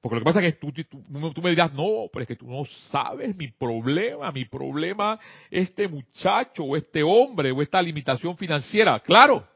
Porque 0.04 0.16
lo 0.16 0.20
que 0.20 0.26
pasa 0.26 0.44
es 0.44 0.56
que 0.56 0.60
tú, 0.60 1.42
me 1.42 1.50
dirás, 1.52 1.72
no, 1.72 2.10
pero 2.12 2.24
es 2.24 2.28
que 2.28 2.36
tú 2.36 2.46
no 2.46 2.66
sabes 2.92 3.34
mi 3.38 3.48
problema, 3.48 4.34
mi 4.34 4.44
problema, 4.44 5.18
este 5.50 5.88
muchacho 5.88 6.66
o 6.66 6.76
este 6.76 7.02
hombre 7.02 7.54
o 7.54 7.62
esta 7.62 7.82
limitación 7.82 8.36
financiera. 8.36 9.00
Claro. 9.00 9.48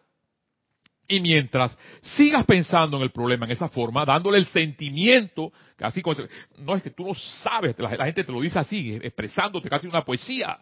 Y 1.05 1.19
mientras 1.19 1.77
sigas 2.01 2.45
pensando 2.45 2.95
en 2.95 3.03
el 3.03 3.11
problema 3.11 3.45
en 3.45 3.51
esa 3.51 3.67
forma, 3.67 4.05
dándole 4.05 4.37
el 4.37 4.45
sentimiento, 4.45 5.51
casi 5.75 6.01
como, 6.01 6.15
no 6.59 6.75
es 6.77 6.81
que 6.81 6.91
tú 6.91 7.05
no 7.05 7.13
sabes, 7.13 7.77
la, 7.77 7.93
la 7.97 8.05
gente 8.05 8.23
te 8.23 8.31
lo 8.31 8.39
dice 8.39 8.57
así, 8.57 8.97
expresándote 9.03 9.69
casi 9.69 9.85
una 9.87 10.05
poesía. 10.05 10.57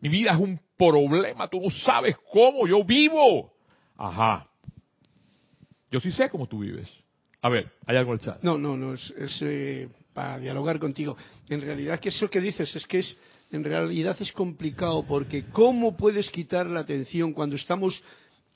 Mi 0.00 0.10
vida 0.10 0.32
es 0.32 0.38
un 0.38 0.60
problema, 0.76 1.48
tú 1.48 1.62
no 1.62 1.70
sabes 1.70 2.14
cómo 2.30 2.66
yo 2.66 2.84
vivo. 2.84 3.54
Ajá. 3.96 4.47
Yo 5.90 6.00
sí 6.00 6.10
sé 6.10 6.28
cómo 6.28 6.46
tú 6.46 6.60
vives. 6.60 6.88
A 7.40 7.48
ver, 7.48 7.70
¿hay 7.86 7.96
algo 7.96 8.12
en 8.12 8.18
el 8.18 8.24
chat? 8.24 8.42
No, 8.42 8.58
no, 8.58 8.76
no, 8.76 8.94
es, 8.94 9.12
eh, 9.42 9.88
para 10.12 10.38
dialogar 10.38 10.78
contigo. 10.78 11.16
En 11.48 11.60
realidad, 11.60 12.00
que 12.00 12.08
eso 12.08 12.28
que 12.28 12.40
dices 12.40 12.74
es 12.74 12.86
que 12.86 12.98
es, 12.98 13.16
en 13.52 13.62
realidad 13.62 14.16
es 14.20 14.32
complicado 14.32 15.04
porque 15.06 15.44
¿cómo 15.52 15.96
puedes 15.96 16.30
quitar 16.30 16.66
la 16.66 16.80
atención 16.80 17.32
cuando 17.32 17.56
estamos 17.56 18.02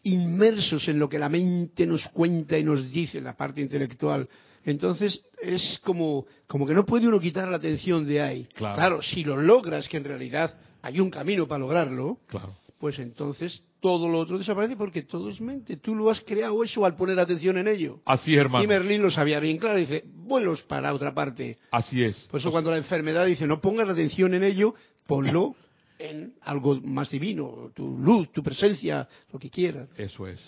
inmersos 0.03 0.89
en 0.89 0.99
lo 0.99 1.09
que 1.09 1.19
la 1.19 1.29
mente 1.29 1.87
nos 1.87 2.07
cuenta 2.09 2.59
y 2.59 2.65
nos 2.65 2.91
dice, 2.91 3.21
la 3.21 3.37
parte 3.37 3.61
intelectual? 3.61 4.29
Entonces 4.65 5.25
es 5.41 5.81
como, 5.85 6.27
como 6.47 6.67
que 6.67 6.75
no 6.75 6.85
puede 6.85 7.07
uno 7.07 7.21
quitar 7.21 7.49
la 7.49 7.57
atención 7.57 8.07
de 8.07 8.21
ahí. 8.21 8.49
Claro. 8.55 8.77
claro, 8.77 9.03
si 9.03 9.25
lo 9.25 9.37
logras, 9.37 9.89
que 9.89 9.97
en 9.97 10.05
realidad 10.05 10.55
hay 10.83 10.99
un 10.99 11.11
camino 11.11 11.47
para 11.47 11.61
lograrlo, 11.61 12.19
claro 12.27 12.53
pues 12.83 12.99
entonces 12.99 13.63
todo 13.79 14.09
lo 14.09 14.19
otro 14.19 14.39
desaparece 14.39 14.75
porque 14.75 15.03
todo 15.03 15.31
es 15.31 15.41
mente. 15.41 15.77
Tú 15.77 15.95
lo 15.95 16.11
has 16.11 16.21
creado 16.23 16.65
eso 16.65 16.85
al 16.85 16.97
poner 16.97 17.17
atención 17.21 17.57
en 17.57 17.69
ello. 17.69 18.01
Así 18.05 18.35
es, 18.35 18.41
hermano. 18.41 18.65
Y 18.65 18.67
Merlín 18.67 19.01
lo 19.01 19.09
sabía 19.09 19.39
bien 19.39 19.59
claro, 19.59 19.79
dice, 19.79 20.03
vuelos 20.05 20.63
para 20.63 20.93
otra 20.93 21.15
parte. 21.15 21.59
Así 21.71 22.03
es. 22.03 22.19
Por 22.29 22.41
eso 22.41 22.51
cuando 22.51 22.73
la 22.73 22.79
enfermedad 22.79 23.25
dice, 23.25 23.47
no 23.47 23.61
pongas 23.61 23.89
atención 23.89 24.35
en 24.35 24.43
ello, 24.43 24.75
ponlo 25.07 25.55
en 26.01 26.35
algo 26.41 26.81
más 26.81 27.09
divino, 27.09 27.71
tu 27.73 27.97
luz, 27.99 28.33
tu 28.33 28.43
presencia, 28.43 29.09
lo 29.33 29.39
que 29.39 29.49
quieras. 29.49 29.89
Eso 29.97 30.27
es. 30.27 30.41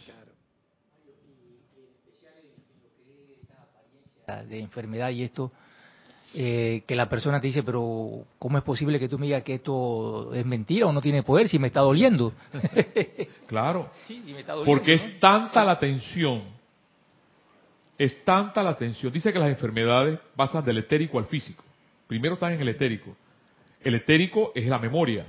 de 4.49 4.59
enfermedad 4.59 5.11
y 5.11 5.23
esto, 5.23 5.53
eh, 6.37 6.83
que 6.87 6.97
la 6.97 7.09
persona 7.09 7.41
te 7.41 7.47
dice, 7.47 7.63
pero 7.63 8.25
¿cómo 8.41 8.59
es 8.59 8.65
posible 8.65 8.99
que 8.99 9.09
tú 9.09 9.19
me 9.19 9.27
digas 9.27 9.45
que 9.45 9.55
esto 9.55 10.35
es 10.35 10.45
mentira 10.45 10.87
o 10.87 10.93
no 10.93 11.01
tiene 11.01 11.23
poder 11.23 11.49
si 11.49 11.59
me 11.59 11.69
está 11.69 11.81
doliendo? 11.81 12.33
Claro. 13.47 13.91
Sí, 14.09 14.21
sí 14.25 14.33
me 14.33 14.41
está 14.41 14.55
doliendo, 14.55 14.75
Porque 14.75 14.97
¿no? 14.97 15.03
es 15.03 15.21
tanta 15.21 15.65
la 15.65 15.79
tensión, 15.79 16.43
es 17.97 18.25
tanta 18.25 18.63
la 18.63 18.77
tensión. 18.77 19.13
Dice 19.13 19.33
que 19.33 19.39
las 19.39 19.51
enfermedades 19.51 20.19
pasan 20.35 20.65
del 20.65 20.79
etérico 20.79 21.19
al 21.19 21.27
físico. 21.27 21.63
Primero 22.09 22.35
están 22.35 22.53
en 22.53 22.61
el 22.61 22.69
etérico. 22.69 23.15
El 23.81 23.95
etérico 23.95 24.51
es 24.55 24.67
la 24.67 24.79
memoria. 24.79 25.27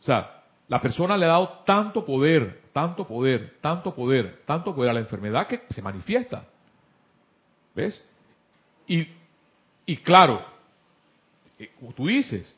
O 0.00 0.02
sea, 0.02 0.42
la 0.68 0.80
persona 0.80 1.18
le 1.18 1.26
ha 1.26 1.28
dado 1.28 1.48
tanto 1.66 2.04
poder, 2.06 2.62
tanto 2.72 3.06
poder, 3.06 3.58
tanto 3.60 3.94
poder, 3.94 4.40
tanto 4.46 4.74
poder 4.74 4.90
a 4.90 4.94
la 4.94 5.00
enfermedad 5.00 5.46
que 5.46 5.60
se 5.68 5.82
manifiesta. 5.82 6.46
¿Ves? 7.74 8.02
Y, 8.86 9.08
y 9.86 9.96
claro, 9.96 10.44
eh, 11.58 11.70
como 11.78 11.92
tú 11.92 12.06
dices, 12.06 12.54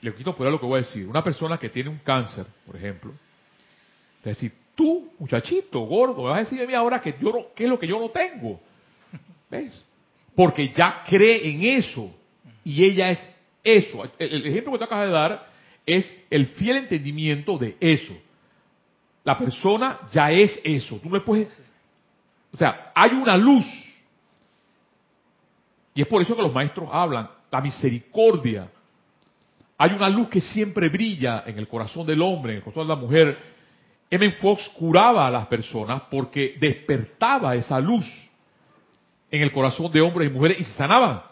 le 0.00 0.14
quito 0.14 0.32
fuera 0.32 0.50
lo 0.50 0.60
que 0.60 0.66
voy 0.66 0.80
a 0.80 0.84
decir. 0.84 1.06
Una 1.06 1.24
persona 1.24 1.58
que 1.58 1.68
tiene 1.68 1.90
un 1.90 1.98
cáncer, 1.98 2.46
por 2.66 2.76
ejemplo, 2.76 3.12
es 4.18 4.24
decir, 4.24 4.52
tú, 4.74 5.12
muchachito, 5.18 5.80
gordo, 5.80 6.22
me 6.22 6.30
vas 6.30 6.36
a 6.36 6.40
decir 6.40 6.62
a 6.62 6.66
mí 6.66 6.74
ahora 6.74 7.00
que 7.00 7.14
yo 7.20 7.32
no, 7.32 7.46
qué 7.54 7.64
es 7.64 7.70
lo 7.70 7.78
que 7.78 7.86
yo 7.86 7.98
no 7.98 8.10
tengo. 8.10 8.60
¿Ves? 9.50 9.84
Porque 10.34 10.68
ya 10.70 11.02
cree 11.06 11.48
en 11.48 11.64
eso. 11.64 12.14
Y 12.64 12.84
ella 12.84 13.10
es 13.10 13.28
eso. 13.64 14.04
El, 14.18 14.34
el 14.34 14.46
ejemplo 14.46 14.72
que 14.72 14.78
te 14.78 14.84
acabas 14.84 15.06
de 15.06 15.12
dar 15.12 15.48
es 15.84 16.24
el 16.30 16.46
fiel 16.48 16.76
entendimiento 16.76 17.58
de 17.58 17.76
eso. 17.80 18.14
La 19.24 19.36
persona 19.36 20.00
ya 20.12 20.30
es 20.30 20.60
eso. 20.62 20.96
Tú 21.02 21.08
no 21.08 21.16
le 21.16 21.22
puedes. 21.22 21.48
O 22.52 22.56
sea, 22.56 22.92
hay 22.94 23.10
una 23.12 23.36
luz. 23.36 23.64
Y 25.94 26.02
es 26.02 26.06
por 26.06 26.22
eso 26.22 26.36
que 26.36 26.42
los 26.42 26.52
maestros 26.52 26.88
hablan, 26.92 27.28
la 27.50 27.60
misericordia. 27.60 28.70
Hay 29.76 29.92
una 29.92 30.08
luz 30.08 30.28
que 30.28 30.40
siempre 30.40 30.88
brilla 30.88 31.44
en 31.46 31.58
el 31.58 31.68
corazón 31.68 32.06
del 32.06 32.20
hombre, 32.22 32.52
en 32.52 32.58
el 32.58 32.64
corazón 32.64 32.88
de 32.88 32.94
la 32.94 33.00
mujer. 33.00 33.38
M. 34.10 34.30
Fox 34.32 34.68
curaba 34.70 35.26
a 35.26 35.30
las 35.30 35.46
personas 35.46 36.02
porque 36.10 36.56
despertaba 36.58 37.54
esa 37.54 37.78
luz 37.78 38.06
en 39.30 39.42
el 39.42 39.52
corazón 39.52 39.92
de 39.92 40.00
hombres 40.00 40.30
y 40.30 40.32
mujeres 40.32 40.60
y 40.60 40.64
se 40.64 40.72
sanaban. 40.72 41.22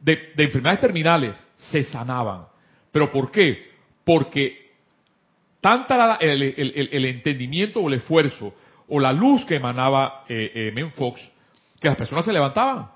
De, 0.00 0.32
de 0.36 0.44
enfermedades 0.44 0.80
terminales 0.80 1.50
se 1.56 1.84
sanaban. 1.84 2.46
¿Pero 2.92 3.10
por 3.10 3.30
qué? 3.30 3.70
Porque 4.04 4.70
tanta 5.60 6.16
el, 6.16 6.42
el- 6.42 7.04
entendimiento 7.06 7.80
o 7.80 7.88
el 7.88 7.94
esfuerzo 7.94 8.54
o 8.88 9.00
la 9.00 9.12
luz 9.12 9.44
que 9.46 9.56
emanaba 9.56 10.24
eh, 10.28 10.72
eh, 10.74 10.90
Fox, 10.94 11.20
que 11.80 11.88
las 11.88 11.96
personas 11.96 12.24
se 12.24 12.32
levantaban 12.32 12.90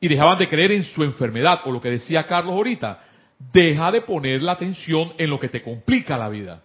y 0.00 0.08
dejaban 0.08 0.38
de 0.38 0.48
creer 0.48 0.72
en 0.72 0.84
su 0.84 1.02
enfermedad, 1.02 1.60
o 1.64 1.72
lo 1.72 1.80
que 1.80 1.90
decía 1.90 2.26
Carlos 2.26 2.52
ahorita, 2.52 3.00
deja 3.52 3.90
de 3.90 4.02
poner 4.02 4.42
la 4.42 4.52
atención 4.52 5.12
en 5.18 5.30
lo 5.30 5.40
que 5.40 5.48
te 5.48 5.62
complica 5.62 6.18
la 6.18 6.28
vida. 6.28 6.62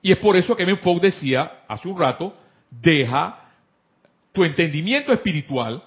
Y 0.00 0.12
es 0.12 0.18
por 0.18 0.36
eso 0.36 0.56
que 0.56 0.66
Men 0.66 0.78
Fox 0.78 1.00
decía 1.00 1.64
hace 1.68 1.88
un 1.88 1.98
rato, 1.98 2.34
deja 2.70 3.40
tu 4.32 4.44
entendimiento 4.44 5.12
espiritual, 5.12 5.82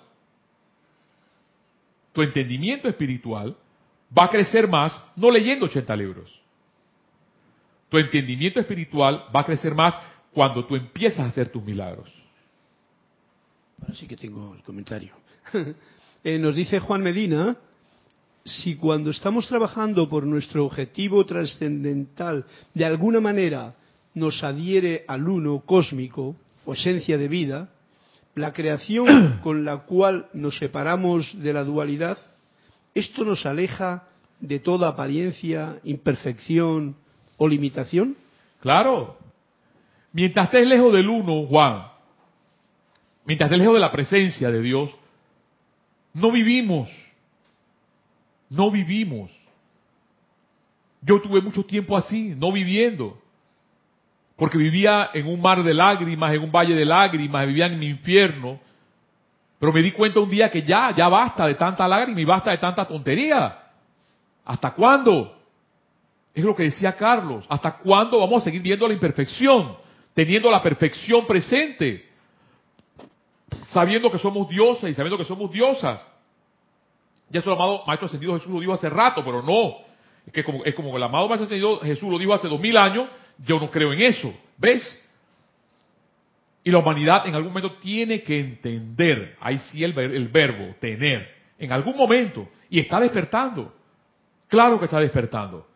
tu 2.13 2.22
entendimiento 2.22 2.88
espiritual 2.88 3.55
va 4.15 4.26
a 4.26 4.30
crecer 4.30 4.68
más 4.68 5.03
no 5.15 5.30
leyendo 5.30 5.65
80 5.65 5.95
libros. 5.95 6.41
Tu 7.89 7.97
entendimiento 7.97 8.59
espiritual 8.59 9.26
va 9.36 9.41
a 9.41 9.45
crecer 9.45 9.74
más 9.76 9.97
cuando 10.34 10.65
tú 10.65 10.76
empiezas 10.76 11.20
a 11.20 11.30
hacer 11.30 11.49
tus 11.49 11.63
milagros. 11.63 12.16
Ahora 13.82 13.94
sí 13.96 14.08
que 14.08 14.18
tengo 14.18 14.54
el 14.56 14.64
comentario. 14.64 15.14
Eh, 16.24 16.40
nos 16.40 16.56
dice 16.56 16.80
Juan 16.80 17.04
Medina, 17.04 17.56
si 18.44 18.76
cuando 18.76 19.12
estamos 19.12 19.48
trabajando 19.48 20.10
por 20.10 20.26
nuestro 20.26 20.66
objetivo 20.66 21.26
trascendental 21.26 22.44
de 22.74 22.86
alguna 22.86 23.22
manera 23.22 23.76
nos 24.16 24.44
adhiere 24.44 25.06
al 25.08 25.30
uno 25.30 25.62
cósmico 25.66 26.36
o 26.66 26.74
esencia 26.74 27.18
de 27.18 27.28
vida, 27.28 27.70
la 28.36 28.52
creación 28.52 29.40
con 29.44 29.64
la 29.64 29.86
cual 29.86 30.28
nos 30.34 30.58
separamos 30.58 31.32
de 31.42 31.54
la 31.54 31.64
dualidad, 31.64 32.18
¿esto 32.96 33.24
nos 33.24 33.46
aleja 33.46 34.08
de 34.40 34.60
toda 34.60 34.90
apariencia, 34.90 35.80
imperfección 35.84 36.96
o 37.38 37.48
limitación? 37.48 38.18
Claro. 38.60 39.18
Mientras 40.14 40.46
estés 40.48 40.68
lejos 40.68 40.92
del 40.94 41.10
uno, 41.10 41.46
Juan, 41.46 41.84
mientras 43.28 43.50
estés 43.50 43.60
lejos 43.60 43.74
de 43.76 43.82
la 43.82 43.92
presencia 43.92 44.50
de 44.50 44.62
Dios, 44.62 44.90
no 46.14 46.32
vivimos. 46.32 46.90
No 48.50 48.72
vivimos. 48.72 49.30
Yo 51.02 51.22
tuve 51.22 51.42
mucho 51.42 51.64
tiempo 51.64 51.96
así, 51.98 52.34
no 52.38 52.52
viviendo. 52.52 53.22
Porque 54.38 54.58
vivía 54.58 55.10
en 55.14 55.28
un 55.28 55.42
mar 55.42 55.62
de 55.62 55.74
lágrimas, 55.74 56.34
en 56.34 56.42
un 56.42 56.52
valle 56.52 56.74
de 56.74 56.86
lágrimas, 56.86 57.46
vivía 57.46 57.66
en 57.66 57.78
mi 57.78 57.88
infierno. 57.90 58.60
Pero 59.60 59.74
me 59.74 59.82
di 59.82 59.92
cuenta 59.92 60.22
un 60.22 60.30
día 60.30 60.50
que 60.50 60.64
ya, 60.64 60.96
ya 60.96 61.10
basta 61.10 61.48
de 61.48 61.56
tanta 61.56 61.88
lágrima 61.88 62.22
y 62.22 62.26
basta 62.26 62.52
de 62.52 62.58
tanta 62.60 62.88
tontería. 62.88 63.60
¿Hasta 64.46 64.72
cuándo? 64.72 65.38
Es 66.34 66.46
lo 66.46 66.56
que 66.56 66.64
decía 66.64 66.96
Carlos. 66.96 67.46
¿Hasta 67.50 67.78
cuándo 67.78 68.20
vamos 68.20 68.42
a 68.42 68.46
seguir 68.46 68.62
viendo 68.62 68.88
la 68.88 68.94
imperfección? 68.94 69.76
Teniendo 70.14 70.50
la 70.50 70.64
perfección 70.64 71.28
presente. 71.28 72.07
Sabiendo 73.72 74.11
que 74.11 74.20
somos 74.20 74.47
dioses 74.49 74.89
y 74.89 74.93
sabiendo 74.93 75.18
que 75.18 75.26
somos 75.26 75.51
diosas. 75.51 76.05
Ya 77.30 77.39
eso 77.39 77.51
el 77.51 77.55
amado 77.55 77.84
Maestro 77.86 78.07
Ascendido 78.07 78.34
Jesús 78.34 78.51
lo 78.51 78.59
dijo 78.59 78.74
hace 78.74 78.89
rato, 78.89 79.24
pero 79.24 79.41
no. 79.41 79.76
Es 80.26 80.34
que 80.34 80.43
como, 80.43 80.63
es 80.63 80.74
como 80.76 80.95
el 80.95 81.03
amado 81.03 81.28
Maestro 81.28 81.45
Ascendido 81.45 81.80
Jesús 81.80 82.09
lo 82.09 82.18
dijo 82.18 82.34
hace 82.34 82.47
dos 82.47 82.59
mil 82.59 82.78
años, 82.78 83.09
yo 83.45 83.59
no 83.59 83.70
creo 83.70 83.93
en 83.93 84.01
eso. 84.01 84.34
¿Ves? 84.57 85.03
Y 86.63 86.72
la 86.72 86.80
humanidad 86.80 87.28
en 87.28 87.36
algún 87.36 87.53
momento 87.53 87.78
tiene 87.78 88.24
que 88.24 88.39
entender, 88.39 89.38
ahí 89.39 89.57
sí 89.57 89.84
el, 89.84 89.97
el 89.97 90.28
verbo, 90.28 90.76
tener, 90.80 91.34
en 91.57 91.72
algún 91.72 91.95
momento, 91.95 92.49
y 92.70 92.80
está 92.80 92.99
despertando. 92.99 93.74
Claro 94.47 94.80
que 94.80 94.86
está 94.86 94.99
despertando. 94.99 95.68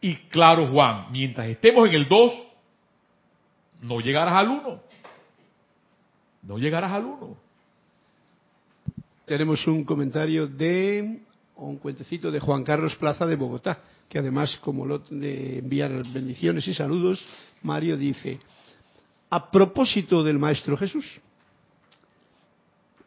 Y 0.00 0.14
claro, 0.28 0.66
Juan, 0.68 1.06
mientras 1.10 1.46
estemos 1.48 1.88
en 1.88 1.94
el 1.94 2.08
2, 2.08 2.32
no 3.82 4.00
llegarás 4.00 4.34
al 4.34 4.48
1. 4.48 4.80
No 6.42 6.58
llegarás 6.58 6.92
al 6.92 7.04
1. 7.04 7.36
Tenemos 9.26 9.66
un 9.66 9.84
comentario 9.84 10.46
de 10.46 11.20
un 11.56 11.76
cuentecito 11.76 12.30
de 12.30 12.40
Juan 12.40 12.64
Carlos 12.64 12.96
Plaza 12.96 13.26
de 13.26 13.36
Bogotá, 13.36 13.80
que 14.08 14.18
además, 14.18 14.56
como 14.58 14.86
lo 14.86 15.00
de 15.00 15.58
enviar 15.58 15.90
bendiciones 16.12 16.66
y 16.66 16.74
saludos, 16.74 17.26
Mario 17.62 17.96
dice, 17.96 18.38
a 19.30 19.50
propósito 19.50 20.22
del 20.22 20.38
Maestro 20.38 20.76
Jesús, 20.76 21.04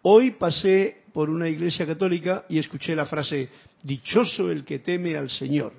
hoy 0.03 0.31
pasé 0.31 1.03
por 1.13 1.29
una 1.29 1.47
iglesia 1.47 1.87
católica 1.87 2.45
y 2.49 2.59
escuché 2.59 2.95
la 2.95 3.05
frase, 3.05 3.49
dichoso 3.83 4.51
el 4.51 4.63
que 4.63 4.79
teme 4.79 5.15
al 5.15 5.29
Señor. 5.29 5.73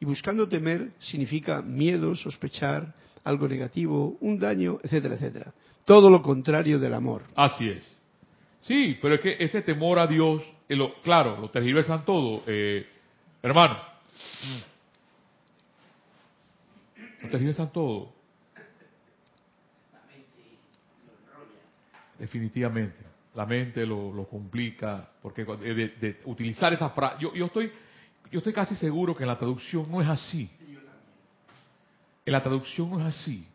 Y 0.00 0.04
buscando 0.04 0.48
temer 0.48 0.92
significa 0.98 1.62
miedo, 1.62 2.14
sospechar, 2.14 2.94
algo 3.24 3.48
negativo, 3.48 4.16
un 4.20 4.38
daño, 4.38 4.78
etcétera, 4.82 5.14
etcétera. 5.14 5.52
Todo 5.86 6.10
lo 6.10 6.20
contrario 6.20 6.78
del 6.78 6.92
amor. 6.92 7.22
Así 7.34 7.70
es. 7.70 7.82
Sí, 8.62 8.98
pero 9.00 9.14
es 9.14 9.20
que 9.20 9.36
ese 9.38 9.62
temor 9.62 9.98
a 9.98 10.06
Dios, 10.06 10.42
eh, 10.68 10.76
claro, 11.02 11.40
lo 11.40 11.48
tergiversan 11.48 12.04
todo, 12.04 12.42
eh, 12.46 12.84
hermano. 13.42 13.78
Lo 17.22 17.28
tergiversan 17.30 17.72
todo. 17.72 18.12
Definitivamente. 22.18 22.96
La 23.34 23.46
mente 23.46 23.84
lo, 23.86 24.12
lo 24.12 24.26
complica, 24.26 25.08
porque 25.22 25.44
de- 25.44 25.88
de 26.00 26.20
utilizar 26.24 26.72
esa 26.72 26.90
frase, 26.90 27.18
yo, 27.20 27.34
yo 27.34 27.46
estoy, 27.46 27.70
yo 28.32 28.38
estoy 28.38 28.52
casi 28.54 28.74
seguro 28.76 29.14
que 29.14 29.24
en 29.24 29.28
la 29.28 29.38
traducción 29.38 29.90
no 29.90 30.00
es 30.00 30.08
así. 30.08 30.50
En 32.24 32.32
la 32.32 32.42
traducción 32.42 32.90
no 32.90 32.98
es 33.00 33.06
así. 33.14 33.46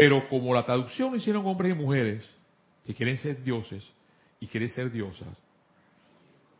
Pero 0.00 0.28
como 0.28 0.54
la 0.54 0.64
traducción 0.64 1.10
lo 1.10 1.16
hicieron 1.16 1.44
hombres 1.44 1.72
y 1.72 1.74
mujeres 1.74 2.24
que 2.86 2.94
quieren 2.94 3.16
ser 3.16 3.42
dioses 3.42 3.84
y 4.38 4.46
quieren 4.46 4.70
ser 4.70 4.92
diosas, 4.92 5.26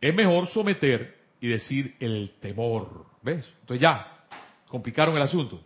es 0.01 0.13
mejor 0.13 0.49
someter 0.49 1.17
y 1.39 1.47
decir 1.47 1.95
el 2.01 2.31
temor. 2.41 3.05
¿Ves? 3.21 3.49
Entonces 3.61 3.81
ya, 3.81 4.25
complicaron 4.67 5.15
el 5.15 5.21
asunto. 5.21 5.61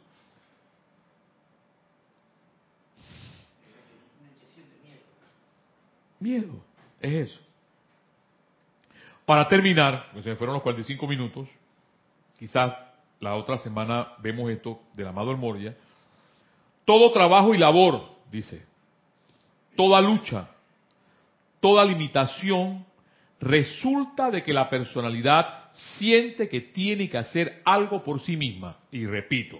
Miedo, 6.19 6.63
es 7.01 7.11
eso. 7.11 7.39
Para 9.25 9.49
terminar, 9.49 10.11
pues 10.13 10.23
se 10.25 10.35
fueron 10.35 10.53
los 10.53 10.61
45 10.61 11.07
minutos, 11.07 11.49
quizás 12.37 12.77
la 13.19 13.33
otra 13.33 13.57
semana 13.57 14.09
vemos 14.19 14.51
esto 14.51 14.79
del 14.93 15.07
amado 15.07 15.31
El 15.31 15.37
Moria. 15.37 15.75
Todo 16.85 17.11
trabajo 17.11 17.53
y 17.53 17.57
labor, 17.57 18.09
dice, 18.31 18.65
toda 19.75 20.01
lucha, 20.01 20.49
toda 21.59 21.85
limitación, 21.85 22.85
resulta 23.39 24.29
de 24.29 24.43
que 24.43 24.53
la 24.53 24.69
personalidad 24.69 25.71
siente 25.71 26.47
que 26.49 26.61
tiene 26.61 27.09
que 27.09 27.17
hacer 27.17 27.61
algo 27.65 28.03
por 28.03 28.19
sí 28.21 28.37
misma. 28.37 28.77
Y 28.91 29.05
repito, 29.05 29.59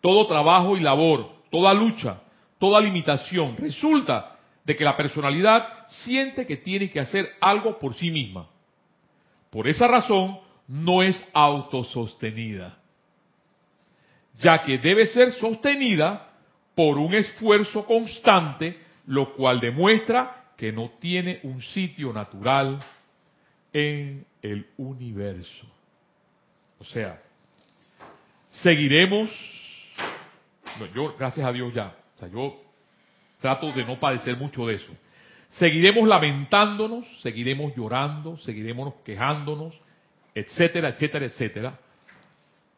todo 0.00 0.26
trabajo 0.26 0.76
y 0.76 0.80
labor, 0.80 1.30
toda 1.50 1.74
lucha, 1.74 2.20
toda 2.58 2.80
limitación, 2.80 3.56
resulta 3.56 4.36
de 4.64 4.76
que 4.76 4.84
la 4.84 4.96
personalidad 4.96 5.86
siente 5.88 6.46
que 6.46 6.58
tiene 6.58 6.90
que 6.90 7.00
hacer 7.00 7.34
algo 7.40 7.78
por 7.78 7.94
sí 7.94 8.10
misma. 8.10 8.46
Por 9.50 9.66
esa 9.66 9.88
razón, 9.88 10.38
no 10.66 11.02
es 11.02 11.26
autosostenida, 11.32 12.78
ya 14.38 14.62
que 14.62 14.78
debe 14.78 15.06
ser 15.06 15.32
sostenida 15.32 16.28
por 16.74 16.98
un 16.98 17.14
esfuerzo 17.14 17.84
constante, 17.84 18.78
lo 19.06 19.34
cual 19.34 19.60
demuestra 19.60 20.52
que 20.56 20.72
no 20.72 20.92
tiene 21.00 21.40
un 21.42 21.60
sitio 21.60 22.12
natural 22.12 22.78
en 23.72 24.24
el 24.42 24.66
universo. 24.76 25.66
O 26.78 26.84
sea, 26.84 27.20
seguiremos, 28.50 29.30
yo 30.94 31.16
gracias 31.18 31.44
a 31.44 31.52
Dios 31.52 31.74
ya, 31.74 31.96
o 32.16 32.18
sea, 32.18 32.28
yo 32.28 32.62
trato 33.40 33.72
de 33.72 33.84
no 33.84 33.98
padecer 33.98 34.36
mucho 34.36 34.66
de 34.66 34.76
eso. 34.76 34.92
Seguiremos 35.48 36.06
lamentándonos, 36.06 37.06
seguiremos 37.22 37.74
llorando, 37.74 38.36
seguiremos 38.36 38.94
quejándonos, 39.04 39.74
etcétera, 40.34 40.90
etcétera, 40.90 41.24
etcétera. 41.24 41.78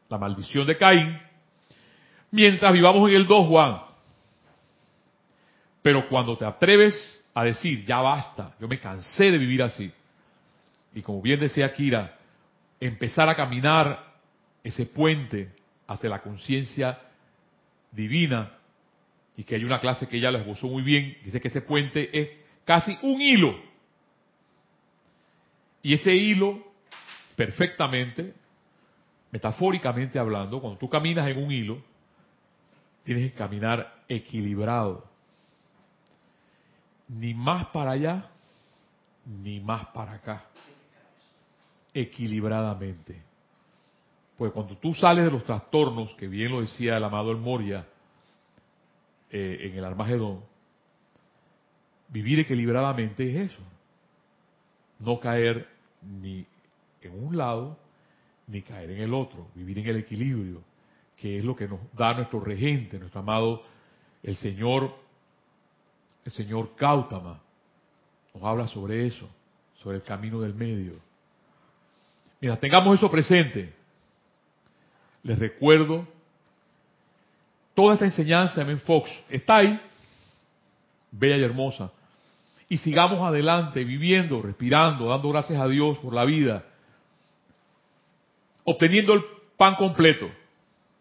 La 0.09 0.19
maldición 0.19 0.67
de 0.67 0.77
Caín. 0.77 1.30
Mientras 2.31 2.73
vivamos 2.73 3.09
en 3.09 3.17
el 3.17 3.27
2, 3.27 3.49
Juan. 3.49 3.81
Pero 5.83 6.09
cuando 6.09 6.37
te 6.37 6.45
atreves 6.45 7.25
a 7.35 7.45
decir, 7.45 7.85
ya 7.85 8.01
basta, 8.01 8.55
yo 8.61 8.69
me 8.69 8.79
cansé 8.79 9.31
de 9.31 9.39
vivir 9.39 9.63
así. 9.63 9.91
Y 10.95 11.03
como 11.03 11.23
bien 11.23 11.41
decía 11.41 11.73
Kira, 11.73 12.19
empezar 12.81 13.29
a 13.29 13.37
caminar 13.37 14.15
ese 14.63 14.87
puente 14.87 15.53
hacia 15.87 16.11
la 16.11 16.21
conciencia 16.21 16.99
divina, 17.93 18.53
y 19.37 19.45
que 19.45 19.55
hay 19.55 19.65
una 19.65 19.81
clase 19.81 20.07
que 20.07 20.19
ella 20.19 20.31
lo 20.31 20.39
esbozó 20.39 20.69
muy 20.69 20.83
bien, 20.83 21.17
dice 21.25 21.41
que 21.41 21.49
ese 21.49 21.63
puente 21.63 22.11
es 22.13 22.31
casi 22.65 22.99
un 23.03 23.21
hilo. 23.21 23.59
Y 25.83 25.95
ese 25.95 26.15
hilo, 26.15 26.63
perfectamente, 27.37 28.35
metafóricamente 29.31 30.19
hablando, 30.19 30.61
cuando 30.61 30.79
tú 30.79 30.91
caminas 30.91 31.27
en 31.27 31.43
un 31.43 31.51
hilo, 31.51 31.83
tienes 33.05 33.31
que 33.31 33.39
caminar 33.39 34.03
equilibrado. 34.09 35.05
Ni 37.09 37.35
más 37.35 37.67
para 37.67 37.93
allá, 37.93 38.31
ni 39.27 39.61
más 39.61 39.87
para 39.87 40.13
acá. 40.13 40.45
Equilibradamente. 41.93 43.23
Pues 44.37 44.53
cuando 44.53 44.77
tú 44.77 44.95
sales 44.95 45.25
de 45.25 45.31
los 45.31 45.45
trastornos, 45.45 46.15
que 46.15 46.29
bien 46.29 46.53
lo 46.53 46.61
decía 46.61 46.97
el 46.97 47.05
amado 47.05 47.31
El 47.31 47.39
Moria, 47.39 47.87
eh, 49.31 49.59
en 49.63 49.77
el 49.77 49.85
Armagedón, 49.85 50.43
vivir 52.09 52.41
equilibradamente 52.41 53.29
es 53.29 53.53
eso. 53.53 53.63
No 54.99 55.21
caer 55.21 55.69
ni 56.03 56.47
en 57.03 57.25
un 57.25 57.37
lado 57.37 57.79
ni 58.47 58.63
caer 58.63 58.91
en 58.91 59.01
el 59.03 59.15
otro, 59.15 59.47
vivir 59.55 59.79
en 59.79 59.87
el 59.87 59.97
equilibrio, 59.99 60.63
que 61.21 61.39
es 61.39 61.45
lo 61.45 61.55
que 61.55 61.69
nos 61.69 61.81
da 61.93 62.15
nuestro 62.15 62.41
regente, 62.41 62.99
nuestro 62.99 63.21
amado 63.21 63.63
el 64.23 64.37
Señor, 64.37 64.97
el 66.25 66.33
Señor 66.33 66.75
Cautama. 66.77 67.41
Nos 68.35 68.43
habla 68.45 68.67
sobre 68.69 69.07
eso, 69.07 69.29
sobre 69.83 69.99
el 69.99 70.03
camino 70.03 70.41
del 70.41 70.55
medio. 70.55 70.95
Mira, 72.41 72.57
tengamos 72.57 72.97
eso 72.97 73.11
presente. 73.11 73.75
Les 75.23 75.39
recuerdo 75.39 76.07
Toda 77.75 77.95
esta 77.95 78.05
enseñanza 78.05 78.63
de 78.63 78.77
Fox 78.77 79.09
está 79.29 79.57
ahí, 79.57 79.81
bella 81.11 81.37
y 81.39 81.43
hermosa. 81.45 81.91
Y 82.69 82.77
sigamos 82.77 83.21
adelante, 83.21 83.85
viviendo, 83.85 84.43
respirando, 84.43 85.09
dando 85.09 85.31
gracias 85.31 85.59
a 85.59 85.67
Dios 85.67 85.99
por 85.99 86.13
la 86.13 86.25
vida, 86.25 86.65
obteniendo 88.65 89.15
el 89.15 89.25
pan 89.57 89.77
completo, 89.77 90.31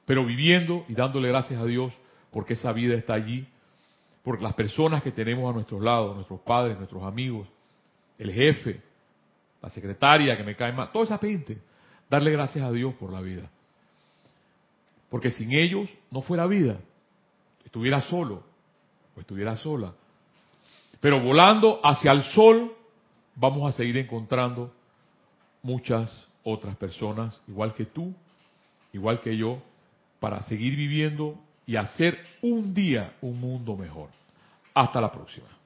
pero 0.10 0.26
viviendo 0.26 0.86
y 0.88 0.96
dándole 0.96 1.28
gracias 1.28 1.62
a 1.62 1.66
Dios 1.66 1.94
porque 2.32 2.54
esa 2.54 2.74
vida 2.74 2.96
está 2.96 3.14
allí, 3.14 3.48
por 4.24 4.42
las 4.42 4.56
personas 4.56 5.04
que 5.04 5.12
tenemos 5.12 5.48
a 5.48 5.54
nuestros 5.54 5.84
lados, 5.84 6.16
nuestros 6.16 6.40
padres, 6.40 6.76
nuestros 6.80 7.04
amigos, 7.04 7.48
el 8.18 8.34
jefe, 8.34 8.82
la 9.62 9.70
secretaria 9.70 10.36
que 10.36 10.44
me 10.44 10.56
cae 10.56 10.74
mal, 10.74 10.92
toda 10.92 11.06
esa 11.06 11.20
gente, 11.20 11.60
darle 12.10 12.32
gracias 12.32 12.66
a 12.66 12.72
Dios 12.72 12.96
por 12.96 13.14
la 13.14 13.22
vida. 13.22 13.52
Porque 15.12 15.30
sin 15.30 15.54
ellos 15.54 15.88
no 16.10 16.24
fuera 16.24 16.48
vida. 16.48 16.80
Estuviera 17.64 18.02
solo 18.02 18.44
o 19.16 19.20
estuviera 19.20 19.58
sola. 19.58 19.94
Pero 21.00 21.22
volando 21.22 21.82
hacia 21.84 22.14
el 22.14 22.24
sol 22.24 22.76
vamos 23.36 23.70
a 23.70 23.78
seguir 23.78 23.96
encontrando 23.98 24.74
muchas 25.62 26.28
otras 26.44 26.76
personas, 26.78 27.40
igual 27.48 27.76
que 27.76 27.86
tú, 27.86 28.12
igual 28.92 29.22
que 29.22 29.38
yo, 29.38 29.62
para 30.20 30.42
seguir 30.44 30.76
viviendo 30.76 31.40
y 31.66 31.76
hacer 31.76 32.20
un 32.42 32.74
día 32.74 33.14
un 33.22 33.40
mundo 33.40 33.76
mejor. 33.76 34.10
Hasta 34.74 35.02
la 35.02 35.12
próxima. 35.12 35.59